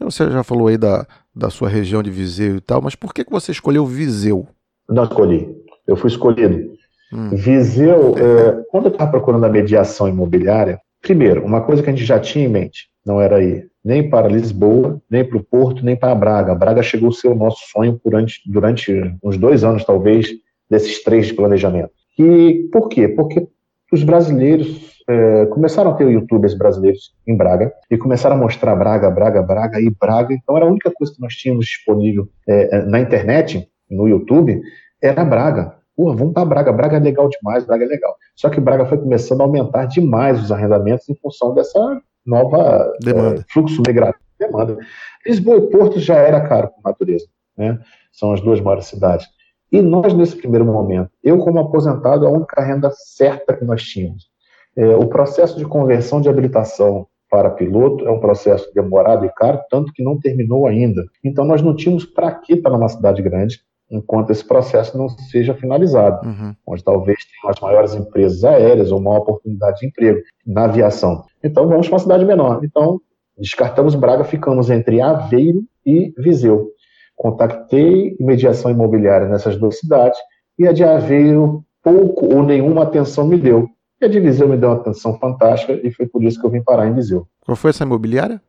Você 0.00 0.30
já 0.30 0.42
falou 0.42 0.68
aí 0.68 0.78
da, 0.78 1.06
da 1.34 1.50
sua 1.50 1.68
região 1.68 2.02
de 2.02 2.10
Viseu 2.10 2.56
e 2.56 2.60
tal, 2.60 2.80
mas 2.80 2.94
por 2.94 3.12
que, 3.12 3.24
que 3.24 3.30
você 3.30 3.52
escolheu 3.52 3.84
Viseu? 3.84 4.46
Não 4.88 5.04
escolhi, 5.04 5.48
eu 5.86 5.96
fui 5.96 6.08
escolhido. 6.08 6.72
Hum. 7.12 7.30
Viseu, 7.30 8.16
é, 8.16 8.64
quando 8.70 8.86
eu 8.86 8.92
estava 8.92 9.10
procurando 9.10 9.44
a 9.44 9.48
mediação 9.48 10.08
imobiliária, 10.08 10.80
primeiro, 11.02 11.44
uma 11.44 11.60
coisa 11.60 11.82
que 11.82 11.90
a 11.90 11.92
gente 11.92 12.04
já 12.04 12.18
tinha 12.18 12.44
em 12.44 12.48
mente, 12.48 12.88
não 13.04 13.20
era 13.20 13.42
ir 13.42 13.70
nem 13.84 14.08
para 14.08 14.28
Lisboa, 14.28 15.00
nem 15.10 15.24
para 15.24 15.38
o 15.38 15.44
Porto, 15.44 15.84
nem 15.84 15.96
para 15.96 16.14
Braga. 16.14 16.54
Braga 16.54 16.82
chegou 16.82 17.08
a 17.08 17.12
ser 17.12 17.28
o 17.28 17.34
nosso 17.34 17.60
sonho 17.70 17.98
durante, 18.04 18.40
durante 18.46 18.92
uns 19.22 19.36
dois 19.36 19.64
anos, 19.64 19.84
talvez, 19.84 20.28
desses 20.68 21.02
três 21.02 21.26
de 21.28 21.34
planejamento. 21.34 21.90
E 22.18 22.68
por 22.70 22.88
quê? 22.88 23.08
Porque 23.08 23.48
os 23.92 24.02
brasileiros 24.02 24.89
é, 25.10 25.46
começaram 25.46 25.90
a 25.90 25.94
ter 25.94 26.08
youtubers 26.08 26.54
brasileiros 26.54 27.12
em 27.26 27.36
Braga 27.36 27.72
e 27.90 27.98
começaram 27.98 28.36
a 28.36 28.38
mostrar 28.38 28.76
Braga, 28.76 29.10
Braga, 29.10 29.42
Braga 29.42 29.80
e 29.80 29.90
Braga. 29.90 30.32
Então 30.32 30.56
era 30.56 30.64
a 30.64 30.68
única 30.68 30.92
coisa 30.92 31.12
que 31.12 31.20
nós 31.20 31.34
tínhamos 31.34 31.66
disponível 31.66 32.28
é, 32.46 32.82
na 32.82 33.00
internet, 33.00 33.68
no 33.90 34.06
YouTube, 34.06 34.60
era 35.02 35.24
Braga. 35.24 35.74
Pô, 35.96 36.14
vamos 36.14 36.32
para 36.32 36.44
Braga, 36.44 36.72
Braga 36.72 36.96
é 36.98 37.00
legal 37.00 37.28
demais, 37.28 37.66
Braga 37.66 37.84
é 37.84 37.88
legal. 37.88 38.14
Só 38.36 38.48
que 38.48 38.60
Braga 38.60 38.86
foi 38.86 38.98
começando 38.98 39.40
a 39.40 39.44
aumentar 39.44 39.86
demais 39.86 40.40
os 40.40 40.52
arrendamentos 40.52 41.08
em 41.08 41.16
função 41.16 41.54
dessa 41.54 42.00
nova 42.24 42.92
demanda. 43.02 43.40
É, 43.40 43.52
fluxo 43.52 43.82
migratório. 43.84 44.20
Demanda. 44.38 44.78
Lisboa 45.26 45.58
e 45.58 45.70
Porto 45.70 45.98
já 45.98 46.14
era 46.14 46.40
caro 46.40 46.68
por 46.68 46.88
natureza, 46.88 47.26
né? 47.58 47.78
São 48.12 48.32
as 48.32 48.40
duas 48.40 48.60
maiores 48.60 48.86
cidades. 48.86 49.26
E 49.70 49.82
nós, 49.82 50.14
nesse 50.14 50.34
primeiro 50.36 50.64
momento, 50.64 51.10
eu 51.22 51.38
como 51.38 51.58
aposentado, 51.58 52.26
a 52.26 52.30
única 52.30 52.62
renda 52.62 52.90
certa 52.90 53.54
que 53.54 53.64
nós 53.64 53.82
tínhamos 53.82 54.29
é, 54.76 54.96
o 54.96 55.06
processo 55.06 55.58
de 55.58 55.64
conversão 55.64 56.20
de 56.20 56.28
habilitação 56.28 57.06
para 57.30 57.50
piloto 57.50 58.06
é 58.06 58.10
um 58.10 58.18
processo 58.18 58.70
demorado 58.74 59.24
e 59.24 59.30
caro, 59.30 59.60
tanto 59.70 59.92
que 59.92 60.02
não 60.02 60.18
terminou 60.18 60.66
ainda. 60.66 61.04
Então, 61.24 61.44
nós 61.44 61.62
não 61.62 61.74
tínhamos 61.74 62.04
para 62.04 62.32
que 62.32 62.54
estar 62.54 62.70
numa 62.70 62.88
cidade 62.88 63.22
grande 63.22 63.60
enquanto 63.90 64.30
esse 64.30 64.46
processo 64.46 64.96
não 64.96 65.08
seja 65.08 65.52
finalizado, 65.54 66.26
uhum. 66.26 66.54
onde 66.66 66.84
talvez 66.84 67.18
tenham 67.24 67.50
as 67.52 67.60
maiores 67.60 67.94
empresas 67.94 68.44
aéreas 68.44 68.92
ou 68.92 68.98
uma 68.98 69.18
oportunidade 69.18 69.80
de 69.80 69.86
emprego 69.86 70.20
na 70.46 70.64
aviação. 70.64 71.24
Então, 71.42 71.66
vamos 71.68 71.88
para 71.88 71.94
uma 71.94 72.02
cidade 72.02 72.24
menor. 72.24 72.60
Então, 72.64 73.00
descartamos 73.36 73.94
Braga, 73.94 74.24
ficamos 74.24 74.70
entre 74.70 75.00
Aveiro 75.00 75.62
e 75.84 76.12
Viseu. 76.16 76.70
Contactei 77.16 78.16
mediação 78.20 78.70
imobiliária 78.70 79.28
nessas 79.28 79.56
duas 79.56 79.78
cidades 79.78 80.18
e 80.58 80.66
a 80.66 80.72
de 80.72 80.84
Aveiro 80.84 81.64
pouco 81.82 82.32
ou 82.32 82.42
nenhuma 82.42 82.82
atenção 82.84 83.26
me 83.26 83.36
deu. 83.36 83.68
E 84.00 84.06
a 84.06 84.08
de 84.08 84.18
Viseu 84.18 84.48
me 84.48 84.56
deu 84.56 84.70
uma 84.70 84.76
atenção 84.76 85.18
fantástica 85.18 85.78
e 85.86 85.90
foi 85.92 86.06
por 86.06 86.22
isso 86.24 86.40
que 86.40 86.46
eu 86.46 86.50
vim 86.50 86.62
parar 86.62 86.86
em 86.86 86.94
Viseu. 86.94 87.26
Qual 87.44 87.56
foi 87.56 87.70
essa 87.70 87.84
imobiliária? 87.84 88.40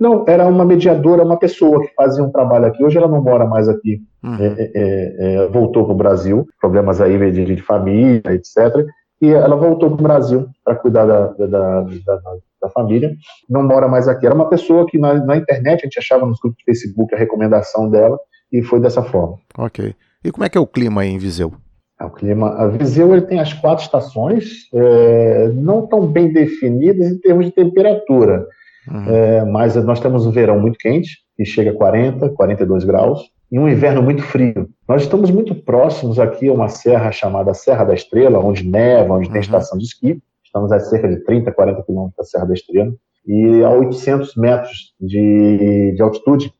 Não, 0.00 0.24
era 0.26 0.46
uma 0.46 0.64
mediadora, 0.64 1.22
uma 1.22 1.38
pessoa 1.38 1.82
que 1.82 1.94
fazia 1.94 2.24
um 2.24 2.30
trabalho 2.30 2.64
aqui. 2.64 2.82
Hoje 2.82 2.96
ela 2.96 3.06
não 3.06 3.22
mora 3.22 3.44
mais 3.44 3.68
aqui. 3.68 4.00
Uhum. 4.24 4.36
É, 4.40 4.70
é, 4.74 5.34
é, 5.44 5.48
voltou 5.48 5.84
para 5.84 5.92
o 5.92 5.96
Brasil, 5.96 6.48
problemas 6.58 7.02
aí 7.02 7.30
de, 7.30 7.44
de, 7.44 7.62
família, 7.62 8.32
etc. 8.32 8.86
E 9.20 9.28
ela 9.28 9.54
voltou 9.54 9.90
para 9.90 10.00
o 10.00 10.02
Brasil 10.02 10.48
para 10.64 10.74
cuidar 10.76 11.04
da, 11.04 11.26
da, 11.26 11.46
da, 11.46 12.16
da, 12.62 12.70
família. 12.70 13.12
Não 13.46 13.62
mora 13.62 13.86
mais 13.88 14.08
aqui. 14.08 14.24
Era 14.24 14.34
uma 14.34 14.48
pessoa 14.48 14.86
que 14.86 14.96
na, 14.96 15.12
na 15.12 15.36
internet 15.36 15.80
a 15.80 15.84
gente 15.84 15.98
achava 15.98 16.24
nos 16.24 16.40
grupos 16.40 16.56
de 16.58 16.64
Facebook 16.64 17.14
a 17.14 17.18
recomendação 17.18 17.90
dela 17.90 18.18
e 18.50 18.62
foi 18.62 18.80
dessa 18.80 19.02
forma. 19.02 19.36
Ok. 19.58 19.94
E 20.24 20.30
como 20.30 20.44
é 20.44 20.48
que 20.48 20.56
é 20.56 20.60
o 20.60 20.66
clima 20.66 21.02
aí 21.02 21.10
em 21.10 21.18
Viseu? 21.18 21.52
É, 22.00 22.04
o 22.04 22.10
clima, 22.10 22.48
a 22.54 22.66
Viseu 22.66 23.12
ele 23.12 23.26
tem 23.26 23.38
as 23.38 23.52
quatro 23.52 23.84
estações, 23.84 24.68
é, 24.72 25.48
não 25.48 25.86
tão 25.86 26.06
bem 26.06 26.32
definidas 26.32 27.06
em 27.06 27.18
termos 27.18 27.44
de 27.44 27.52
temperatura, 27.52 28.46
uhum. 28.88 29.04
é, 29.06 29.44
mas 29.44 29.76
nós 29.84 30.00
temos 30.00 30.24
um 30.24 30.30
verão 30.30 30.58
muito 30.58 30.78
quente, 30.78 31.18
que 31.36 31.44
chega 31.44 31.70
a 31.72 31.74
40, 31.74 32.30
42 32.30 32.84
graus, 32.84 33.30
e 33.52 33.58
um 33.58 33.68
inverno 33.68 34.02
muito 34.02 34.22
frio. 34.22 34.68
Nós 34.88 35.02
estamos 35.02 35.30
muito 35.30 35.54
próximos 35.54 36.18
aqui 36.18 36.48
a 36.48 36.52
uma 36.52 36.68
serra 36.68 37.12
chamada 37.12 37.52
Serra 37.52 37.84
da 37.84 37.94
Estrela, 37.94 38.38
onde 38.38 38.66
neva, 38.66 39.14
onde 39.14 39.26
uhum. 39.26 39.32
tem 39.32 39.40
estação 39.40 39.76
de 39.76 39.84
esqui. 39.84 40.22
Estamos 40.42 40.72
a 40.72 40.80
cerca 40.80 41.08
de 41.08 41.22
30, 41.24 41.52
40 41.52 41.82
quilômetros 41.82 42.16
da 42.16 42.24
Serra 42.24 42.46
da 42.46 42.54
Estrela, 42.54 42.92
e 43.26 43.62
a 43.62 43.70
800 43.70 44.36
metros 44.36 44.94
de, 44.98 45.92
de 45.94 46.02
altitude. 46.02 46.52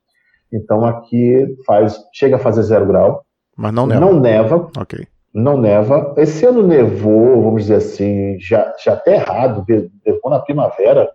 Então 0.52 0.84
aqui 0.84 1.56
faz, 1.64 1.98
chega 2.12 2.36
a 2.36 2.38
fazer 2.38 2.62
zero 2.62 2.86
grau. 2.86 3.24
Mas 3.56 3.72
não 3.72 3.86
neva. 3.86 4.00
Não 4.00 4.20
neva. 4.20 4.70
Ok 4.76 5.06
não 5.32 5.56
neva. 5.56 6.14
Esse 6.16 6.44
ano 6.44 6.66
nevou, 6.66 7.42
vamos 7.42 7.62
dizer 7.62 7.76
assim, 7.76 8.38
já, 8.40 8.72
já 8.82 8.94
até 8.94 9.14
errado, 9.14 9.64
nevou 10.04 10.30
na 10.30 10.40
primavera, 10.40 11.10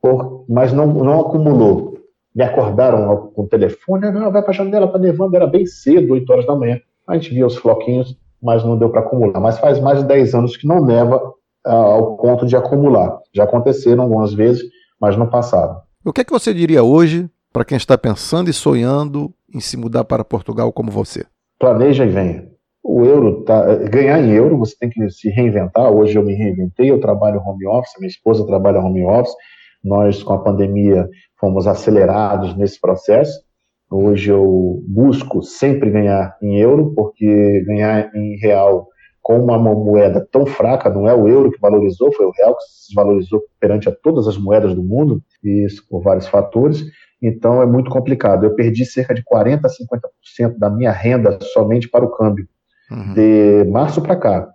por, 0.00 0.44
mas 0.48 0.72
não, 0.72 0.86
não 0.86 1.20
acumulou. 1.20 1.94
Me 2.34 2.42
acordaram 2.42 3.30
com 3.32 3.42
o 3.42 3.46
telefone, 3.46 4.10
não, 4.10 4.30
vai 4.30 4.42
para 4.42 4.50
a 4.50 4.54
janela, 4.54 4.86
está 4.86 4.98
nevando, 4.98 5.36
era 5.36 5.46
bem 5.46 5.64
cedo, 5.66 6.12
8 6.12 6.32
horas 6.32 6.46
da 6.46 6.56
manhã. 6.56 6.80
A 7.06 7.14
gente 7.14 7.32
via 7.32 7.46
os 7.46 7.56
floquinhos, 7.56 8.16
mas 8.42 8.64
não 8.64 8.76
deu 8.76 8.90
para 8.90 9.00
acumular. 9.00 9.40
Mas 9.40 9.58
faz 9.58 9.80
mais 9.80 10.00
de 10.00 10.06
10 10.06 10.34
anos 10.34 10.56
que 10.56 10.66
não 10.66 10.84
neva 10.84 11.22
ah, 11.64 11.72
ao 11.74 12.16
ponto 12.16 12.44
de 12.44 12.56
acumular. 12.56 13.20
Já 13.32 13.44
aconteceram 13.44 14.02
algumas 14.02 14.34
vezes, 14.34 14.64
mas 15.00 15.16
não 15.16 15.28
passaram. 15.28 15.80
O 16.04 16.12
que 16.12 16.22
é 16.22 16.24
que 16.24 16.32
você 16.32 16.52
diria 16.52 16.82
hoje 16.82 17.30
para 17.52 17.64
quem 17.64 17.76
está 17.76 17.96
pensando 17.96 18.50
e 18.50 18.52
sonhando 18.52 19.32
em 19.54 19.60
se 19.60 19.76
mudar 19.76 20.04
para 20.04 20.24
Portugal 20.24 20.72
como 20.72 20.90
você? 20.90 21.24
Planeja 21.58 22.04
e 22.04 22.08
venha 22.08 22.53
o 22.84 23.02
euro 23.02 23.42
tá, 23.44 23.74
ganhar 23.76 24.20
em 24.20 24.32
euro, 24.32 24.58
você 24.58 24.76
tem 24.78 24.90
que 24.90 25.08
se 25.08 25.30
reinventar. 25.30 25.90
Hoje 25.90 26.18
eu 26.18 26.22
me 26.22 26.34
reinventei, 26.34 26.90
eu 26.90 27.00
trabalho 27.00 27.40
home 27.40 27.66
office, 27.66 27.94
minha 27.98 28.10
esposa 28.10 28.46
trabalha 28.46 28.78
home 28.78 29.02
office. 29.06 29.34
Nós, 29.82 30.22
com 30.22 30.34
a 30.34 30.42
pandemia, 30.42 31.08
fomos 31.40 31.66
acelerados 31.66 32.54
nesse 32.54 32.78
processo. 32.78 33.42
Hoje 33.90 34.30
eu 34.30 34.82
busco 34.86 35.42
sempre 35.42 35.90
ganhar 35.90 36.36
em 36.42 36.58
euro, 36.58 36.92
porque 36.94 37.64
ganhar 37.66 38.14
em 38.14 38.36
real 38.36 38.88
com 39.22 39.38
uma 39.38 39.56
moeda 39.56 40.26
tão 40.30 40.44
fraca, 40.44 40.90
não 40.90 41.08
é 41.08 41.14
o 41.14 41.26
euro 41.26 41.50
que 41.50 41.60
valorizou, 41.60 42.12
foi 42.12 42.26
o 42.26 42.32
real 42.32 42.54
que 42.54 42.64
se 42.64 42.94
valorizou 42.94 43.42
perante 43.58 43.88
a 43.88 43.92
todas 43.92 44.28
as 44.28 44.36
moedas 44.36 44.74
do 44.74 44.82
mundo, 44.82 45.22
e 45.42 45.64
isso 45.64 45.82
por 45.88 46.02
vários 46.02 46.26
fatores. 46.26 46.84
Então 47.22 47.62
é 47.62 47.66
muito 47.66 47.90
complicado. 47.90 48.44
Eu 48.44 48.54
perdi 48.54 48.84
cerca 48.84 49.14
de 49.14 49.24
40 49.24 49.66
a 49.66 49.70
50% 49.70 50.58
da 50.58 50.68
minha 50.68 50.92
renda 50.92 51.38
somente 51.40 51.88
para 51.88 52.04
o 52.04 52.10
câmbio 52.10 52.46
uhum. 52.90 53.14
de 53.14 53.64
março 53.70 54.00
para 54.00 54.16
cá, 54.16 54.48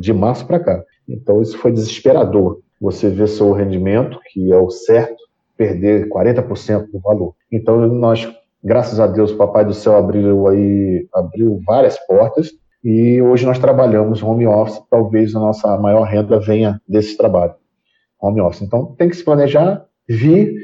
de 0.00 0.12
março 0.12 0.46
para 0.46 0.60
cá. 0.60 0.82
Então 1.08 1.40
isso 1.40 1.56
foi 1.58 1.72
desesperador. 1.72 2.60
Você 2.80 3.08
vê 3.08 3.26
seu 3.26 3.52
rendimento, 3.52 4.20
que 4.32 4.52
é 4.52 4.56
o 4.56 4.70
certo, 4.70 5.16
perder 5.56 6.08
40% 6.08 6.90
do 6.92 7.00
valor. 7.00 7.34
Então 7.50 7.86
nós, 7.88 8.28
graças 8.62 9.00
a 9.00 9.06
Deus, 9.06 9.32
o 9.32 9.36
Papai 9.36 9.64
do 9.64 9.74
Céu 9.74 9.96
abriu 9.96 10.46
aí, 10.46 11.08
abriu 11.12 11.60
várias 11.66 11.98
portas 12.06 12.52
e 12.84 13.20
hoje 13.20 13.44
nós 13.44 13.58
trabalhamos 13.58 14.22
home 14.22 14.46
office. 14.46 14.80
Talvez 14.90 15.34
a 15.34 15.40
nossa 15.40 15.76
maior 15.78 16.04
renda 16.04 16.38
venha 16.38 16.80
desse 16.88 17.16
trabalho, 17.16 17.54
home 18.20 18.40
office. 18.40 18.62
Então 18.62 18.94
tem 18.96 19.08
que 19.08 19.16
se 19.16 19.24
planejar, 19.24 19.84
vir 20.08 20.54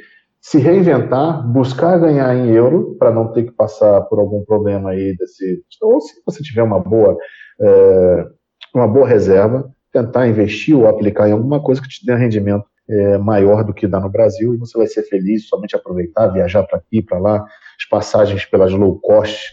se 0.44 0.58
reinventar, 0.58 1.42
buscar 1.42 1.98
ganhar 1.98 2.36
em 2.36 2.50
euro 2.50 2.96
para 2.98 3.10
não 3.10 3.32
ter 3.32 3.44
que 3.44 3.50
passar 3.50 4.02
por 4.02 4.18
algum 4.18 4.44
problema 4.44 4.90
aí 4.90 5.16
desse. 5.16 5.62
Ou 5.80 5.98
se 6.02 6.20
você 6.24 6.42
tiver 6.42 6.62
uma 6.62 6.78
boa, 6.78 7.16
é, 7.58 8.26
uma 8.74 8.86
boa 8.86 9.08
reserva, 9.08 9.72
tentar 9.90 10.28
investir 10.28 10.76
ou 10.76 10.86
aplicar 10.86 11.30
em 11.30 11.32
alguma 11.32 11.62
coisa 11.62 11.80
que 11.80 11.88
te 11.88 12.04
dê 12.04 12.12
um 12.12 12.18
rendimento 12.18 12.66
é, 12.86 13.16
maior 13.16 13.64
do 13.64 13.72
que 13.72 13.86
dá 13.86 13.98
no 13.98 14.10
Brasil 14.10 14.52
e 14.52 14.58
você 14.58 14.76
vai 14.76 14.86
ser 14.86 15.04
feliz 15.04 15.48
somente 15.48 15.74
aproveitar, 15.74 16.28
viajar 16.28 16.62
para 16.64 16.76
aqui, 16.76 17.00
para 17.00 17.18
lá, 17.18 17.36
as 17.38 17.88
passagens 17.88 18.44
pelas 18.44 18.70
low 18.70 19.00
cost, 19.00 19.50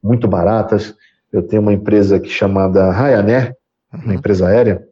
muito 0.00 0.28
baratas. 0.28 0.94
Eu 1.32 1.42
tenho 1.42 1.62
uma 1.62 1.72
empresa 1.72 2.20
que 2.20 2.28
chamada 2.28 2.92
Ryanair, 2.92 3.56
uma 3.92 4.04
uhum. 4.04 4.12
empresa 4.12 4.46
aérea, 4.46 4.86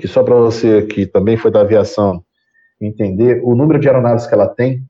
que 0.00 0.08
só 0.08 0.24
para 0.24 0.34
você 0.34 0.82
que 0.82 1.06
também 1.06 1.36
foi 1.36 1.52
da 1.52 1.60
aviação 1.60 2.20
entender, 2.86 3.40
o 3.44 3.54
número 3.54 3.78
de 3.78 3.88
aeronaves 3.88 4.26
que 4.26 4.34
ela 4.34 4.48
tem 4.48 4.82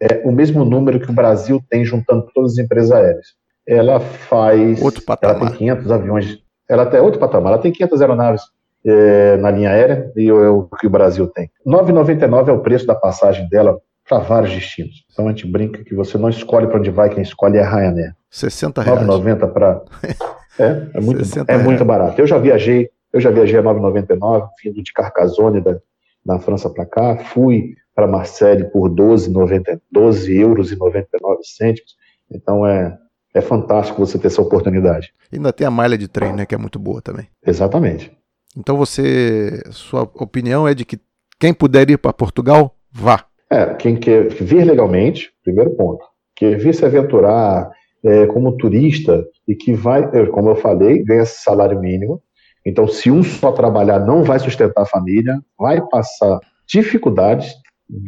é 0.00 0.22
o 0.24 0.32
mesmo 0.32 0.64
número 0.64 1.00
que 1.00 1.10
o 1.10 1.14
Brasil 1.14 1.60
tem 1.70 1.84
juntando 1.84 2.26
todas 2.34 2.52
as 2.52 2.58
empresas 2.58 2.92
aéreas. 2.92 3.26
Ela 3.66 3.98
faz. 3.98 4.80
Outro 4.82 5.02
patamar. 5.02 5.36
Ela 5.36 5.46
tem 5.48 5.58
500 5.58 5.90
aviões. 5.90 6.38
Ela 6.68 6.86
tem 6.86 7.00
outro 7.00 7.18
patamar. 7.18 7.52
Ela 7.52 7.62
tem 7.62 7.72
500 7.72 8.00
aeronaves 8.00 8.42
é, 8.84 9.36
na 9.38 9.50
linha 9.50 9.70
aérea 9.70 10.12
e 10.16 10.28
é 10.28 10.32
o 10.32 10.68
que 10.78 10.86
o 10.86 10.90
Brasil 10.90 11.26
tem. 11.26 11.50
9,99 11.66 12.48
é 12.48 12.52
o 12.52 12.60
preço 12.60 12.86
da 12.86 12.94
passagem 12.94 13.48
dela 13.48 13.78
para 14.08 14.18
vários 14.18 14.52
destinos. 14.54 15.04
Então 15.12 15.26
a 15.26 15.30
gente 15.30 15.46
brinca 15.46 15.82
que 15.82 15.94
você 15.94 16.16
não 16.16 16.28
escolhe 16.28 16.66
para 16.66 16.78
onde 16.78 16.90
vai, 16.90 17.10
quem 17.10 17.22
escolhe 17.22 17.58
é 17.58 17.62
a 17.62 17.68
Ryanair. 17.68 18.14
60 18.30 18.82
reais. 18.82 19.00
9,90 19.06 19.52
para. 19.52 19.82
É, 20.58 20.88
é 20.94 21.00
muito, 21.02 21.22
é 21.48 21.58
muito 21.58 21.84
barato. 21.84 22.18
Eu 22.18 22.26
já 22.26 22.38
viajei, 22.38 22.88
eu 23.12 23.20
já 23.20 23.30
viajei 23.30 23.58
a 23.58 23.62
9,99, 23.62 24.48
vindo 24.64 24.82
de 24.82 24.90
Carcassonne 24.90 25.60
da, 25.60 25.78
da 26.26 26.38
França 26.40 26.68
para 26.68 26.84
cá, 26.84 27.16
fui 27.16 27.74
para 27.94 28.06
Marseille 28.06 28.64
por 28.70 28.88
12, 28.88 29.30
90, 29.30 29.80
12 29.90 30.36
euros 30.36 30.72
e 30.72 30.76
99 30.76 31.40
cêntimos. 31.44 31.94
Então 32.30 32.66
é, 32.66 32.98
é 33.32 33.40
fantástico 33.40 34.04
você 34.04 34.18
ter 34.18 34.26
essa 34.26 34.42
oportunidade. 34.42 35.14
E 35.32 35.36
ainda 35.36 35.52
tem 35.52 35.66
a 35.66 35.70
malha 35.70 35.96
de 35.96 36.08
trem, 36.08 36.32
né, 36.32 36.44
que 36.44 36.54
é 36.54 36.58
muito 36.58 36.78
boa 36.78 37.00
também. 37.00 37.28
Exatamente. 37.46 38.10
Então 38.56 38.76
você, 38.76 39.62
sua 39.70 40.02
opinião 40.02 40.66
é 40.66 40.74
de 40.74 40.84
que 40.84 40.98
quem 41.38 41.54
puder 41.54 41.88
ir 41.90 41.98
para 41.98 42.12
Portugal, 42.12 42.74
vá. 42.90 43.24
É, 43.50 43.74
quem 43.74 43.96
quer 43.96 44.28
vir 44.28 44.64
legalmente, 44.64 45.30
primeiro 45.44 45.70
ponto. 45.76 46.04
Quer 46.34 46.58
vir 46.58 46.74
se 46.74 46.84
aventurar 46.84 47.70
é, 48.04 48.26
como 48.26 48.56
turista 48.56 49.24
e 49.46 49.54
que 49.54 49.72
vai, 49.72 50.02
é, 50.12 50.26
como 50.26 50.50
eu 50.50 50.56
falei, 50.56 51.02
ganha 51.04 51.24
salário 51.24 51.78
mínimo. 51.78 52.22
Então, 52.66 52.88
se 52.88 53.12
um 53.12 53.22
só 53.22 53.52
trabalhar 53.52 54.00
não 54.00 54.24
vai 54.24 54.40
sustentar 54.40 54.82
a 54.82 54.86
família, 54.86 55.40
vai 55.56 55.80
passar 55.88 56.40
dificuldades, 56.66 57.54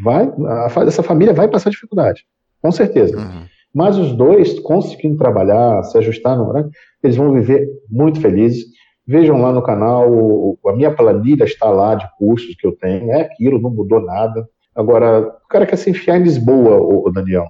vai, 0.02 0.28
a, 0.46 0.84
essa 0.84 1.02
família 1.02 1.32
vai 1.32 1.46
passar 1.46 1.70
dificuldade, 1.70 2.24
com 2.60 2.72
certeza. 2.72 3.16
Uhum. 3.16 3.44
Mas 3.72 3.96
os 3.96 4.12
dois, 4.12 4.58
conseguindo 4.58 5.16
trabalhar, 5.16 5.84
se 5.84 5.96
ajustar 5.98 6.36
no 6.36 6.48
horário, 6.48 6.70
eles 7.04 7.14
vão 7.14 7.32
viver 7.32 7.68
muito 7.88 8.20
felizes. 8.20 8.64
Vejam 9.06 9.40
lá 9.40 9.52
no 9.52 9.62
canal, 9.62 10.58
a 10.66 10.72
minha 10.72 10.90
planilha 10.90 11.44
está 11.44 11.70
lá 11.70 11.94
de 11.94 12.06
cursos 12.18 12.56
que 12.56 12.66
eu 12.66 12.72
tenho, 12.72 13.12
é 13.12 13.20
aquilo, 13.20 13.60
não 13.60 13.70
mudou 13.70 14.00
nada. 14.00 14.44
Agora, 14.74 15.20
o 15.20 15.48
cara 15.48 15.66
quer 15.66 15.76
se 15.76 15.90
enfiar 15.90 16.18
em 16.18 16.24
Lisboa, 16.24 16.76
o 16.76 17.08
Daniel, 17.10 17.46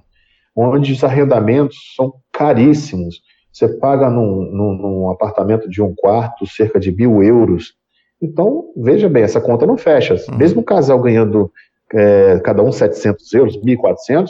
onde 0.55 0.93
os 0.93 1.03
arrendamentos 1.03 1.77
são 1.95 2.13
caríssimos. 2.31 3.19
Você 3.51 3.67
paga 3.67 4.09
num, 4.09 4.41
num, 4.51 4.73
num, 4.73 5.09
apartamento 5.09 5.69
de 5.69 5.81
um 5.81 5.93
quarto 5.95 6.45
cerca 6.47 6.79
de 6.79 6.91
mil 6.91 7.23
euros. 7.23 7.73
Então, 8.21 8.71
veja 8.75 9.09
bem, 9.09 9.23
essa 9.23 9.41
conta 9.41 9.65
não 9.65 9.77
fecha. 9.77 10.15
Uhum. 10.29 10.37
Mesmo 10.37 10.61
o 10.61 10.63
casal 10.63 10.99
ganhando 10.99 11.51
é, 11.93 12.39
cada 12.39 12.61
um 12.61 12.71
700 12.71 13.33
euros, 13.33 13.57
1.400, 13.57 14.29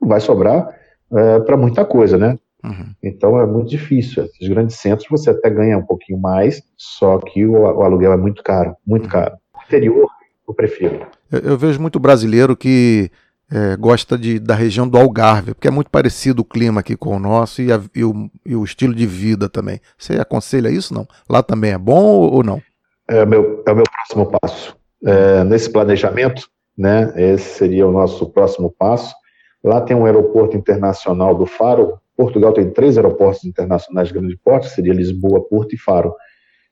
vai 0.00 0.20
sobrar 0.20 0.68
é, 1.12 1.40
para 1.40 1.56
muita 1.56 1.84
coisa, 1.84 2.18
né? 2.18 2.38
Uhum. 2.64 2.94
Então 3.02 3.40
é 3.40 3.46
muito 3.46 3.70
difícil. 3.70 4.24
Esses 4.24 4.48
grandes 4.48 4.76
centros 4.76 5.08
você 5.10 5.30
até 5.30 5.50
ganha 5.50 5.76
um 5.76 5.84
pouquinho 5.84 6.20
mais, 6.20 6.62
só 6.76 7.18
que 7.18 7.44
o, 7.44 7.52
o 7.52 7.82
aluguel 7.82 8.12
é 8.12 8.16
muito 8.16 8.42
caro, 8.42 8.76
muito 8.86 9.04
uhum. 9.04 9.10
caro. 9.10 9.36
O 9.54 9.62
interior 9.66 10.08
eu 10.46 10.54
prefiro. 10.54 11.06
Eu, 11.30 11.40
eu 11.40 11.58
vejo 11.58 11.80
muito 11.80 11.98
brasileiro 11.98 12.56
que 12.56 13.10
é, 13.52 13.76
gosta 13.76 14.16
de, 14.16 14.38
da 14.38 14.54
região 14.54 14.88
do 14.88 14.96
Algarve, 14.96 15.52
porque 15.52 15.68
é 15.68 15.70
muito 15.70 15.90
parecido 15.90 16.40
o 16.40 16.44
clima 16.44 16.80
aqui 16.80 16.96
com 16.96 17.14
o 17.14 17.18
nosso 17.18 17.60
e, 17.60 17.70
a, 17.70 17.78
e, 17.94 18.02
o, 18.02 18.30
e 18.46 18.56
o, 18.56 18.64
estilo 18.64 18.94
de 18.94 19.04
vida 19.04 19.46
também. 19.46 19.78
Você 19.98 20.14
aconselha 20.14 20.70
isso, 20.70 20.94
não? 20.94 21.06
Lá 21.28 21.42
também 21.42 21.72
é 21.72 21.78
bom 21.78 22.02
ou 22.02 22.42
não? 22.42 22.62
É 23.06 23.22
o 23.22 23.26
meu, 23.26 23.62
é 23.66 23.72
o 23.72 23.76
meu 23.76 23.84
próximo 23.84 24.32
passo. 24.40 24.74
É, 25.04 25.44
nesse 25.44 25.68
planejamento, 25.68 26.48
né, 26.78 27.12
esse 27.14 27.58
seria 27.58 27.86
o 27.86 27.92
nosso 27.92 28.30
próximo 28.30 28.74
passo. 28.78 29.14
Lá 29.62 29.82
tem 29.82 29.94
um 29.94 30.06
aeroporto 30.06 30.56
internacional 30.56 31.34
do 31.34 31.44
Faro. 31.44 31.98
Portugal 32.16 32.54
tem 32.54 32.70
três 32.70 32.96
aeroportos 32.96 33.44
internacionais 33.44 34.08
de 34.08 34.14
grande 34.14 34.38
porte, 34.42 34.70
seria 34.70 34.94
Lisboa, 34.94 35.46
Porto 35.46 35.74
e 35.74 35.78
Faro. 35.78 36.14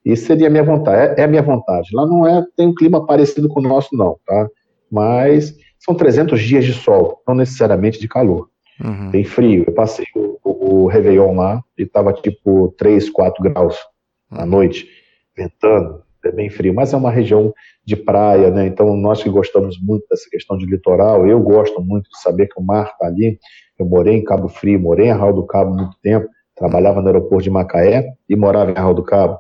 E 0.03 0.16
seria 0.16 0.47
a 0.47 0.51
minha 0.51 0.64
vontade, 0.64 1.20
é, 1.20 1.20
é, 1.20 1.24
a 1.24 1.28
minha 1.28 1.43
vontade. 1.43 1.91
Lá 1.93 2.07
não 2.07 2.26
é, 2.26 2.43
tem 2.57 2.68
um 2.68 2.74
clima 2.74 3.05
parecido 3.05 3.49
com 3.49 3.61
o 3.61 3.62
nosso, 3.62 3.95
não, 3.95 4.16
tá? 4.26 4.49
Mas 4.91 5.55
são 5.81 5.95
300 5.95 6.41
dias 6.41 6.64
de 6.64 6.72
sol, 6.72 7.22
não 7.26 7.35
necessariamente 7.35 7.99
de 7.99 8.07
calor. 8.07 8.49
Uhum. 8.83 9.11
Tem 9.11 9.24
frio. 9.24 9.64
Eu 9.66 9.72
passei 9.72 10.07
o, 10.14 10.39
o, 10.45 10.83
o 10.83 10.87
Réveillon 10.87 11.35
lá 11.35 11.62
e 11.76 11.85
tava 11.85 12.12
tipo 12.12 12.74
3, 12.78 13.11
4 13.11 13.43
graus 13.43 13.76
à 14.31 14.47
noite, 14.47 14.87
ventando, 15.37 16.03
é 16.24 16.31
bem 16.31 16.49
frio. 16.49 16.72
Mas 16.72 16.93
é 16.93 16.97
uma 16.97 17.11
região 17.11 17.53
de 17.85 17.97
praia, 17.97 18.51
né? 18.51 18.66
Então 18.66 18.97
nós 18.97 19.22
que 19.22 19.28
gostamos 19.28 19.81
muito 19.83 20.07
dessa 20.09 20.28
questão 20.31 20.57
de 20.57 20.66
litoral, 20.66 21.26
eu 21.26 21.41
gosto 21.41 21.83
muito 21.83 22.09
de 22.09 22.20
saber 22.20 22.47
que 22.47 22.61
o 22.61 22.62
mar 22.62 22.93
está 22.93 23.07
ali. 23.07 23.39
Eu 23.78 23.87
morei 23.87 24.14
em 24.14 24.24
Cabo 24.24 24.49
Frio, 24.49 24.78
morei 24.78 25.07
em 25.07 25.11
Arraial 25.11 25.35
do 25.35 25.47
Cabo 25.47 25.74
muito 25.74 25.97
tempo, 26.03 26.28
trabalhava 26.55 27.01
no 27.01 27.09
aeroporto 27.09 27.45
de 27.45 27.51
Macaé 27.51 28.07
e 28.28 28.37
morava 28.37 28.70
em 28.70 28.74
Arraial 28.74 28.95
do 28.95 29.03
Cabo 29.03 29.39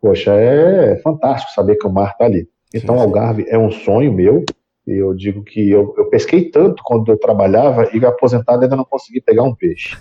poxa, 0.00 0.32
é 0.32 0.96
fantástico 0.96 1.52
saber 1.52 1.76
que 1.76 1.86
o 1.86 1.92
mar 1.92 2.12
está 2.12 2.24
ali. 2.24 2.48
Então, 2.74 2.94
sim, 2.96 3.00
sim. 3.00 3.06
Algarve 3.06 3.46
é 3.48 3.58
um 3.58 3.70
sonho 3.70 4.12
meu, 4.12 4.44
eu 4.90 5.14
digo 5.14 5.42
que 5.42 5.70
eu, 5.70 5.94
eu, 5.98 6.08
pesquei 6.08 6.50
tanto 6.50 6.82
quando 6.82 7.12
eu 7.12 7.18
trabalhava 7.18 7.88
e 7.94 8.04
aposentado 8.04 8.62
ainda 8.62 8.76
não 8.76 8.84
consegui 8.84 9.20
pegar 9.20 9.42
um 9.42 9.54
peixe. 9.54 9.96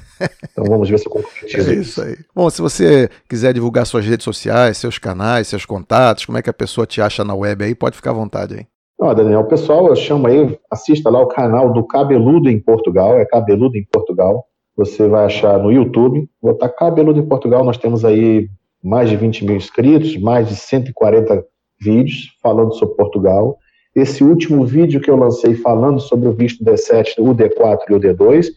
Então 0.50 0.64
vamos 0.66 0.90
ver 0.90 0.98
se 0.98 1.08
eu 1.08 1.12
concretizo 1.12 1.70
é 1.72 1.74
isso 1.76 2.02
aí. 2.02 2.18
Bom, 2.34 2.50
se 2.50 2.62
você 2.62 3.10
quiser 3.28 3.54
divulgar 3.54 3.86
suas 3.86 4.06
redes 4.06 4.24
sociais, 4.24 4.78
seus 4.78 4.98
canais, 4.98 5.48
seus 5.48 5.66
contatos, 5.66 6.26
como 6.26 6.38
é 6.38 6.42
que 6.42 6.50
a 6.50 6.54
pessoa 6.54 6.88
te 6.88 7.02
acha 7.02 7.24
na 7.24 7.36
web 7.36 7.64
aí, 7.64 7.76
pode 7.76 7.96
ficar 7.96 8.12
à 8.12 8.14
vontade 8.14 8.56
aí. 8.56 8.66
Ó, 9.00 9.14
Daniel, 9.14 9.42
o 9.42 9.48
pessoal 9.48 9.96
chama 9.96 10.30
aí, 10.30 10.58
assista 10.72 11.10
lá 11.10 11.22
o 11.22 11.28
canal 11.28 11.72
do 11.72 11.86
Cabeludo 11.86 12.50
em 12.50 12.60
Portugal, 12.60 13.18
é 13.20 13.26
Cabeludo 13.26 13.78
em 13.78 13.86
Portugal. 13.92 14.46
Você 14.76 15.08
vai 15.08 15.26
achar 15.26 15.60
no 15.60 15.72
YouTube, 15.72 16.28
botar 16.42 16.70
Cabeludo 16.70 17.20
em 17.20 17.28
Portugal, 17.28 17.64
nós 17.64 17.78
temos 17.78 18.04
aí 18.04 18.50
mais 18.84 19.10
de 19.10 19.18
20 19.18 19.46
mil 19.46 19.56
inscritos, 19.56 20.18
mais 20.18 20.48
de 20.48 20.56
140 20.56 21.46
vídeos 21.80 22.36
falando 22.42 22.74
sobre 22.74 22.96
Portugal. 22.96 23.58
Esse 23.98 24.24
último 24.24 24.64
vídeo 24.64 25.02
que 25.02 25.10
eu 25.10 25.16
lancei 25.16 25.56
falando 25.56 26.00
sobre 26.00 26.30
o 26.30 26.32
visto 26.32 26.64
D7, 26.64 27.16
o 27.18 27.34
D4 27.34 27.80
e 27.90 27.94
o 27.96 28.00
D2, 28.00 28.50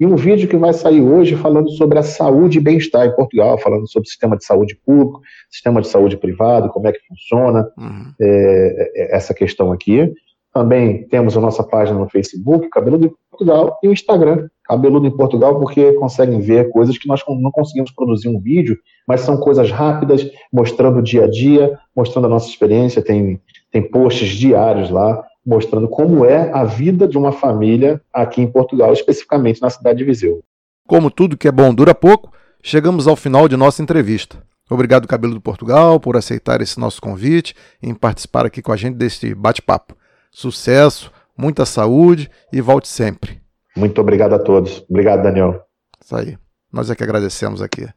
e 0.00 0.04
um 0.04 0.16
vídeo 0.16 0.48
que 0.48 0.56
vai 0.56 0.72
sair 0.72 1.00
hoje 1.00 1.36
falando 1.36 1.70
sobre 1.70 2.00
a 2.00 2.02
saúde 2.02 2.58
e 2.58 2.60
bem-estar 2.60 3.06
em 3.06 3.14
Portugal, 3.14 3.56
falando 3.58 3.88
sobre 3.88 4.08
o 4.08 4.10
sistema 4.10 4.36
de 4.36 4.44
saúde 4.44 4.76
público, 4.84 5.20
sistema 5.48 5.80
de 5.80 5.86
saúde 5.86 6.16
privado, 6.16 6.68
como 6.70 6.88
é 6.88 6.92
que 6.92 6.98
funciona 7.06 7.68
uhum. 7.78 8.12
é, 8.20 8.90
é 8.96 9.16
essa 9.16 9.32
questão 9.32 9.70
aqui. 9.70 10.12
Também 10.52 11.06
temos 11.06 11.36
a 11.36 11.40
nossa 11.40 11.62
página 11.62 11.96
no 11.96 12.10
Facebook, 12.10 12.68
Cabeludo 12.68 13.06
em 13.06 13.12
Portugal, 13.30 13.78
e 13.80 13.86
o 13.86 13.92
Instagram, 13.92 14.48
Cabeludo 14.64 15.06
em 15.06 15.16
Portugal, 15.16 15.60
porque 15.60 15.92
conseguem 15.92 16.40
ver 16.40 16.70
coisas 16.70 16.98
que 16.98 17.06
nós 17.06 17.22
não 17.28 17.52
conseguimos 17.52 17.92
produzir 17.92 18.28
um 18.28 18.40
vídeo, 18.40 18.76
mas 19.06 19.20
são 19.20 19.36
coisas 19.36 19.70
rápidas, 19.70 20.28
mostrando 20.52 20.98
o 20.98 21.02
dia 21.02 21.26
a 21.26 21.30
dia, 21.30 21.78
mostrando 21.94 22.24
a 22.24 22.30
nossa 22.30 22.48
experiência. 22.48 23.00
Tem, 23.00 23.40
tem 23.70 23.82
posts 23.82 24.30
diários 24.30 24.90
lá, 24.90 25.24
mostrando 25.44 25.88
como 25.88 26.24
é 26.24 26.50
a 26.52 26.64
vida 26.64 27.06
de 27.06 27.16
uma 27.16 27.32
família 27.32 28.00
aqui 28.12 28.40
em 28.40 28.50
Portugal, 28.50 28.92
especificamente 28.92 29.60
na 29.60 29.70
cidade 29.70 29.98
de 29.98 30.04
Viseu. 30.04 30.42
Como 30.86 31.10
tudo 31.10 31.36
que 31.36 31.48
é 31.48 31.52
bom 31.52 31.72
dura 31.74 31.94
pouco, 31.94 32.32
chegamos 32.62 33.06
ao 33.06 33.16
final 33.16 33.48
de 33.48 33.56
nossa 33.56 33.82
entrevista. 33.82 34.42
Obrigado, 34.70 35.08
Cabelo 35.08 35.34
do 35.34 35.40
Portugal, 35.40 35.98
por 35.98 36.16
aceitar 36.16 36.60
esse 36.60 36.78
nosso 36.78 37.00
convite 37.00 37.54
e 37.82 37.88
em 37.88 37.94
participar 37.94 38.44
aqui 38.44 38.60
com 38.60 38.72
a 38.72 38.76
gente 38.76 38.96
deste 38.96 39.34
bate-papo 39.34 39.96
sucesso, 40.30 41.10
muita 41.36 41.64
saúde 41.64 42.30
e 42.52 42.60
volte 42.60 42.88
sempre. 42.88 43.40
Muito 43.76 44.00
obrigado 44.00 44.34
a 44.34 44.38
todos. 44.38 44.84
Obrigado, 44.88 45.22
Daniel. 45.22 45.62
Isso 46.02 46.16
aí. 46.16 46.38
Nós 46.72 46.90
é 46.90 46.94
que 46.94 47.02
agradecemos 47.02 47.62
aqui. 47.62 47.88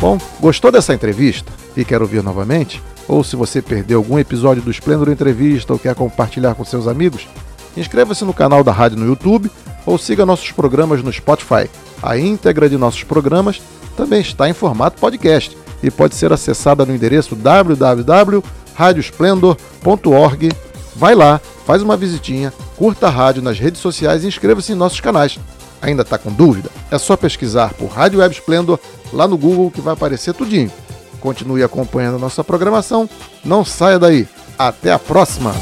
Bom, 0.00 0.18
gostou 0.40 0.70
dessa 0.70 0.94
entrevista 0.94 1.50
e 1.76 1.84
quer 1.84 2.00
ouvir 2.02 2.22
novamente? 2.22 2.82
Ou 3.12 3.22
se 3.22 3.36
você 3.36 3.60
perdeu 3.60 3.98
algum 3.98 4.18
episódio 4.18 4.62
do 4.62 4.70
Esplendor 4.70 5.10
Entrevista 5.10 5.70
ou 5.70 5.78
quer 5.78 5.94
compartilhar 5.94 6.54
com 6.54 6.64
seus 6.64 6.88
amigos, 6.88 7.28
inscreva-se 7.76 8.24
no 8.24 8.32
canal 8.32 8.64
da 8.64 8.72
rádio 8.72 8.96
no 8.96 9.04
YouTube 9.04 9.50
ou 9.84 9.98
siga 9.98 10.24
nossos 10.24 10.50
programas 10.50 11.02
no 11.02 11.12
Spotify. 11.12 11.68
A 12.02 12.16
íntegra 12.16 12.70
de 12.70 12.78
nossos 12.78 13.04
programas 13.04 13.60
também 13.98 14.22
está 14.22 14.48
em 14.48 14.54
formato 14.54 14.98
podcast 14.98 15.54
e 15.82 15.90
pode 15.90 16.14
ser 16.14 16.32
acessada 16.32 16.86
no 16.86 16.94
endereço 16.94 17.36
www 17.36 18.42
radiosplendor.org. 18.74 20.50
Vai 20.96 21.14
lá, 21.14 21.38
faz 21.66 21.82
uma 21.82 21.98
visitinha, 21.98 22.50
curta 22.78 23.08
a 23.08 23.10
rádio 23.10 23.42
nas 23.42 23.58
redes 23.58 23.82
sociais 23.82 24.24
e 24.24 24.28
inscreva-se 24.28 24.72
em 24.72 24.74
nossos 24.74 25.00
canais. 25.00 25.38
Ainda 25.82 26.00
está 26.00 26.16
com 26.16 26.32
dúvida? 26.32 26.70
É 26.90 26.96
só 26.96 27.14
pesquisar 27.14 27.74
por 27.74 27.90
Rádio 27.90 28.20
Web 28.20 28.34
Splendor 28.34 28.78
lá 29.12 29.28
no 29.28 29.36
Google 29.36 29.70
que 29.70 29.82
vai 29.82 29.92
aparecer 29.92 30.32
tudinho. 30.32 30.72
Continue 31.22 31.62
acompanhando 31.62 32.16
a 32.16 32.18
nossa 32.18 32.42
programação. 32.42 33.08
Não 33.44 33.64
saia 33.64 33.96
daí. 33.96 34.26
Até 34.58 34.92
a 34.92 34.98
próxima! 34.98 35.54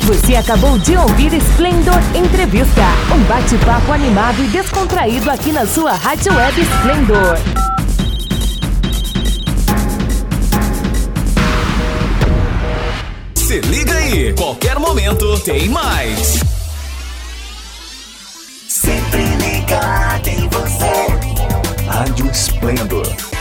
Você 0.00 0.34
acabou 0.34 0.78
de 0.78 0.96
ouvir 0.96 1.34
Splendor 1.34 2.00
Entrevista, 2.14 2.82
um 3.14 3.22
bate-papo 3.24 3.92
animado 3.92 4.42
e 4.42 4.46
descontraído 4.46 5.30
aqui 5.30 5.52
na 5.52 5.66
sua 5.66 5.92
Rádio 5.92 6.34
Web 6.34 6.60
Splendor. 6.62 7.38
Se 13.34 13.60
liga 13.60 13.94
aí, 13.94 14.34
qualquer 14.34 14.78
momento 14.78 15.38
tem 15.40 15.68
mais. 15.68 16.57
Sempre 18.80 19.24
ligado 19.38 20.28
em 20.28 20.48
você. 20.50 21.84
Rádio 21.88 22.30
Splendor 22.30 23.37